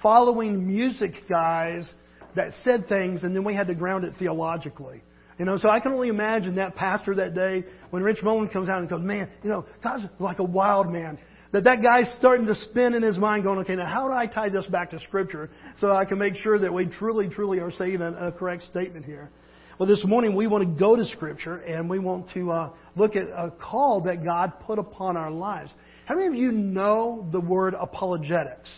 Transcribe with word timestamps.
following 0.03 0.67
music 0.67 1.13
guys 1.29 1.93
that 2.35 2.53
said 2.63 2.85
things, 2.89 3.25
and 3.25 3.35
then 3.35 3.45
we 3.45 3.55
had 3.55 3.67
to 3.67 3.75
ground 3.75 4.05
it 4.05 4.13
theologically. 4.19 5.03
You 5.39 5.45
know, 5.45 5.59
so 5.59 5.69
I 5.69 5.81
can 5.81 5.93
only 5.93 6.09
imagine 6.09 6.57
that 6.57 6.77
pastor 6.77 7.15
that 7.17 7.35
day 7.35 7.65
when 7.91 8.03
Rich 8.03 8.23
Mullins 8.23 8.53
comes 8.53 8.69
out 8.69 8.81
and 8.81 8.89
goes, 8.89 9.03
"Man, 9.03 9.31
you 9.43 9.51
know, 9.51 9.67
God's 9.83 10.05
like 10.19 10.39
a 10.39 10.45
wild 10.45 10.91
man." 10.91 11.19
That 11.53 11.65
that 11.65 11.83
guy's 11.83 12.13
starting 12.19 12.47
to 12.47 12.55
spin 12.55 12.95
in 12.95 13.03
his 13.03 13.19
mind, 13.19 13.45
going, 13.45 13.59
"Okay, 13.61 13.77
now 13.77 13.87
how 13.87 14.09
do 14.09 14.15
I 14.15 14.27
tie 14.27 14.49
this 14.49 14.67
back 14.67 14.91
to 14.91 15.01
Scripture 15.01 15.51
so 15.79 15.93
I 15.93 16.05
can 16.05 16.19
make 16.19 16.37
sure 16.37 16.59
that 16.59 16.73
we 16.73 16.87
truly, 16.87 17.29
truly 17.29 17.61
are 17.61 17.71
saying 17.71 18.01
a, 18.01 18.29
a 18.29 18.33
correct 18.33 18.63
statement 18.63 19.05
here?" 19.05 19.31
Well, 19.79 19.87
this 19.87 20.03
morning 20.07 20.35
we 20.35 20.47
want 20.47 20.65
to 20.65 20.79
go 20.79 20.97
to 20.97 21.05
Scripture 21.05 21.57
and 21.57 21.91
we 21.91 21.99
want 21.99 22.31
to 22.33 22.51
uh, 22.51 22.73
look 22.95 23.15
at 23.15 23.27
a 23.29 23.53
call 23.61 24.01
that 24.05 24.25
God 24.25 24.55
put 24.61 24.79
upon 24.79 25.19
our 25.19 25.31
lives. 25.31 25.71
How 26.07 26.15
many 26.15 26.29
of 26.29 26.35
you 26.35 26.53
know 26.53 27.29
the 27.33 27.41
word 27.41 27.75
apologetics? 27.79 28.71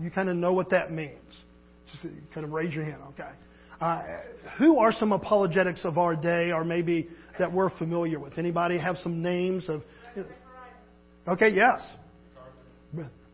You 0.00 0.10
kind 0.10 0.28
of 0.28 0.36
know 0.36 0.54
what 0.54 0.70
that 0.70 0.90
means. 0.90 1.18
Just 1.92 2.14
kind 2.32 2.46
of 2.46 2.52
raise 2.52 2.74
your 2.74 2.84
hand, 2.84 3.02
okay? 3.10 3.30
Uh, 3.78 4.02
who 4.58 4.78
are 4.78 4.90
some 4.90 5.12
apologetics 5.12 5.84
of 5.84 5.98
our 5.98 6.16
day, 6.16 6.50
or 6.50 6.64
maybe 6.64 7.08
that 7.38 7.52
we're 7.52 7.68
familiar 7.78 8.18
with? 8.18 8.38
Anybody 8.38 8.78
have 8.78 8.96
some 8.98 9.22
names 9.22 9.68
of? 9.68 9.82
Okay, 11.28 11.50
yes. 11.50 11.86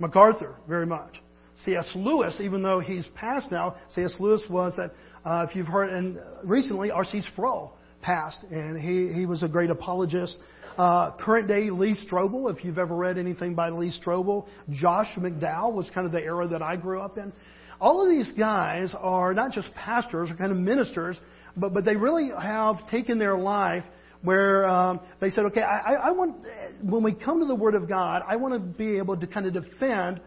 MacArthur, 0.01 0.57
very 0.69 0.87
much. 0.87 1.21
C.S. 1.65 1.89
Lewis, 1.95 2.37
even 2.41 2.63
though 2.63 2.81
he's 2.81 3.07
passed 3.15 3.51
now, 3.53 3.77
C.S. 3.91 4.15
Lewis 4.19 4.43
was 4.51 4.75
that 4.77 4.93
uh, 5.25 5.47
if 5.49 5.55
you've 5.55 5.67
heard, 5.67 5.91
and 5.91 6.19
recently 6.45 6.91
R.C. 6.91 7.23
Sproul 7.33 7.73
passed, 8.03 8.43
and 8.51 8.81
he, 8.81 9.13
he 9.13 9.27
was 9.27 9.43
a 9.43 9.49
great 9.49 9.71
apologist. 9.71 10.39
Uh, 10.79 11.11
current 11.19 11.49
day 11.49 11.71
Lee 11.71 11.97
Strobel, 12.07 12.57
if 12.57 12.65
you've 12.65 12.79
ever 12.79 12.95
read 12.95 13.19
anything 13.19 13.57
by 13.57 13.69
Lee 13.69 13.93
Strobel. 14.01 14.47
Josh 14.71 15.09
McDowell 15.17 15.75
was 15.75 15.91
kind 15.93 16.07
of 16.07 16.13
the 16.13 16.23
era 16.23 16.47
that 16.47 16.63
I 16.63 16.77
grew 16.77 17.01
up 17.01 17.19
in. 17.19 17.33
All 17.81 18.01
of 18.01 18.09
these 18.09 18.31
guys 18.39 18.95
are 18.97 19.35
not 19.35 19.51
just 19.51 19.75
pastors 19.75 20.31
or 20.31 20.37
kind 20.37 20.53
of 20.53 20.59
ministers, 20.59 21.19
but, 21.57 21.75
but 21.75 21.85
they 21.85 21.97
really 21.97 22.31
have 22.41 22.89
taken 22.91 23.19
their 23.19 23.37
life 23.37 23.83
where 24.23 24.67
um, 24.67 25.01
they 25.21 25.31
said, 25.31 25.47
okay, 25.47 25.63
I, 25.63 25.95
I 25.95 26.11
want, 26.13 26.45
when 26.83 27.03
we 27.03 27.13
come 27.13 27.41
to 27.41 27.47
the 27.47 27.57
Word 27.57 27.75
of 27.75 27.89
God, 27.89 28.23
I 28.25 28.37
want 28.37 28.55
to 28.55 28.61
be 28.61 28.99
able 28.99 29.17
to 29.17 29.27
kind 29.27 29.47
of 29.47 29.55
defend 29.55 30.21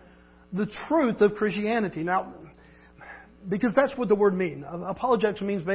the 0.51 0.67
truth 0.89 1.21
of 1.21 1.33
Christianity. 1.35 2.03
Now, 2.03 2.33
because 3.49 3.73
that's 3.75 3.97
what 3.97 4.07
the 4.07 4.15
word 4.15 4.35
means. 4.35 4.63
Apologetics 4.87 5.41
means 5.41 5.65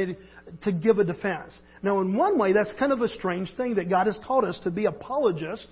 to 0.62 0.72
give 0.72 0.98
a 0.98 1.04
defense. 1.04 1.58
Now, 1.82 2.00
in 2.00 2.16
one 2.16 2.38
way, 2.38 2.52
that's 2.52 2.72
kind 2.78 2.92
of 2.92 3.00
a 3.00 3.08
strange 3.08 3.52
thing 3.56 3.74
that 3.76 3.90
God 3.90 4.06
has 4.06 4.18
called 4.26 4.44
us 4.44 4.58
to 4.64 4.70
be 4.70 4.86
apologists, 4.86 5.68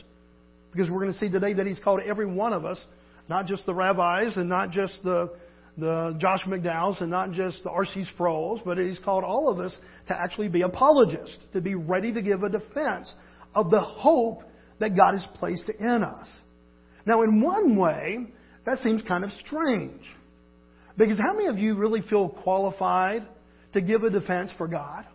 because 0.73 0.91
we're 0.91 1.01
going 1.01 1.13
to 1.13 1.19
see 1.19 1.31
today 1.31 1.55
that 1.55 1.67
He's 1.67 1.81
called 1.81 2.01
every 2.05 2.27
one 2.27 2.53
of 2.53 2.65
us, 2.65 2.85
not 3.29 3.47
just 3.47 3.65
the 3.67 3.75
rabbis 3.75 4.37
and 4.37 4.49
not 4.49 4.71
just 4.71 4.95
the, 5.05 5.33
the 5.79 6.17
Josh 6.21 6.43
McDowells 6.47 7.01
and 7.01 7.11
not 7.11 7.33
just 7.33 7.63
the 7.63 7.71
R.C. 7.71 8.05
Sproul's, 8.15 8.61
but 8.65 8.79
He's 8.79 8.99
called 8.99 9.25
all 9.25 9.49
of 9.51 9.59
us 9.59 9.77
to 10.09 10.19
actually 10.19 10.49
be 10.49 10.63
apologists, 10.63 11.39
to 11.53 11.61
be 11.61 11.75
ready 11.75 12.13
to 12.13 12.23
give 12.23 12.43
a 12.43 12.51
defense 12.51 13.15
of 13.55 13.71
the 13.71 13.81
hope 13.81 14.43
that 14.81 14.97
God 14.97 15.13
has 15.13 15.27
placed 15.35 15.71
in 15.79 16.03
us. 16.03 16.29
Now, 17.07 17.23
in 17.23 17.41
one 17.41 17.77
way, 17.77 18.27
that 18.67 18.79
seems 18.79 19.03
kind 19.03 19.25
of 19.25 19.31
strange. 19.33 20.03
Because 20.97 21.19
how 21.19 21.35
many 21.35 21.49
of 21.49 21.59
you 21.59 21.77
really 21.77 22.03
feel 22.03 22.29
qualified 22.29 23.27
to 23.73 23.81
give 23.81 24.03
a 24.05 24.11
defense 24.11 24.53
for 24.57 24.69
God? 24.69 25.07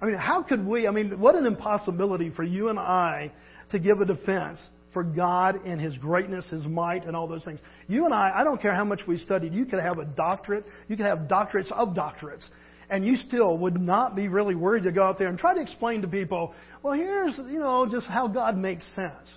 I 0.00 0.06
mean, 0.06 0.16
how 0.16 0.42
could 0.42 0.64
we? 0.64 0.86
I 0.86 0.90
mean, 0.90 1.18
what 1.18 1.34
an 1.34 1.46
impossibility 1.46 2.30
for 2.30 2.44
you 2.44 2.68
and 2.68 2.78
I 2.78 3.32
to 3.72 3.78
give 3.78 4.00
a 4.00 4.04
defense 4.04 4.60
for 4.92 5.02
God 5.02 5.56
and 5.64 5.80
His 5.80 5.96
greatness, 5.98 6.48
His 6.48 6.64
might, 6.64 7.04
and 7.04 7.16
all 7.16 7.26
those 7.26 7.44
things. 7.44 7.60
You 7.88 8.04
and 8.04 8.14
I, 8.14 8.32
I 8.34 8.44
don't 8.44 8.60
care 8.60 8.74
how 8.74 8.84
much 8.84 9.00
we 9.06 9.18
studied, 9.18 9.52
you 9.52 9.66
could 9.66 9.80
have 9.80 9.98
a 9.98 10.04
doctorate, 10.04 10.64
you 10.88 10.96
could 10.96 11.06
have 11.06 11.20
doctorates 11.20 11.72
of 11.72 11.88
doctorates, 11.90 12.46
and 12.88 13.04
you 13.04 13.16
still 13.16 13.58
would 13.58 13.80
not 13.80 14.14
be 14.14 14.28
really 14.28 14.54
worried 14.54 14.84
to 14.84 14.92
go 14.92 15.02
out 15.02 15.18
there 15.18 15.28
and 15.28 15.38
try 15.38 15.54
to 15.54 15.60
explain 15.60 16.02
to 16.02 16.08
people, 16.08 16.54
well, 16.82 16.94
here's, 16.94 17.36
you 17.36 17.58
know, 17.58 17.86
just 17.90 18.06
how 18.06 18.28
God 18.28 18.56
makes 18.56 18.86
sense. 18.94 19.28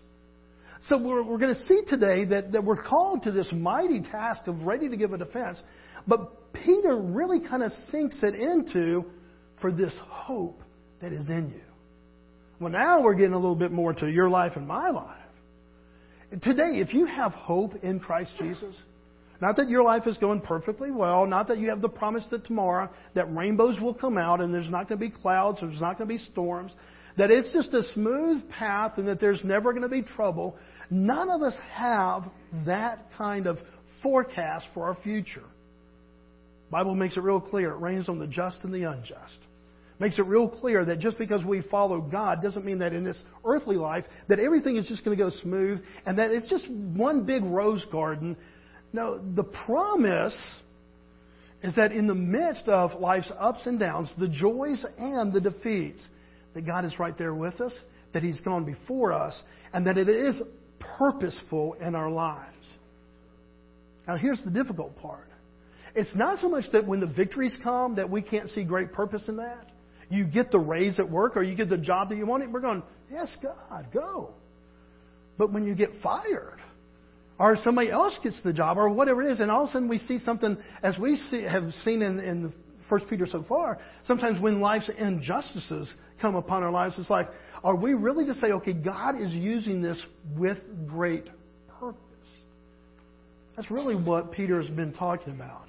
So 0.83 0.97
we're, 0.97 1.23
we're 1.23 1.37
going 1.37 1.53
to 1.53 1.59
see 1.61 1.81
today 1.87 2.25
that, 2.25 2.53
that 2.53 2.63
we're 2.63 2.81
called 2.81 3.23
to 3.23 3.31
this 3.31 3.49
mighty 3.51 4.01
task 4.01 4.47
of 4.47 4.61
ready 4.61 4.89
to 4.89 4.95
give 4.95 5.11
a 5.11 5.17
defense. 5.17 5.61
But 6.07 6.53
Peter 6.53 6.97
really 6.97 7.39
kind 7.41 7.63
of 7.63 7.71
sinks 7.89 8.23
it 8.23 8.35
into 8.35 9.05
for 9.61 9.71
this 9.71 9.93
hope 10.07 10.61
that 11.01 11.11
is 11.11 11.27
in 11.29 11.51
you. 11.53 11.61
Well, 12.59 12.71
now 12.71 13.03
we're 13.03 13.15
getting 13.15 13.33
a 13.33 13.39
little 13.39 13.55
bit 13.55 13.71
more 13.71 13.93
to 13.93 14.09
your 14.09 14.29
life 14.29 14.53
and 14.55 14.67
my 14.67 14.89
life. 14.89 15.17
Today, 16.41 16.77
if 16.79 16.93
you 16.93 17.05
have 17.05 17.31
hope 17.33 17.73
in 17.83 17.99
Christ 17.99 18.31
Jesus, 18.37 18.75
not 19.41 19.55
that 19.55 19.69
your 19.69 19.83
life 19.83 20.05
is 20.05 20.17
going 20.17 20.41
perfectly 20.41 20.91
well, 20.91 21.25
not 21.25 21.47
that 21.47 21.57
you 21.57 21.69
have 21.69 21.81
the 21.81 21.89
promise 21.89 22.25
that 22.31 22.45
tomorrow 22.45 22.89
that 23.15 23.33
rainbows 23.33 23.79
will 23.79 23.93
come 23.93 24.17
out 24.17 24.41
and 24.41 24.53
there's 24.53 24.69
not 24.69 24.89
going 24.89 24.99
to 24.99 25.09
be 25.09 25.11
clouds, 25.11 25.59
there's 25.61 25.79
not 25.79 25.97
going 25.97 26.07
to 26.09 26.13
be 26.13 26.17
storms, 26.17 26.73
that 27.19 27.31
it's 27.31 27.51
just 27.51 27.73
a 27.73 27.83
smooth 27.93 28.49
path 28.49 28.93
and 28.97 29.07
that 29.07 29.19
there's 29.19 29.43
never 29.43 29.73
going 29.73 29.83
to 29.83 29.89
be 29.89 30.01
trouble. 30.01 30.55
None 30.89 31.29
of 31.29 31.41
us 31.41 31.57
have 31.73 32.23
that 32.65 33.07
kind 33.17 33.45
of 33.45 33.57
forecast 34.01 34.65
for 34.73 34.87
our 34.87 34.95
future. 35.03 35.43
Bible 36.71 36.95
makes 36.95 37.17
it 37.17 37.23
real 37.23 37.41
clear. 37.41 37.71
It 37.71 37.79
rains 37.79 38.07
on 38.07 38.19
the 38.19 38.27
just 38.27 38.63
and 38.63 38.73
the 38.73 38.89
unjust. 38.89 39.37
Makes 39.99 40.17
it 40.17 40.25
real 40.27 40.47
clear 40.47 40.85
that 40.85 40.99
just 40.99 41.17
because 41.17 41.43
we 41.43 41.61
follow 41.69 41.99
God 41.99 42.41
doesn't 42.41 42.65
mean 42.65 42.79
that 42.79 42.93
in 42.93 43.03
this 43.03 43.21
earthly 43.43 43.75
life 43.75 44.05
that 44.29 44.39
everything 44.39 44.77
is 44.77 44.87
just 44.87 45.03
going 45.03 45.17
to 45.17 45.21
go 45.21 45.29
smooth 45.29 45.83
and 46.05 46.17
that 46.19 46.31
it's 46.31 46.49
just 46.49 46.69
one 46.69 47.25
big 47.25 47.43
rose 47.43 47.85
garden. 47.91 48.37
No, 48.93 49.19
the 49.35 49.43
promise 49.43 50.39
is 51.63 51.75
that 51.75 51.91
in 51.91 52.07
the 52.07 52.15
midst 52.15 52.69
of 52.69 52.97
life's 53.01 53.29
ups 53.37 53.65
and 53.65 53.77
downs, 53.77 54.09
the 54.17 54.29
joys 54.29 54.85
and 54.97 55.33
the 55.33 55.41
defeats, 55.41 56.01
that 56.53 56.65
God 56.65 56.85
is 56.85 56.97
right 56.99 57.17
there 57.17 57.33
with 57.33 57.59
us, 57.61 57.73
that 58.13 58.23
He's 58.23 58.39
gone 58.41 58.65
before 58.65 59.11
us, 59.11 59.41
and 59.73 59.85
that 59.87 59.97
it 59.97 60.09
is 60.09 60.41
purposeful 60.97 61.75
in 61.75 61.95
our 61.95 62.09
lives. 62.09 62.55
Now, 64.07 64.17
here's 64.17 64.43
the 64.43 64.51
difficult 64.51 64.97
part. 64.97 65.27
It's 65.95 66.13
not 66.15 66.39
so 66.39 66.49
much 66.49 66.65
that 66.71 66.85
when 66.85 66.99
the 66.99 67.07
victories 67.07 67.55
come 67.63 67.95
that 67.95 68.09
we 68.09 68.21
can't 68.21 68.49
see 68.49 68.63
great 68.63 68.93
purpose 68.93 69.23
in 69.27 69.37
that. 69.37 69.67
You 70.09 70.25
get 70.25 70.51
the 70.51 70.59
raise 70.59 70.99
at 70.99 71.09
work 71.09 71.37
or 71.37 71.43
you 71.43 71.55
get 71.55 71.69
the 71.69 71.77
job 71.77 72.09
that 72.09 72.17
you 72.17 72.25
want, 72.25 72.49
we're 72.51 72.61
going, 72.61 72.83
yes, 73.11 73.35
God, 73.41 73.87
go. 73.93 74.33
But 75.37 75.53
when 75.53 75.65
you 75.65 75.75
get 75.75 75.89
fired, 76.01 76.59
or 77.37 77.55
somebody 77.63 77.89
else 77.91 78.17
gets 78.21 78.41
the 78.43 78.51
job, 78.51 78.77
or 78.77 78.89
whatever 78.89 79.21
it 79.21 79.31
is, 79.31 79.39
and 79.39 79.49
all 79.49 79.63
of 79.63 79.69
a 79.69 79.71
sudden 79.71 79.87
we 79.87 79.99
see 79.99 80.17
something, 80.19 80.57
as 80.83 80.97
we 80.99 81.15
see, 81.29 81.43
have 81.43 81.71
seen 81.85 82.01
in, 82.01 82.19
in 82.19 82.43
the 82.43 82.53
First 82.89 83.05
Peter 83.09 83.25
so 83.25 83.43
far, 83.47 83.77
sometimes 84.05 84.41
when 84.41 84.59
life's 84.59 84.89
injustices 84.97 85.93
come 86.19 86.35
upon 86.35 86.63
our 86.63 86.71
lives, 86.71 86.95
it's 86.97 87.09
like, 87.09 87.27
are 87.63 87.75
we 87.75 87.93
really 87.93 88.25
to 88.25 88.33
say, 88.33 88.47
okay, 88.47 88.73
God 88.73 89.19
is 89.19 89.31
using 89.31 89.81
this 89.81 90.01
with 90.35 90.57
great 90.87 91.29
purpose? 91.79 91.99
That's 93.55 93.69
really 93.69 93.95
what 93.95 94.31
Peter 94.31 94.59
has 94.61 94.69
been 94.71 94.93
talking 94.93 95.33
about. 95.33 95.67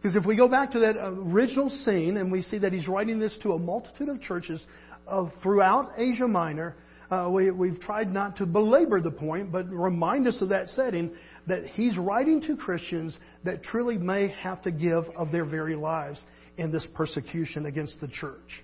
Because 0.00 0.16
if 0.16 0.26
we 0.26 0.36
go 0.36 0.48
back 0.48 0.72
to 0.72 0.80
that 0.80 0.96
original 0.96 1.70
scene 1.70 2.16
and 2.16 2.32
we 2.32 2.42
see 2.42 2.58
that 2.58 2.72
he's 2.72 2.88
writing 2.88 3.20
this 3.20 3.38
to 3.44 3.52
a 3.52 3.58
multitude 3.58 4.08
of 4.08 4.20
churches 4.20 4.64
of, 5.06 5.28
throughout 5.42 5.90
Asia 5.96 6.26
Minor, 6.26 6.74
uh, 7.08 7.30
we, 7.30 7.50
we've 7.52 7.78
tried 7.78 8.12
not 8.12 8.36
to 8.38 8.46
belabor 8.46 9.00
the 9.00 9.10
point, 9.10 9.52
but 9.52 9.68
remind 9.68 10.26
us 10.26 10.40
of 10.42 10.48
that 10.48 10.66
setting 10.68 11.14
that 11.46 11.64
he's 11.66 11.96
writing 11.98 12.40
to 12.42 12.56
Christians 12.56 13.18
that 13.44 13.62
truly 13.62 13.98
may 13.98 14.28
have 14.28 14.62
to 14.62 14.70
give 14.70 15.04
of 15.16 15.32
their 15.32 15.44
very 15.44 15.74
lives 15.74 16.20
in 16.56 16.70
this 16.70 16.86
persecution 16.94 17.66
against 17.66 18.00
the 18.00 18.08
church. 18.08 18.62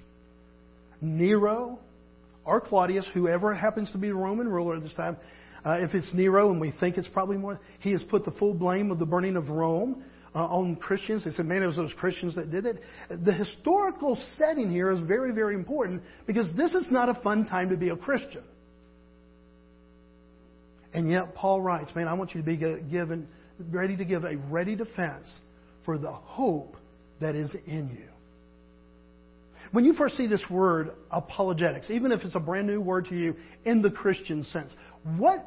Nero 1.00 1.78
or 2.44 2.60
Claudius, 2.60 3.08
whoever 3.12 3.54
happens 3.54 3.90
to 3.92 3.98
be 3.98 4.08
the 4.08 4.14
Roman 4.14 4.48
ruler 4.48 4.76
at 4.76 4.82
this 4.82 4.94
time, 4.94 5.16
uh, 5.64 5.78
if 5.80 5.94
it's 5.94 6.14
Nero, 6.14 6.50
and 6.50 6.60
we 6.60 6.72
think 6.80 6.96
it's 6.96 7.08
probably 7.08 7.36
more, 7.36 7.60
he 7.80 7.92
has 7.92 8.02
put 8.04 8.24
the 8.24 8.30
full 8.32 8.54
blame 8.54 8.90
of 8.90 8.98
the 8.98 9.06
burning 9.06 9.36
of 9.36 9.48
Rome 9.48 10.04
uh, 10.34 10.38
on 10.46 10.76
Christians. 10.76 11.24
They 11.24 11.30
said, 11.32 11.46
man, 11.46 11.62
it 11.62 11.66
was 11.66 11.76
those 11.76 11.92
Christians 11.94 12.36
that 12.36 12.50
did 12.50 12.64
it. 12.64 12.80
The 13.08 13.32
historical 13.32 14.16
setting 14.36 14.70
here 14.70 14.90
is 14.90 15.00
very, 15.00 15.32
very 15.32 15.54
important 15.54 16.02
because 16.26 16.50
this 16.56 16.74
is 16.74 16.86
not 16.90 17.08
a 17.08 17.20
fun 17.22 17.46
time 17.46 17.70
to 17.70 17.76
be 17.76 17.88
a 17.88 17.96
Christian. 17.96 18.42
And 20.94 21.10
yet 21.10 21.34
Paul 21.34 21.60
writes, 21.60 21.90
man, 21.94 22.08
I 22.08 22.14
want 22.14 22.34
you 22.34 22.40
to 22.40 22.46
be 22.46 22.56
given, 22.56 23.28
ready 23.70 23.96
to 23.96 24.04
give 24.04 24.24
a 24.24 24.36
ready 24.48 24.74
defense 24.74 25.30
for 25.84 25.98
the 25.98 26.12
hope 26.12 26.76
that 27.20 27.34
is 27.34 27.54
in 27.66 27.90
you. 27.90 28.08
When 29.72 29.84
you 29.84 29.92
first 29.92 30.16
see 30.16 30.26
this 30.26 30.44
word 30.50 30.90
apologetics, 31.10 31.90
even 31.90 32.10
if 32.10 32.22
it's 32.22 32.34
a 32.34 32.40
brand 32.40 32.66
new 32.66 32.80
word 32.80 33.06
to 33.06 33.14
you 33.14 33.34
in 33.64 33.82
the 33.82 33.90
Christian 33.90 34.44
sense, 34.44 34.74
what 35.16 35.44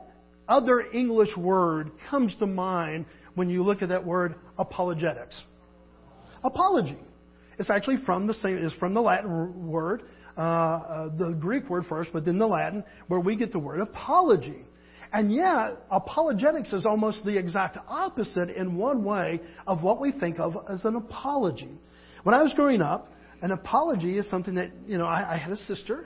other 0.48 0.82
English 0.92 1.36
word 1.36 1.92
comes 2.10 2.36
to 2.36 2.46
mind 2.46 3.08
when 3.34 3.50
you 3.50 3.64
look 3.64 3.82
at 3.82 3.90
that 3.90 4.06
word 4.06 4.36
apologetics? 4.60 5.42
Apology. 6.44 7.00
It's 7.58 7.70
actually 7.70 7.98
from 8.06 8.28
the 8.28 8.34
same, 8.36 8.58
is 8.58 8.74
from 8.74 8.94
the 8.94 9.02
Latin 9.02 9.68
word, 9.68 10.04
uh, 10.38 10.42
uh, 10.42 11.18
the 11.18 11.36
Greek 11.40 11.70
word 11.70 11.86
first, 11.88 12.12
but 12.14 12.26
then 12.26 12.38
the 12.38 12.48
Latin, 12.48 12.84
where 13.08 13.20
we 13.20 13.36
get 13.36 13.52
the 13.52 13.60
word 13.60 13.82
apology. 13.82 14.66
And 15.14 15.32
yet, 15.32 15.78
apologetics 15.90 16.72
is 16.72 16.86
almost 16.86 17.26
the 17.26 17.38
exact 17.38 17.78
opposite 17.88 18.50
in 18.50 18.78
one 18.78 19.04
way 19.04 19.42
of 19.68 19.84
what 19.84 20.00
we 20.00 20.12
think 20.12 20.40
of 20.40 20.54
as 20.70 20.86
an 20.86 20.96
apology. 20.96 21.78
When 22.24 22.34
I 22.34 22.42
was 22.42 22.54
growing 22.54 22.82
up, 22.82 23.08
an 23.42 23.52
apology 23.52 24.18
is 24.18 24.30
something 24.30 24.56
that, 24.56 24.72
you 24.86 24.98
know, 24.98 25.06
I, 25.06 25.34
I 25.34 25.38
had 25.38 25.52
a 25.52 25.58
sister. 25.58 26.06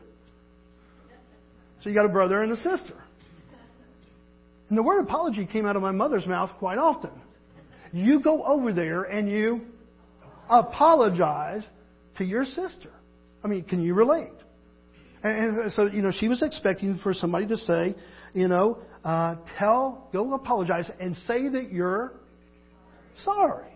So 1.82 1.90
you 1.90 1.96
got 1.96 2.06
a 2.06 2.10
brother 2.10 2.42
and 2.42 2.52
a 2.52 2.58
sister. 2.58 2.96
And 4.70 4.78
the 4.78 4.82
word 4.82 5.04
apology 5.04 5.46
came 5.46 5.68
out 5.68 5.76
of 5.76 5.84
my 5.84 5.92
mother's 5.92 6.26
mouth 6.26 6.50
quite 6.58 6.80
often. 6.80 7.12
You 7.92 8.22
go 8.22 8.44
over 8.44 8.74
there 8.74 9.04
and 9.04 9.30
you 9.30 9.62
apologize 10.50 11.64
to 12.18 12.26
your 12.26 12.44
sister. 12.44 12.90
I 13.44 13.48
mean, 13.48 13.64
can 13.64 13.84
you 13.84 13.94
relate? 13.94 14.34
And 15.24 15.72
so, 15.72 15.86
you 15.86 16.02
know, 16.02 16.12
she 16.12 16.28
was 16.28 16.42
expecting 16.42 17.00
for 17.02 17.14
somebody 17.14 17.48
to 17.48 17.58
say, 17.58 17.96
you 18.36 18.50
know, 18.50 18.80
uh, 19.04 19.36
tell, 19.58 20.10
go 20.12 20.34
apologize 20.34 20.92
and 21.00 21.16
say 21.26 21.48
that 21.48 21.72
you're 21.72 22.14
sorry. 23.24 23.72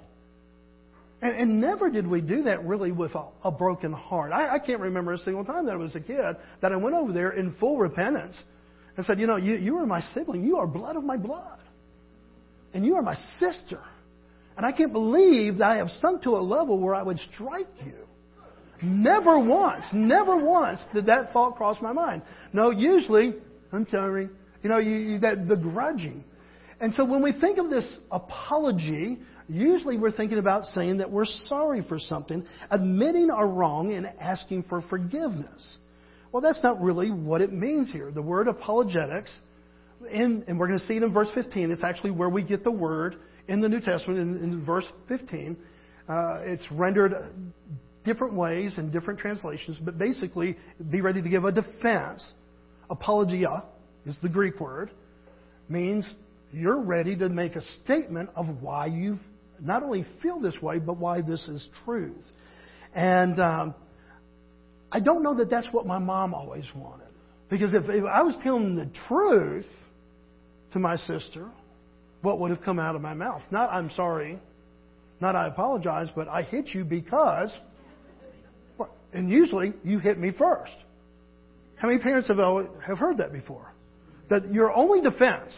And, 1.22 1.36
and 1.36 1.62
never 1.62 1.90
did 1.90 2.06
we 2.06 2.22
do 2.22 2.44
that 2.44 2.66
really 2.66 2.92
with 2.92 3.16
a, 3.16 3.30
a 3.44 3.52
broken 3.52 3.94
heart. 3.94 4.32
I, 4.32 4.56
I 4.56 4.60
can't 4.60 4.82
remember 4.82 5.14
a 5.14 5.18
single 5.18 5.46
time 5.46 5.66
that 5.66 5.74
I 5.74 5.78
was 5.78 5.96
a 5.96 6.02
kid 6.02 6.36
that 6.62 6.72
I 6.72 6.76
went 6.76 6.96
over 6.96 7.14
there 7.14 7.32
in 7.32 7.56
full 7.60 7.78
repentance 7.78 8.38
and 8.98 9.06
said, 9.06 9.20
you 9.20 9.28
know, 9.28 9.38
you, 9.38 9.56
you 9.56 9.78
are 9.78 9.86
my 9.86 10.02
sibling. 10.14 10.44
You 10.44 10.58
are 10.58 10.68
blood 10.68 10.98
of 10.98 11.04
my 11.04 11.18
blood. 11.18 11.60
And 12.74 12.86
you 12.86 12.96
are 12.96 13.02
my 13.02 13.16
sister. 13.38 13.82
And 14.58 14.66
I 14.66 14.74
can't 14.74 14.92
believe 14.92 15.60
that 15.60 15.70
I 15.70 15.78
have 15.78 15.90
sunk 16.00 16.24
to 16.24 16.32
a 16.32 16.44
level 16.44 16.80
where 16.80 16.94
I 16.94 17.02
would 17.02 17.18
strike 17.34 17.68
you. 17.86 17.94
Never 18.82 19.40
once, 19.40 19.86
never 19.94 20.38
once 20.38 20.80
did 20.94 21.06
that 21.06 21.32
thought 21.32 21.56
cross 21.56 21.78
my 21.82 21.94
mind. 21.94 22.24
No, 22.52 22.72
usually, 22.72 23.36
I'm 23.72 23.88
sorry. 23.90 24.30
You 24.62 24.70
know, 24.70 24.78
you, 24.78 24.92
you 24.92 25.20
that 25.20 25.48
begrudging. 25.48 26.24
And 26.82 26.94
so 26.94 27.04
when 27.04 27.22
we 27.22 27.34
think 27.38 27.58
of 27.58 27.70
this 27.70 27.86
apology, 28.12 29.20
usually 29.48 29.98
we're 29.98 30.12
thinking 30.12 30.38
about 30.38 30.64
saying 30.66 31.00
that 31.00 31.12
we're 31.12 31.26
sorry 31.26 31.84
for 31.88 32.00
something, 32.00 32.46
admitting 32.72 33.30
our 33.30 33.48
wrong, 33.48 33.94
and 33.94 34.06
asking 34.20 34.64
for 34.70 34.82
forgiveness. 34.90 35.78
Well, 36.32 36.42
that's 36.42 36.62
not 36.64 36.82
really 36.82 37.12
what 37.12 37.42
it 37.42 37.52
means 37.52 37.92
here. 37.92 38.12
The 38.12 38.22
word 38.22 38.48
apologetics, 38.48 39.32
in, 40.10 40.44
and 40.48 40.60
we're 40.60 40.68
going 40.68 40.80
to 40.80 40.86
see 40.86 40.96
it 40.96 41.04
in 41.04 41.14
verse 41.14 41.30
15, 41.34 41.72
it's 41.72 41.84
actually 41.84 42.12
where 42.12 42.30
we 42.30 42.44
get 42.44 42.64
the 42.64 42.72
word 42.72 43.18
in 43.48 43.60
the 43.60 43.68
New 43.68 43.82
Testament, 43.82 44.20
in, 44.20 44.44
in 44.44 44.66
verse 44.66 44.86
15. 45.08 45.58
Uh, 46.08 46.42
it's 46.44 46.72
rendered 46.72 47.14
different 48.06 48.36
ways 48.36 48.78
in 48.78 48.92
different 48.92 49.20
translations, 49.20 49.78
but 49.84 49.98
basically, 49.98 50.56
be 50.90 51.02
ready 51.02 51.22
to 51.22 51.30
give 51.30 51.44
a 51.44 51.52
defense. 51.52 52.34
Apologia 52.90 53.66
is 54.10 54.20
the 54.22 54.30
Greek 54.30 54.60
word, 54.60 54.92
means 55.70 56.12
you're 56.52 56.82
ready 56.82 57.16
to 57.16 57.30
make 57.30 57.56
a 57.56 57.62
statement 57.84 58.30
of 58.36 58.62
why 58.62 58.88
you 58.88 59.18
not 59.62 59.84
only 59.84 60.06
feel 60.22 60.40
this 60.40 60.58
way, 60.62 60.80
but 60.80 60.98
why 60.98 61.22
this 61.22 61.48
is 61.48 61.68
truth. 61.86 62.24
And 62.96 63.40
um, 63.40 63.76
I 64.92 65.00
don't 65.00 65.22
know 65.22 65.36
that 65.36 65.50
that's 65.50 65.68
what 65.72 65.86
my 65.86 66.00
mom 66.00 66.34
always 66.34 66.66
wanted. 66.76 67.08
Because 67.50 67.74
if, 67.74 67.84
if 67.88 68.04
I 68.06 68.24
was 68.24 68.36
telling 68.44 68.76
the 68.76 68.90
truth 69.08 69.66
to 70.74 70.80
my 70.80 70.96
sister, 70.96 71.50
what 72.22 72.40
would 72.40 72.52
have 72.52 72.62
come 72.62 72.80
out 72.80 72.96
of 72.96 73.02
my 73.02 73.14
mouth? 73.14 73.42
Not, 73.52 73.72
I'm 73.72 73.92
sorry, 73.92 74.40
not, 75.20 75.36
I 75.36 75.48
apologize, 75.48 76.08
but 76.16 76.28
I 76.28 76.44
hit 76.44 76.70
you 76.70 76.84
because. 76.84 77.52
And 79.12 79.30
usually, 79.30 79.74
you 79.84 80.00
hit 80.00 80.20
me 80.20 80.32
first. 80.38 80.76
How 81.76 81.88
many 81.88 82.00
parents 82.00 82.28
have, 82.28 82.38
have 82.38 82.98
heard 82.98 83.18
that 83.18 83.34
before? 83.34 83.74
That 84.30 84.52
your 84.52 84.72
only 84.72 85.02
defense, 85.02 85.56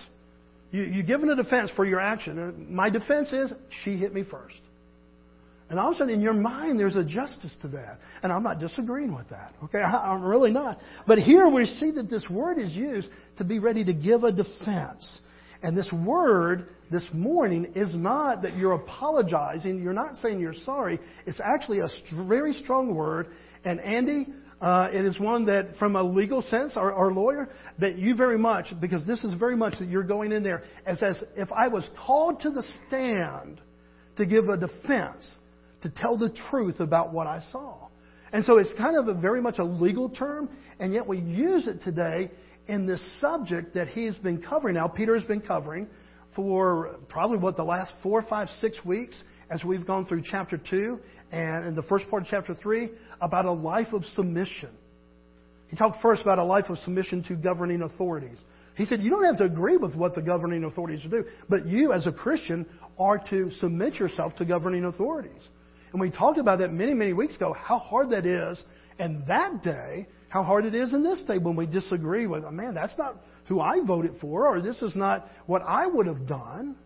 you, 0.72 0.84
you've 0.84 1.08
given 1.08 1.30
a 1.30 1.36
defense 1.36 1.72
for 1.76 1.86
your 1.86 2.00
action. 2.00 2.68
My 2.70 2.90
defense 2.90 3.32
is, 3.34 3.52
she 3.84 3.98
hit 3.98 4.14
me 4.14 4.24
first. 4.24 4.56
And 5.72 5.80
all 5.80 5.90
of 5.90 5.96
a 5.96 5.98
sudden, 6.00 6.14
in 6.14 6.20
your 6.22 6.34
mind, 6.34 6.78
there's 6.78 6.98
a 6.98 7.04
justice 7.04 7.56
to 7.62 7.70
that. 7.70 8.00
And 8.24 8.32
I'm 8.32 8.44
not 8.44 8.60
disagreeing 8.60 9.16
with 9.16 9.30
that. 9.30 9.54
Okay? 9.64 9.78
I'm 9.82 10.22
really 10.22 10.52
not. 10.52 10.78
But 11.08 11.20
here 11.20 11.48
we 11.48 11.66
see 11.66 11.92
that 11.92 12.10
this 12.10 12.26
word 12.30 12.60
is 12.60 12.74
used 12.74 13.08
to 13.38 13.46
be 13.46 13.58
ready 13.58 13.86
to 13.86 13.94
give 13.94 14.26
a 14.26 14.34
defense. 14.34 15.22
And 15.64 15.78
this 15.78 15.90
word 15.94 16.68
this 16.92 17.08
morning 17.14 17.72
is 17.74 17.96
not 17.96 18.42
that 18.42 18.58
you're 18.58 18.74
apologizing. 18.74 19.82
You're 19.82 19.94
not 19.94 20.18
saying 20.18 20.42
you're 20.42 20.54
sorry. 20.54 21.00
It's 21.26 21.40
actually 21.42 21.80
a 21.80 21.88
very 22.28 22.52
strong 22.52 22.94
word. 22.94 23.28
And 23.64 23.80
Andy, 23.80 24.28
uh, 24.62 24.90
it 24.94 25.06
is 25.06 25.20
one 25.20 25.46
that, 25.48 25.76
from 25.80 25.96
a 25.96 26.04
legal 26.04 26.42
sense, 26.44 26.74
our, 26.76 26.94
our 26.94 27.12
lawyer, 27.12 27.50
that 27.80 27.98
you 27.98 28.16
very 28.16 28.38
much, 28.38 28.68
because 28.80 29.06
this 29.08 29.24
is 29.24 29.34
very 29.34 29.56
much 29.56 29.80
that 29.80 29.90
you're 29.90 30.04
going 30.04 30.32
in 30.32 30.44
there 30.44 30.64
as, 30.86 31.02
as 31.02 31.22
if 31.36 31.52
I 31.52 31.68
was 31.68 31.88
called 32.06 32.42
to 32.42 32.52
the 32.52 32.64
stand 32.88 33.60
to 34.18 34.26
give 34.26 34.50
a 34.50 34.58
defense, 34.58 35.36
to 35.82 35.90
tell 35.90 36.18
the 36.18 36.30
truth 36.52 36.80
about 36.80 37.12
what 37.12 37.26
I 37.26 37.42
saw. 37.52 37.88
And 38.32 38.46
so 38.46 38.60
it's 38.60 38.74
kind 38.78 38.96
of 38.96 39.08
a 39.08 39.20
very 39.20 39.42
much 39.42 39.56
a 39.58 39.64
legal 39.64 40.10
term, 40.10 40.50
and 40.80 40.94
yet 40.94 41.08
we 41.08 41.18
use 41.18 41.68
it 41.68 41.82
today 41.84 42.30
in 42.68 42.86
this 42.86 43.02
subject 43.20 43.74
that 43.74 43.90
he's 43.90 44.16
been 44.18 44.42
covering 44.42 44.76
now, 44.76 44.88
Peter 44.88 45.18
has 45.18 45.28
been 45.28 45.42
covering 45.42 45.88
for 46.36 46.98
probably 47.10 47.38
what 47.38 47.58
the 47.58 47.64
last 47.64 47.94
four, 48.02 48.22
five, 48.22 48.48
six 48.60 48.84
weeks 48.86 49.22
as 49.50 49.64
we've 49.64 49.86
gone 49.86 50.06
through 50.06 50.24
chapter 50.24 50.58
2 50.58 51.00
and 51.32 51.68
in 51.68 51.76
the 51.76 51.84
first 51.84 52.10
part 52.10 52.24
of 52.24 52.28
chapter 52.30 52.54
3 52.54 52.90
about 53.22 53.46
a 53.46 53.52
life 53.52 53.94
of 53.94 54.04
submission. 54.06 54.70
He 55.68 55.78
talked 55.78 56.02
first 56.02 56.22
about 56.22 56.38
a 56.38 56.44
life 56.44 56.66
of 56.70 56.78
submission 56.80 57.24
to 57.24 57.36
governing 57.36 57.82
authorities. 57.82 58.38
He 58.76 58.86
said, 58.86 59.02
You 59.02 59.10
don't 59.10 59.24
have 59.24 59.38
to 59.38 59.46
agree 59.46 59.78
with 59.78 59.96
what 59.96 60.16
the 60.16 60.22
governing 60.22 60.66
authorities 60.66 61.02
do, 61.10 61.24
but 61.50 61.66
you, 61.66 61.94
as 61.94 62.08
a 62.08 62.12
Christian, 62.12 62.66
are 63.00 63.18
to 63.30 63.52
submit 63.60 63.96
yourself 63.96 64.36
to 64.36 64.46
governing 64.46 64.86
authorities. 64.86 65.48
And 65.94 66.02
we 66.02 66.12
talked 66.12 66.40
about 66.40 66.60
that 66.60 66.72
many, 66.72 66.94
many 66.94 67.14
weeks 67.14 67.36
ago, 67.36 67.54
how 67.54 67.80
hard 67.80 68.10
that 68.12 68.26
is. 68.26 68.62
And 69.00 69.26
that 69.28 69.64
day, 69.64 70.08
how 70.30 70.44
hard 70.44 70.66
it 70.66 70.76
is 70.76 70.94
in 70.94 71.04
this 71.04 71.24
day 71.24 71.38
when 71.38 71.56
we 71.56 71.66
disagree 71.66 72.28
with, 72.28 72.44
oh, 72.46 72.52
man, 72.52 72.74
that's 72.74 72.98
not 72.98 73.16
who 73.48 73.60
I 73.60 73.80
voted 73.86 74.12
for, 74.22 74.48
or 74.48 74.62
this 74.62 74.82
is 74.82 74.96
not 74.96 75.28
what 75.48 75.62
I 75.64 75.88
would 75.88 76.08
have 76.08 76.28
done. 76.28 76.78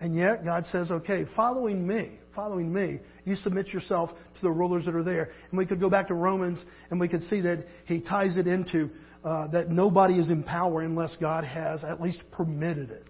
And 0.00 0.14
yet, 0.14 0.44
God 0.44 0.64
says, 0.66 0.90
okay, 0.90 1.24
following 1.34 1.86
me, 1.86 2.18
following 2.36 2.72
me, 2.72 3.00
you 3.24 3.34
submit 3.34 3.68
yourself 3.68 4.10
to 4.10 4.42
the 4.42 4.50
rulers 4.50 4.84
that 4.84 4.94
are 4.94 5.02
there. 5.02 5.30
And 5.50 5.58
we 5.58 5.66
could 5.66 5.80
go 5.80 5.90
back 5.90 6.06
to 6.08 6.14
Romans 6.14 6.62
and 6.90 7.00
we 7.00 7.08
could 7.08 7.22
see 7.24 7.40
that 7.40 7.64
he 7.86 8.00
ties 8.00 8.36
it 8.36 8.46
into 8.46 8.90
uh, 9.24 9.48
that 9.48 9.70
nobody 9.70 10.14
is 10.20 10.30
in 10.30 10.44
power 10.44 10.82
unless 10.82 11.16
God 11.20 11.42
has 11.42 11.82
at 11.82 12.00
least 12.00 12.22
permitted 12.30 12.90
it. 12.90 13.06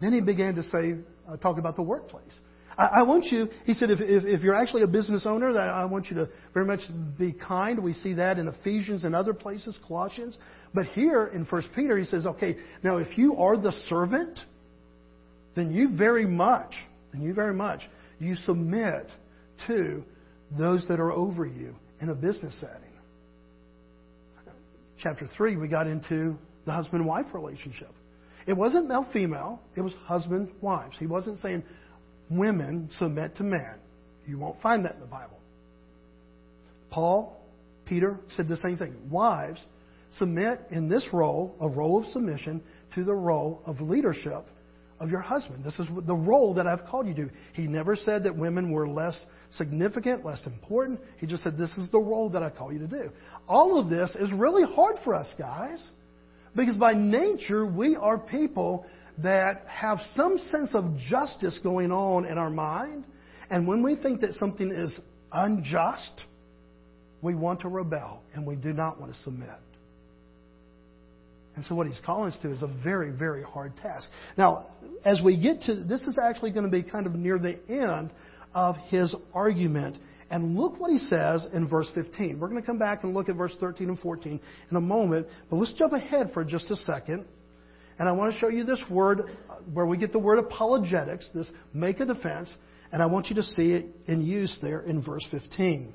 Then 0.00 0.12
he 0.12 0.20
began 0.20 0.54
to 0.56 0.62
say, 0.64 0.96
uh, 1.28 1.36
talk 1.36 1.58
about 1.58 1.76
the 1.76 1.82
workplace. 1.82 2.32
I, 2.76 2.86
I 3.00 3.02
want 3.02 3.26
you, 3.26 3.48
he 3.64 3.74
said, 3.74 3.90
if, 3.90 4.00
if, 4.00 4.24
if, 4.24 4.42
you're 4.42 4.54
actually 4.54 4.82
a 4.82 4.88
business 4.88 5.26
owner, 5.26 5.52
that 5.52 5.68
I 5.68 5.84
want 5.84 6.06
you 6.06 6.16
to 6.16 6.28
very 6.54 6.66
much 6.66 6.80
be 7.18 7.32
kind. 7.32 7.82
We 7.82 7.92
see 7.92 8.14
that 8.14 8.38
in 8.38 8.48
Ephesians 8.48 9.04
and 9.04 9.14
other 9.14 9.34
places, 9.34 9.78
Colossians. 9.86 10.38
But 10.72 10.86
here 10.86 11.26
in 11.26 11.44
1 11.44 11.62
Peter, 11.74 11.98
he 11.98 12.04
says, 12.04 12.26
okay, 12.26 12.56
now 12.82 12.98
if 12.98 13.18
you 13.18 13.36
are 13.36 13.56
the 13.56 13.72
servant, 13.88 14.38
then 15.56 15.72
you 15.72 15.96
very 15.96 16.24
much, 16.24 16.74
then 17.12 17.22
you 17.22 17.34
very 17.34 17.54
much, 17.54 17.82
you 18.18 18.34
submit 18.34 19.06
to 19.66 20.02
those 20.56 20.86
that 20.88 21.00
are 21.00 21.12
over 21.12 21.46
you 21.46 21.74
in 22.00 22.08
a 22.08 22.14
business 22.14 22.54
setting. 22.60 22.88
Chapter 25.00 25.26
3, 25.36 25.56
we 25.56 25.68
got 25.68 25.86
into 25.86 26.36
the 26.66 26.72
husband 26.72 27.06
wife 27.06 27.26
relationship. 27.32 27.90
It 28.46 28.56
wasn't 28.56 28.88
male 28.88 29.06
female, 29.12 29.60
it 29.76 29.80
was 29.80 29.94
husband 30.04 30.50
wives. 30.60 30.96
He 30.98 31.06
wasn't 31.06 31.38
saying, 31.38 31.62
women 32.30 32.88
submit 32.92 33.36
to 33.36 33.42
men. 33.42 33.78
You 34.26 34.38
won't 34.38 34.60
find 34.60 34.84
that 34.84 34.94
in 34.94 35.00
the 35.00 35.06
Bible. 35.06 35.38
Paul, 36.90 37.40
Peter 37.86 38.18
said 38.36 38.48
the 38.48 38.56
same 38.56 38.76
thing. 38.76 38.94
Wives, 39.10 39.60
submit 40.12 40.60
in 40.70 40.88
this 40.88 41.06
role, 41.12 41.54
a 41.60 41.68
role 41.68 42.00
of 42.00 42.06
submission, 42.06 42.62
to 42.94 43.04
the 43.04 43.14
role 43.14 43.62
of 43.66 43.80
leadership 43.80 44.46
of 45.00 45.10
your 45.10 45.20
husband. 45.20 45.64
This 45.64 45.78
is 45.78 45.86
the 46.06 46.14
role 46.14 46.54
that 46.54 46.66
I've 46.66 46.84
called 46.86 47.06
you 47.06 47.14
to. 47.14 47.30
He 47.54 47.66
never 47.66 47.96
said 47.96 48.24
that 48.24 48.36
women 48.36 48.72
were 48.72 48.88
less 48.88 49.18
significant, 49.50 50.24
less 50.24 50.44
important. 50.46 51.00
He 51.18 51.26
just 51.26 51.42
said, 51.42 51.56
This 51.56 51.76
is 51.78 51.88
the 51.92 52.00
role 52.00 52.28
that 52.30 52.42
I 52.42 52.50
call 52.50 52.72
you 52.72 52.80
to 52.80 52.86
do. 52.86 53.10
All 53.46 53.78
of 53.78 53.88
this 53.88 54.16
is 54.16 54.32
really 54.32 54.64
hard 54.74 54.96
for 55.04 55.14
us, 55.14 55.32
guys. 55.38 55.82
Because 56.56 56.76
by 56.76 56.92
nature, 56.94 57.66
we 57.66 57.96
are 57.96 58.18
people 58.18 58.86
that 59.22 59.64
have 59.66 59.98
some 60.16 60.38
sense 60.38 60.74
of 60.74 60.96
justice 60.96 61.58
going 61.62 61.90
on 61.92 62.24
in 62.24 62.38
our 62.38 62.50
mind. 62.50 63.04
And 63.50 63.66
when 63.66 63.82
we 63.82 63.96
think 63.96 64.20
that 64.20 64.34
something 64.34 64.70
is 64.70 64.98
unjust, 65.32 66.24
we 67.22 67.34
want 67.34 67.60
to 67.60 67.68
rebel 67.68 68.22
and 68.34 68.46
we 68.46 68.56
do 68.56 68.72
not 68.72 69.00
want 69.00 69.12
to 69.12 69.18
submit. 69.20 69.48
And 71.58 71.66
so, 71.66 71.74
what 71.74 71.88
he's 71.88 72.00
calling 72.06 72.30
us 72.30 72.38
to 72.42 72.52
is 72.52 72.62
a 72.62 72.68
very, 72.84 73.10
very 73.10 73.42
hard 73.42 73.76
task. 73.78 74.08
Now, 74.36 74.68
as 75.04 75.20
we 75.24 75.36
get 75.36 75.62
to 75.62 75.74
this, 75.74 76.02
is 76.02 76.16
actually 76.16 76.52
going 76.52 76.66
to 76.66 76.70
be 76.70 76.88
kind 76.88 77.04
of 77.04 77.16
near 77.16 77.36
the 77.36 77.58
end 77.68 78.12
of 78.54 78.76
his 78.86 79.12
argument. 79.34 79.98
And 80.30 80.56
look 80.56 80.78
what 80.78 80.92
he 80.92 80.98
says 80.98 81.48
in 81.52 81.68
verse 81.68 81.90
15. 81.96 82.38
We're 82.38 82.46
going 82.46 82.60
to 82.60 82.66
come 82.66 82.78
back 82.78 83.02
and 83.02 83.12
look 83.12 83.28
at 83.28 83.34
verse 83.34 83.56
13 83.58 83.88
and 83.88 83.98
14 83.98 84.40
in 84.70 84.76
a 84.76 84.80
moment, 84.80 85.26
but 85.50 85.56
let's 85.56 85.72
jump 85.72 85.94
ahead 85.94 86.30
for 86.32 86.44
just 86.44 86.70
a 86.70 86.76
second. 86.76 87.26
And 87.98 88.08
I 88.08 88.12
want 88.12 88.32
to 88.32 88.38
show 88.38 88.46
you 88.46 88.62
this 88.62 88.84
word 88.88 89.22
uh, 89.22 89.54
where 89.72 89.84
we 89.84 89.98
get 89.98 90.12
the 90.12 90.20
word 90.20 90.38
apologetics, 90.38 91.28
this 91.34 91.50
make 91.74 91.98
a 91.98 92.06
defense, 92.06 92.54
and 92.92 93.02
I 93.02 93.06
want 93.06 93.30
you 93.30 93.34
to 93.34 93.42
see 93.42 93.72
it 93.72 93.86
in 94.06 94.22
use 94.24 94.56
there 94.62 94.82
in 94.82 95.02
verse 95.02 95.26
15. 95.32 95.92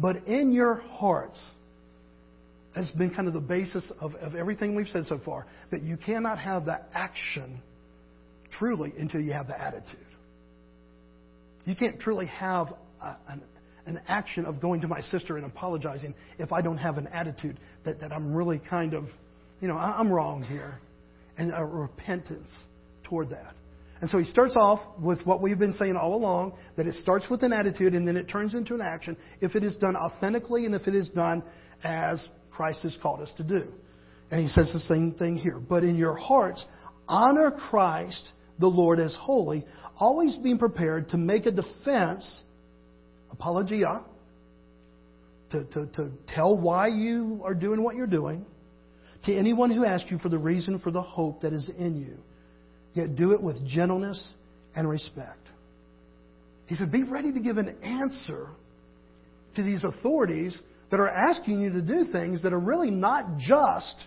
But 0.00 0.26
in 0.26 0.50
your 0.50 0.74
hearts, 0.74 1.38
has 2.76 2.90
been 2.90 3.12
kind 3.12 3.26
of 3.26 3.34
the 3.34 3.40
basis 3.40 3.90
of, 4.00 4.14
of 4.16 4.34
everything 4.34 4.76
we've 4.76 4.88
said 4.88 5.06
so 5.06 5.18
far, 5.24 5.46
that 5.70 5.82
you 5.82 5.96
cannot 5.96 6.38
have 6.38 6.66
the 6.66 6.78
action 6.94 7.60
truly 8.58 8.92
until 8.98 9.20
you 9.20 9.32
have 9.32 9.46
the 9.46 9.60
attitude. 9.60 9.98
You 11.64 11.74
can't 11.74 11.98
truly 11.98 12.26
have 12.26 12.68
a, 13.02 13.16
an, 13.28 13.42
an 13.86 14.00
action 14.06 14.44
of 14.44 14.60
going 14.60 14.82
to 14.82 14.88
my 14.88 15.00
sister 15.00 15.36
and 15.38 15.46
apologizing 15.46 16.14
if 16.38 16.52
I 16.52 16.60
don't 16.60 16.76
have 16.76 16.98
an 16.98 17.08
attitude 17.08 17.58
that, 17.84 18.00
that 18.00 18.12
I'm 18.12 18.34
really 18.34 18.60
kind 18.68 18.92
of, 18.92 19.04
you 19.60 19.68
know, 19.68 19.76
I'm 19.76 20.12
wrong 20.12 20.42
here. 20.42 20.78
And 21.38 21.52
a 21.54 21.64
repentance 21.64 22.50
toward 23.04 23.30
that. 23.30 23.54
And 24.00 24.10
so 24.10 24.18
he 24.18 24.24
starts 24.24 24.54
off 24.56 24.80
with 25.00 25.24
what 25.24 25.40
we've 25.40 25.58
been 25.58 25.72
saying 25.72 25.96
all 25.96 26.14
along 26.14 26.54
that 26.76 26.86
it 26.86 26.94
starts 26.94 27.28
with 27.30 27.42
an 27.42 27.52
attitude 27.52 27.94
and 27.94 28.06
then 28.06 28.16
it 28.16 28.28
turns 28.28 28.54
into 28.54 28.74
an 28.74 28.82
action 28.82 29.16
if 29.40 29.54
it 29.54 29.64
is 29.64 29.76
done 29.76 29.96
authentically 29.96 30.66
and 30.66 30.74
if 30.74 30.86
it 30.86 30.94
is 30.94 31.10
done 31.10 31.42
as 31.82 32.26
Christ 32.56 32.80
has 32.84 32.96
called 33.02 33.20
us 33.20 33.32
to 33.36 33.44
do. 33.44 33.68
And 34.30 34.40
he 34.40 34.48
says 34.48 34.72
the 34.72 34.80
same 34.80 35.14
thing 35.18 35.36
here. 35.36 35.58
But 35.58 35.84
in 35.84 35.96
your 35.96 36.16
hearts, 36.16 36.64
honor 37.06 37.50
Christ 37.50 38.32
the 38.58 38.66
Lord 38.66 38.98
as 38.98 39.14
holy, 39.18 39.64
always 39.98 40.36
being 40.36 40.58
prepared 40.58 41.10
to 41.10 41.18
make 41.18 41.44
a 41.44 41.50
defense, 41.50 42.42
apologia, 43.30 44.04
to, 45.50 45.64
to, 45.64 45.86
to 45.86 46.10
tell 46.34 46.58
why 46.58 46.88
you 46.88 47.42
are 47.44 47.54
doing 47.54 47.84
what 47.84 47.94
you're 47.94 48.06
doing, 48.06 48.46
to 49.26 49.36
anyone 49.36 49.70
who 49.70 49.84
asks 49.84 50.10
you 50.10 50.18
for 50.18 50.30
the 50.30 50.38
reason 50.38 50.80
for 50.80 50.90
the 50.90 51.02
hope 51.02 51.42
that 51.42 51.52
is 51.52 51.70
in 51.78 52.00
you. 52.00 52.16
Yet 52.94 53.14
do 53.14 53.32
it 53.32 53.42
with 53.42 53.64
gentleness 53.66 54.32
and 54.74 54.88
respect. 54.88 55.46
He 56.66 56.74
said, 56.74 56.90
Be 56.90 57.02
ready 57.02 57.32
to 57.32 57.40
give 57.40 57.58
an 57.58 57.76
answer 57.82 58.48
to 59.54 59.62
these 59.62 59.84
authorities 59.84 60.56
that 60.90 61.00
are 61.00 61.08
asking 61.08 61.60
you 61.60 61.72
to 61.72 61.82
do 61.82 62.06
things 62.12 62.42
that 62.42 62.52
are 62.52 62.60
really 62.60 62.90
not 62.90 63.38
just, 63.38 64.06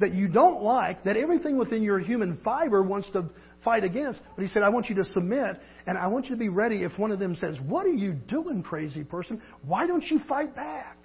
that 0.00 0.12
you 0.12 0.28
don't 0.28 0.62
like, 0.62 1.04
that 1.04 1.16
everything 1.16 1.58
within 1.58 1.82
your 1.82 1.98
human 1.98 2.40
fiber 2.44 2.82
wants 2.82 3.10
to 3.12 3.28
fight 3.64 3.84
against. 3.84 4.20
But 4.36 4.42
he 4.42 4.48
said, 4.48 4.62
I 4.62 4.68
want 4.68 4.88
you 4.88 4.94
to 4.96 5.04
submit, 5.06 5.56
and 5.86 5.98
I 5.98 6.06
want 6.08 6.26
you 6.26 6.32
to 6.32 6.38
be 6.38 6.48
ready 6.48 6.84
if 6.84 6.98
one 6.98 7.10
of 7.10 7.18
them 7.18 7.34
says, 7.36 7.56
What 7.66 7.86
are 7.86 7.94
you 7.94 8.12
doing, 8.12 8.62
crazy 8.62 9.04
person? 9.04 9.42
Why 9.64 9.86
don't 9.86 10.04
you 10.04 10.20
fight 10.28 10.54
back? 10.54 10.96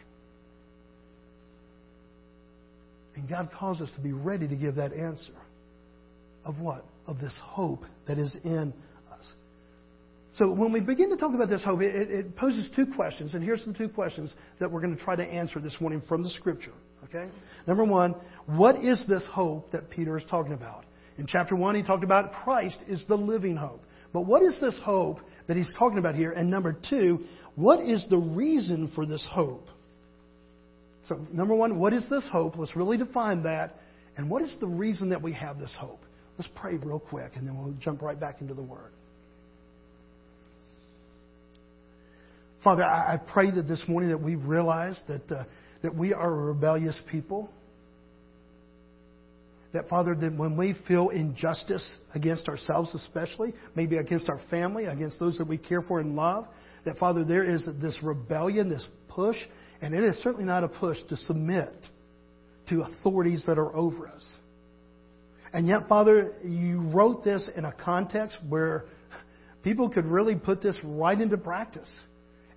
And 3.15 3.29
God 3.29 3.49
calls 3.57 3.79
us 3.79 3.91
to 3.95 4.01
be 4.01 4.11
ready 4.11 4.47
to 4.47 4.55
give 4.55 4.75
that 4.75 4.91
answer. 4.91 5.33
Of 6.45 6.59
what? 6.59 6.83
Of 7.07 7.19
this 7.19 7.33
hope 7.41 7.83
that 8.07 8.17
is 8.17 8.35
in 8.43 8.73
so 10.35 10.51
when 10.51 10.73
we 10.73 10.79
begin 10.79 11.11
to 11.11 11.17
talk 11.17 11.35
about 11.35 11.49
this 11.49 11.63
hope, 11.63 11.81
it, 11.81 12.09
it, 12.09 12.35
poses 12.35 12.67
two 12.75 12.87
questions, 12.87 13.35
and 13.35 13.43
here's 13.43 13.63
the 13.65 13.73
two 13.73 13.87
questions 13.87 14.33
that 14.59 14.71
we're 14.71 14.81
going 14.81 14.95
to 14.95 15.03
try 15.03 15.15
to 15.15 15.23
answer 15.23 15.59
this 15.59 15.77
morning 15.79 16.01
from 16.07 16.23
the 16.23 16.29
Scripture. 16.29 16.73
Okay? 17.03 17.31
Number 17.67 17.85
one, 17.85 18.15
what 18.47 18.77
is 18.77 19.05
this 19.07 19.23
hope 19.31 19.71
that 19.71 19.91
Peter 19.91 20.17
is 20.17 20.25
talking 20.29 20.53
about? 20.53 20.85
In 21.19 21.27
chapter 21.27 21.55
one, 21.55 21.75
he 21.75 21.83
talked 21.83 22.03
about 22.03 22.33
Christ 22.33 22.79
is 22.87 23.03
the 23.07 23.15
living 23.15 23.55
hope. 23.55 23.83
But 24.11 24.21
what 24.21 24.41
is 24.41 24.59
this 24.59 24.79
hope 24.83 25.19
that 25.47 25.55
he's 25.55 25.71
talking 25.77 25.99
about 25.99 26.15
here? 26.15 26.31
And 26.31 26.49
number 26.49 26.75
two, 26.89 27.19
what 27.55 27.81
is 27.81 28.05
the 28.09 28.17
reason 28.17 28.91
for 28.95 29.05
this 29.05 29.27
hope? 29.29 29.67
So, 31.07 31.19
number 31.31 31.53
one, 31.53 31.77
what 31.77 31.93
is 31.93 32.09
this 32.09 32.23
hope? 32.31 32.57
Let's 32.57 32.75
really 32.75 32.97
define 32.97 33.43
that. 33.43 33.75
And 34.17 34.29
what 34.29 34.41
is 34.41 34.55
the 34.59 34.67
reason 34.67 35.09
that 35.09 35.21
we 35.21 35.33
have 35.33 35.59
this 35.59 35.75
hope? 35.77 36.01
Let's 36.39 36.49
pray 36.55 36.77
real 36.77 36.99
quick, 36.99 37.33
and 37.35 37.47
then 37.47 37.55
we'll 37.57 37.73
jump 37.73 38.01
right 38.01 38.19
back 38.19 38.41
into 38.41 38.55
the 38.55 38.63
Word. 38.63 38.93
Father, 42.63 42.83
I, 42.83 43.17
pray 43.17 43.51
that 43.51 43.67
this 43.67 43.83
morning 43.87 44.09
that 44.09 44.21
we 44.21 44.35
realize 44.35 45.01
that, 45.07 45.29
uh, 45.29 45.43
that 45.81 45.93
we 45.93 46.13
are 46.13 46.31
a 46.31 46.45
rebellious 46.45 46.99
people. 47.11 47.49
That, 49.73 49.89
Father, 49.89 50.15
that 50.15 50.37
when 50.37 50.55
we 50.55 50.75
feel 50.87 51.09
injustice 51.09 51.97
against 52.15 52.47
ourselves, 52.47 52.93
especially, 52.93 53.53
maybe 53.75 53.97
against 53.97 54.29
our 54.29 54.39
family, 54.49 54.85
against 54.85 55.19
those 55.19 55.37
that 55.39 55.47
we 55.47 55.57
care 55.57 55.81
for 55.81 55.99
and 55.99 56.15
love, 56.15 56.45
that, 56.85 56.97
Father, 56.97 57.25
there 57.25 57.43
is 57.43 57.67
this 57.81 57.97
rebellion, 58.01 58.69
this 58.69 58.87
push, 59.09 59.37
and 59.81 59.93
it 59.93 60.03
is 60.03 60.15
certainly 60.17 60.45
not 60.45 60.63
a 60.63 60.69
push 60.69 60.97
to 61.09 61.17
submit 61.17 61.73
to 62.69 62.83
authorities 62.83 63.43
that 63.47 63.57
are 63.57 63.75
over 63.75 64.07
us. 64.07 64.37
And 65.51 65.67
yet, 65.67 65.87
Father, 65.89 66.31
you 66.43 66.81
wrote 66.81 67.23
this 67.23 67.49
in 67.55 67.65
a 67.65 67.73
context 67.73 68.37
where 68.47 68.85
people 69.63 69.89
could 69.89 70.05
really 70.05 70.35
put 70.35 70.61
this 70.61 70.77
right 70.83 71.19
into 71.19 71.37
practice. 71.37 71.91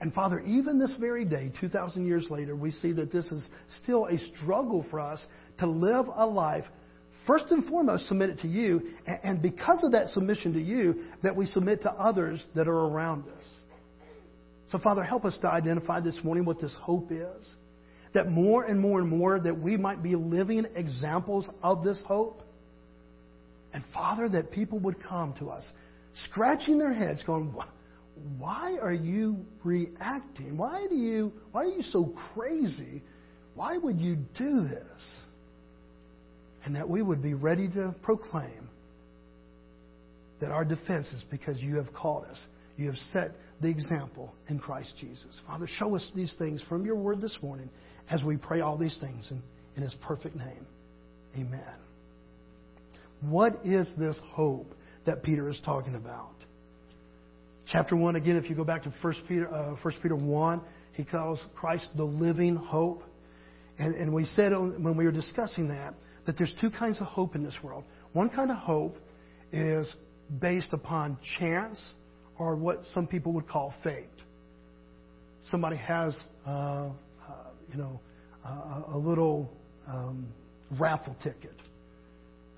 And 0.01 0.13
Father, 0.13 0.41
even 0.41 0.79
this 0.79 0.95
very 1.01 1.25
day, 1.25 1.51
2,000 1.61 2.07
years 2.07 2.27
later, 2.31 2.55
we 2.55 2.71
see 2.71 2.93
that 2.93 3.13
this 3.13 3.27
is 3.33 3.47
still 3.69 4.07
a 4.07 4.19
struggle 4.19 4.85
for 4.91 5.01
us 5.01 5.27
to 5.59 5.67
live 5.67 6.07
a 6.15 6.27
life, 6.27 6.65
first 7.27 7.47
and 7.51 7.65
foremost, 7.65 8.07
submitted 8.07 8.39
to 8.41 8.49
you, 8.49 8.83
and 9.07 9.41
because 9.41 9.83
of 9.85 9.93
that 9.93 10.09
submission 10.09 10.53
to 10.53 10.61
you, 10.61 11.05
that 11.23 11.35
we 11.35 11.47
submit 11.47 11.83
to 11.83 11.91
others 11.93 12.45
that 12.55 12.69
are 12.69 12.87
around 12.87 13.27
us. 13.29 13.45
So, 14.71 14.79
Father, 14.79 15.03
help 15.03 15.25
us 15.25 15.39
to 15.43 15.49
identify 15.49 16.01
this 16.01 16.19
morning 16.25 16.45
what 16.45 16.61
this 16.61 16.77
hope 16.81 17.11
is. 17.11 17.55
That 18.15 18.29
more 18.29 18.65
and 18.65 18.81
more 18.81 19.01
and 19.01 19.09
more 19.09 19.39
that 19.39 19.59
we 19.59 19.77
might 19.77 20.03
be 20.03 20.15
living 20.17 20.67
examples 20.75 21.49
of 21.63 21.85
this 21.85 22.03
hope. 22.07 22.43
And 23.73 23.85
Father, 23.95 24.29
that 24.31 24.51
people 24.51 24.79
would 24.81 25.03
come 25.03 25.35
to 25.39 25.51
us, 25.51 25.69
scratching 26.25 26.79
their 26.79 26.93
heads, 26.93 27.23
going, 27.25 27.55
why 28.39 28.77
are 28.81 28.93
you 28.93 29.45
reacting? 29.63 30.57
Why 30.57 30.87
do 30.89 30.97
you 30.97 31.33
why 31.53 31.63
are 31.63 31.67
you 31.67 31.83
so 31.83 32.15
crazy? 32.35 33.03
Why 33.55 33.79
would 33.79 33.99
you 33.99 34.17
do 34.39 34.63
this? 34.63 35.03
And 36.65 36.75
that 36.77 36.89
we 36.89 37.03
would 37.03 37.23
be 37.23 37.35
ready 37.35 37.69
to 37.69 37.95
proclaim 38.03 38.69
that 40.41 40.51
our 40.51 40.65
defense 40.65 41.09
is 41.13 41.25
because 41.31 41.59
you 41.61 41.77
have 41.77 41.93
called 41.95 42.25
us. 42.25 42.39
You 42.77 42.89
have 42.89 42.99
set 43.13 43.31
the 43.61 43.69
example 43.69 44.35
in 44.51 44.59
Christ 44.59 44.95
Jesus. 45.01 45.41
Father, 45.47 45.67
show 45.67 45.95
us 45.95 46.11
these 46.15 46.35
things 46.39 46.63
from 46.69 46.85
your 46.85 46.97
word 46.97 47.21
this 47.21 47.39
morning 47.43 47.71
as 48.11 48.23
we 48.23 48.37
pray 48.37 48.61
all 48.61 48.77
these 48.77 48.99
things 49.01 49.31
in, 49.31 49.43
in 49.77 49.83
his 49.83 49.95
perfect 50.07 50.37
name. 50.37 50.67
Amen. 51.35 51.77
What 53.23 53.55
is 53.65 53.89
this 53.99 54.21
hope 54.33 54.75
that 55.07 55.23
Peter 55.23 55.49
is 55.49 55.61
talking 55.65 55.95
about? 55.95 56.36
Chapter 57.69 57.97
1, 57.97 58.15
again, 58.15 58.37
if 58.37 58.49
you 58.49 58.55
go 58.55 58.65
back 58.65 58.85
to 58.85 58.95
1 59.03 59.15
Peter, 59.27 59.53
uh, 59.53 59.75
1 59.83 59.95
Peter 60.01 60.15
1, 60.15 60.63
he 60.93 61.05
calls 61.05 61.45
Christ 61.55 61.89
the 61.97 62.05
living 62.05 62.55
hope. 62.55 63.03
And, 63.79 63.95
and 63.97 64.15
we 64.15 64.25
said 64.25 64.53
when 64.53 64.97
we 64.97 65.05
were 65.05 65.13
discussing 65.13 65.69
that, 65.69 65.95
that 66.27 66.39
there's 66.39 66.55
two 66.61 66.71
kinds 66.71 67.01
of 67.01 67.09
hope 67.09 67.35
in 67.35 67.43
this 67.43 67.57
world. 67.63 67.85
One 68.13 68.31
kind 68.31 68.51
of 68.51 68.57
hope 68.57 68.97
is 69.53 69.93
based 70.41 70.73
upon 70.73 71.19
chance 71.39 71.95
or 72.39 72.55
what 72.55 72.83
some 72.95 73.07
people 73.07 73.33
would 73.33 73.49
call 73.49 73.75
fate. 73.83 74.07
Somebody 75.49 75.77
has, 75.77 76.17
uh, 76.47 76.51
uh, 76.51 76.91
you 77.73 77.79
know, 77.79 78.01
a 78.93 78.97
little 78.97 79.53
um, 79.89 80.33
raffle 80.79 81.17
ticket. 81.23 81.55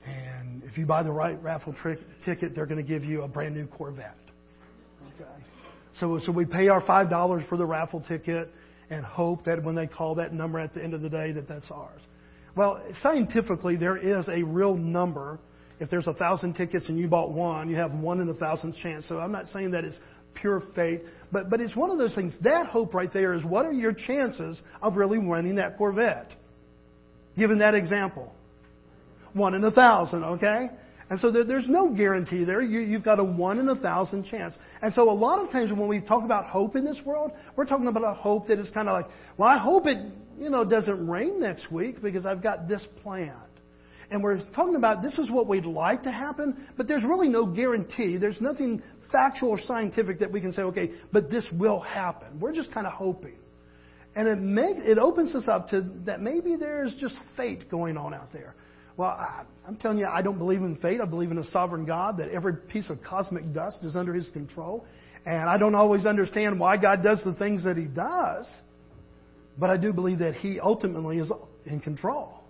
And 0.07 0.63
if 0.65 0.77
you 0.77 0.85
buy 0.85 1.03
the 1.03 1.13
right 1.13 1.43
raffle 1.43 1.73
trick, 1.73 1.99
ticket, 2.27 2.55
they're 2.55 2.67
going 2.67 2.85
to 2.85 2.87
give 2.87 3.05
you 3.05 3.23
a 3.23 3.29
brand 3.29 3.55
new 3.55 3.67
Corvette. 3.67 4.17
Okay. 5.15 5.31
So, 6.01 6.19
so 6.25 6.33
we 6.33 6.45
pay 6.45 6.69
our 6.69 6.81
five 6.81 7.11
dollars 7.11 7.45
for 7.49 7.57
the 7.57 7.67
raffle 7.67 8.01
ticket 8.07 8.51
and 8.91 9.05
hope 9.05 9.45
that 9.45 9.63
when 9.63 9.75
they 9.75 9.87
call 9.87 10.15
that 10.17 10.33
number 10.33 10.59
at 10.59 10.75
the 10.75 10.83
end 10.83 10.95
of 10.95 11.03
the 11.03 11.11
day 11.11 11.33
that 11.33 11.49
that's 11.49 11.71
ours. 11.71 12.01
Well, 12.57 12.83
scientifically, 13.03 13.77
there 13.77 13.97
is 13.97 14.29
a 14.29 14.43
real 14.43 14.75
number. 14.75 15.39
If 15.81 15.91
there's 15.91 16.07
a 16.07 16.15
thousand 16.15 16.55
tickets 16.55 16.89
and 16.89 16.99
you 16.99 17.07
bought 17.07 17.31
one, 17.31 17.69
you 17.69 17.77
have 17.77 17.93
one 17.93 18.21
in 18.21 18.29
a 18.29 18.35
thousand 18.35 18.75
chance. 18.83 19.07
So 19.07 19.19
I'm 19.19 19.31
not 19.31 19.47
saying 19.49 19.71
that 19.73 19.85
it's 19.85 19.99
pure 20.35 20.63
fate, 20.75 21.03
but 21.31 21.51
but 21.51 21.61
it's 21.61 21.77
one 21.77 21.91
of 21.91 21.99
those 21.99 22.15
things. 22.15 22.35
That 22.43 22.67
hope 22.67 22.95
right 22.95 23.13
there 23.13 23.35
is 23.35 23.45
what 23.45 23.67
are 23.67 23.73
your 23.73 23.93
chances 23.93 24.61
of 24.83 24.97
really 24.97 25.19
winning 25.19 25.57
that 25.57 25.77
Corvette? 25.79 26.33
given 27.39 27.61
that 27.61 27.75
example. 27.75 28.35
One 29.33 29.55
in 29.55 29.63
a 29.65 29.71
thousand, 29.71 30.25
okay? 30.25 30.69
And 31.11 31.19
so 31.19 31.31
there's 31.31 31.69
no 31.69 31.89
guarantee 31.89 32.45
there. 32.45 32.61
You, 32.61 32.93
have 32.93 33.05
got 33.05 33.19
a 33.19 33.25
one 33.25 33.59
in 33.59 33.69
a 33.69 33.77
thousand 33.77 34.27
chance. 34.27 34.55
And 34.83 34.93
so 34.93 35.11
a 35.11 35.13
lot 35.13 35.43
of 35.43 35.51
times 35.51 35.73
when 35.73 35.89
we 35.89 36.03
talk 36.03 36.23
about 36.23 36.47
hope 36.47 36.77
in 36.77 36.85
this 36.85 36.99
world, 37.05 37.33
we're 37.57 37.65
talking 37.65 37.87
about 37.87 38.05
a 38.05 38.13
hope 38.13 38.49
that 38.49 38.59
is 38.59 38.69
kind 38.71 38.89
of 38.89 38.93
like, 38.93 39.07
well, 39.39 39.49
I 39.49 39.57
hope 39.57 39.87
it, 39.87 39.97
you 40.39 40.51
know, 40.51 40.65
doesn't 40.65 41.09
rain 41.09 41.41
next 41.41 41.73
week 41.73 42.03
because 42.03 42.27
I've 42.27 42.43
got 42.43 42.69
this 42.69 42.87
planned. 43.03 43.33
And 44.11 44.23
we're 44.23 44.43
talking 44.53 44.77
about 44.77 45.03
this 45.03 45.15
is 45.19 45.31
what 45.31 45.47
we'd 45.47 45.67
like 45.67 46.03
to 46.03 46.11
happen, 46.11 46.69
but 46.77 46.89
there's 46.89 47.05
really 47.05 47.29
no 47.29 47.47
guarantee. 47.47 48.17
There's 48.17 48.41
nothing 48.41 48.83
factual 49.11 49.51
or 49.51 49.59
scientific 49.59 50.19
that 50.21 50.31
we 50.31 50.41
can 50.41 50.53
say, 50.53 50.63
okay, 50.63 50.93
but 51.13 51.31
this 51.31 51.47
will 51.53 51.81
happen. 51.81 52.39
We're 52.41 52.55
just 52.55 52.73
kind 52.73 52.87
of 52.87 52.93
hoping. 52.93 53.37
And 54.15 54.27
it, 54.27 54.39
make, 54.39 54.79
it 54.79 54.99
opens 54.99 55.35
us 55.35 55.45
up 55.47 55.69
to 55.69 55.83
that 56.07 56.21
maybe 56.21 56.57
there's 56.57 56.95
just 56.99 57.17
fate 57.37 57.71
going 57.71 57.97
on 57.97 58.15
out 58.15 58.33
there. 58.33 58.55
Well, 58.99 59.11
I, 59.11 59.45
I'm 59.67 59.77
telling 59.77 59.99
you, 59.99 60.07
I 60.07 60.23
don't 60.23 60.39
believe 60.39 60.61
in 60.61 60.77
fate. 60.77 61.01
I 61.01 61.07
believe 61.07 61.31
in 61.31 61.39
a 61.39 61.45
sovereign 61.45 61.87
God, 61.87 62.19
that 62.19 62.31
every 62.31 62.57
piece 62.57 62.91
of 62.91 63.01
cosmic 63.01 63.55
dust 63.55 63.85
is 63.85 63.95
under 63.95 64.13
His 64.13 64.29
control. 64.31 64.85
And 65.25 65.49
I 65.49 65.57
don't 65.57 65.77
always 65.77 66.05
understand 66.05 66.59
why 66.59 66.77
God 66.77 67.03
does 67.03 67.23
the 67.25 67.35
things 67.35 67.65
that 67.65 67.77
He 67.77 67.85
does, 67.85 68.49
but 69.57 69.71
I 69.71 69.77
do 69.77 69.93
believe 69.93 70.19
that 70.19 70.35
He 70.35 70.59
ultimately 70.59 71.19
is 71.19 71.33
in 71.65 71.81
control. 71.81 72.41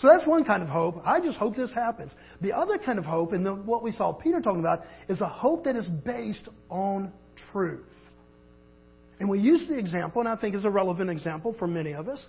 So 0.00 0.08
that's 0.08 0.26
one 0.26 0.44
kind 0.44 0.62
of 0.62 0.68
hope. 0.68 1.00
I 1.04 1.20
just 1.20 1.38
hope 1.38 1.54
this 1.54 1.72
happens. 1.72 2.12
The 2.40 2.52
other 2.52 2.78
kind 2.78 2.98
of 2.98 3.04
hope, 3.04 3.32
and 3.32 3.64
what 3.66 3.82
we 3.82 3.92
saw 3.92 4.12
Peter 4.12 4.40
talking 4.40 4.60
about, 4.60 4.80
is 5.08 5.20
a 5.20 5.28
hope 5.28 5.64
that 5.64 5.76
is 5.76 5.86
based 5.86 6.48
on 6.70 7.12
truth. 7.52 7.86
And 9.20 9.28
we 9.28 9.38
use 9.38 9.68
the 9.68 9.78
example, 9.78 10.20
and 10.20 10.28
I 10.28 10.36
think 10.40 10.56
is 10.56 10.64
a 10.64 10.70
relevant 10.70 11.10
example 11.10 11.54
for 11.56 11.68
many 11.68 11.92
of 11.92 12.08
us. 12.08 12.26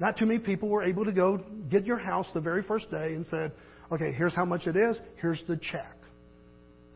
Not 0.00 0.16
too 0.16 0.24
many 0.26 0.40
people 0.40 0.68
were 0.68 0.82
able 0.82 1.04
to 1.04 1.12
go 1.12 1.44
get 1.70 1.84
your 1.84 1.98
house 1.98 2.26
the 2.32 2.40
very 2.40 2.62
first 2.62 2.90
day 2.90 3.14
and 3.14 3.26
said, 3.26 3.52
okay, 3.92 4.12
here's 4.12 4.34
how 4.34 4.46
much 4.46 4.66
it 4.66 4.74
is, 4.74 4.98
here's 5.20 5.42
the 5.46 5.58
check. 5.58 5.94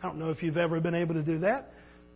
I 0.03 0.07
don't 0.07 0.19
know 0.19 0.31
if 0.31 0.43
you've 0.43 0.57
ever 0.57 0.81
been 0.81 0.95
able 0.95 1.15
to 1.15 1.23
do 1.23 1.39
that. 1.41 1.71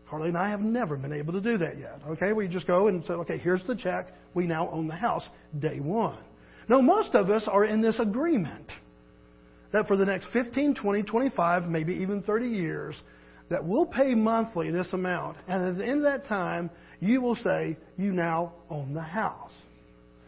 Harley 0.07 0.29
and 0.29 0.39
I 0.39 0.49
have 0.49 0.61
never 0.61 0.97
been 0.97 1.13
able 1.13 1.35
to 1.35 1.41
do 1.43 1.59
that 1.59 1.79
yet. 1.79 2.01
Okay, 2.09 2.33
we 2.33 2.49
just 2.49 2.67
go 2.67 2.89
and 2.89 3.05
say, 3.05 3.13
okay, 3.13 3.37
here's 3.37 3.65
the 3.67 3.77
check. 3.77 4.07
We 4.33 4.47
now 4.47 4.71
own 4.71 4.89
the 4.89 4.95
house 4.95 5.29
day 5.59 5.81
one. 5.81 6.19
No, 6.69 6.81
most 6.81 7.15
of 7.15 7.29
us 7.29 7.45
are 7.47 7.65
in 7.65 7.83
this 7.83 8.01
agreement 8.01 8.73
that 9.73 9.87
for 9.87 9.99
the 9.99 10.07
next 10.07 10.29
15, 10.33 10.75
20, 10.75 11.03
25, 11.03 11.65
maybe 11.65 11.95
even 11.95 12.23
30 12.23 12.49
years, 12.49 12.95
that 13.51 13.63
we'll 13.63 13.87
pay 13.87 14.15
monthly 14.15 14.71
this 14.71 14.89
amount. 14.93 15.37
And 15.47 15.69
at 15.69 15.79
the 15.79 15.85
end 15.85 15.99
of 15.99 16.05
that 16.05 16.27
time, 16.27 16.71
you 17.01 17.21
will 17.21 17.37
say, 17.37 17.77
you 17.97 18.13
now 18.13 18.55
own 18.71 18.95
the 18.95 19.03
house. 19.03 19.48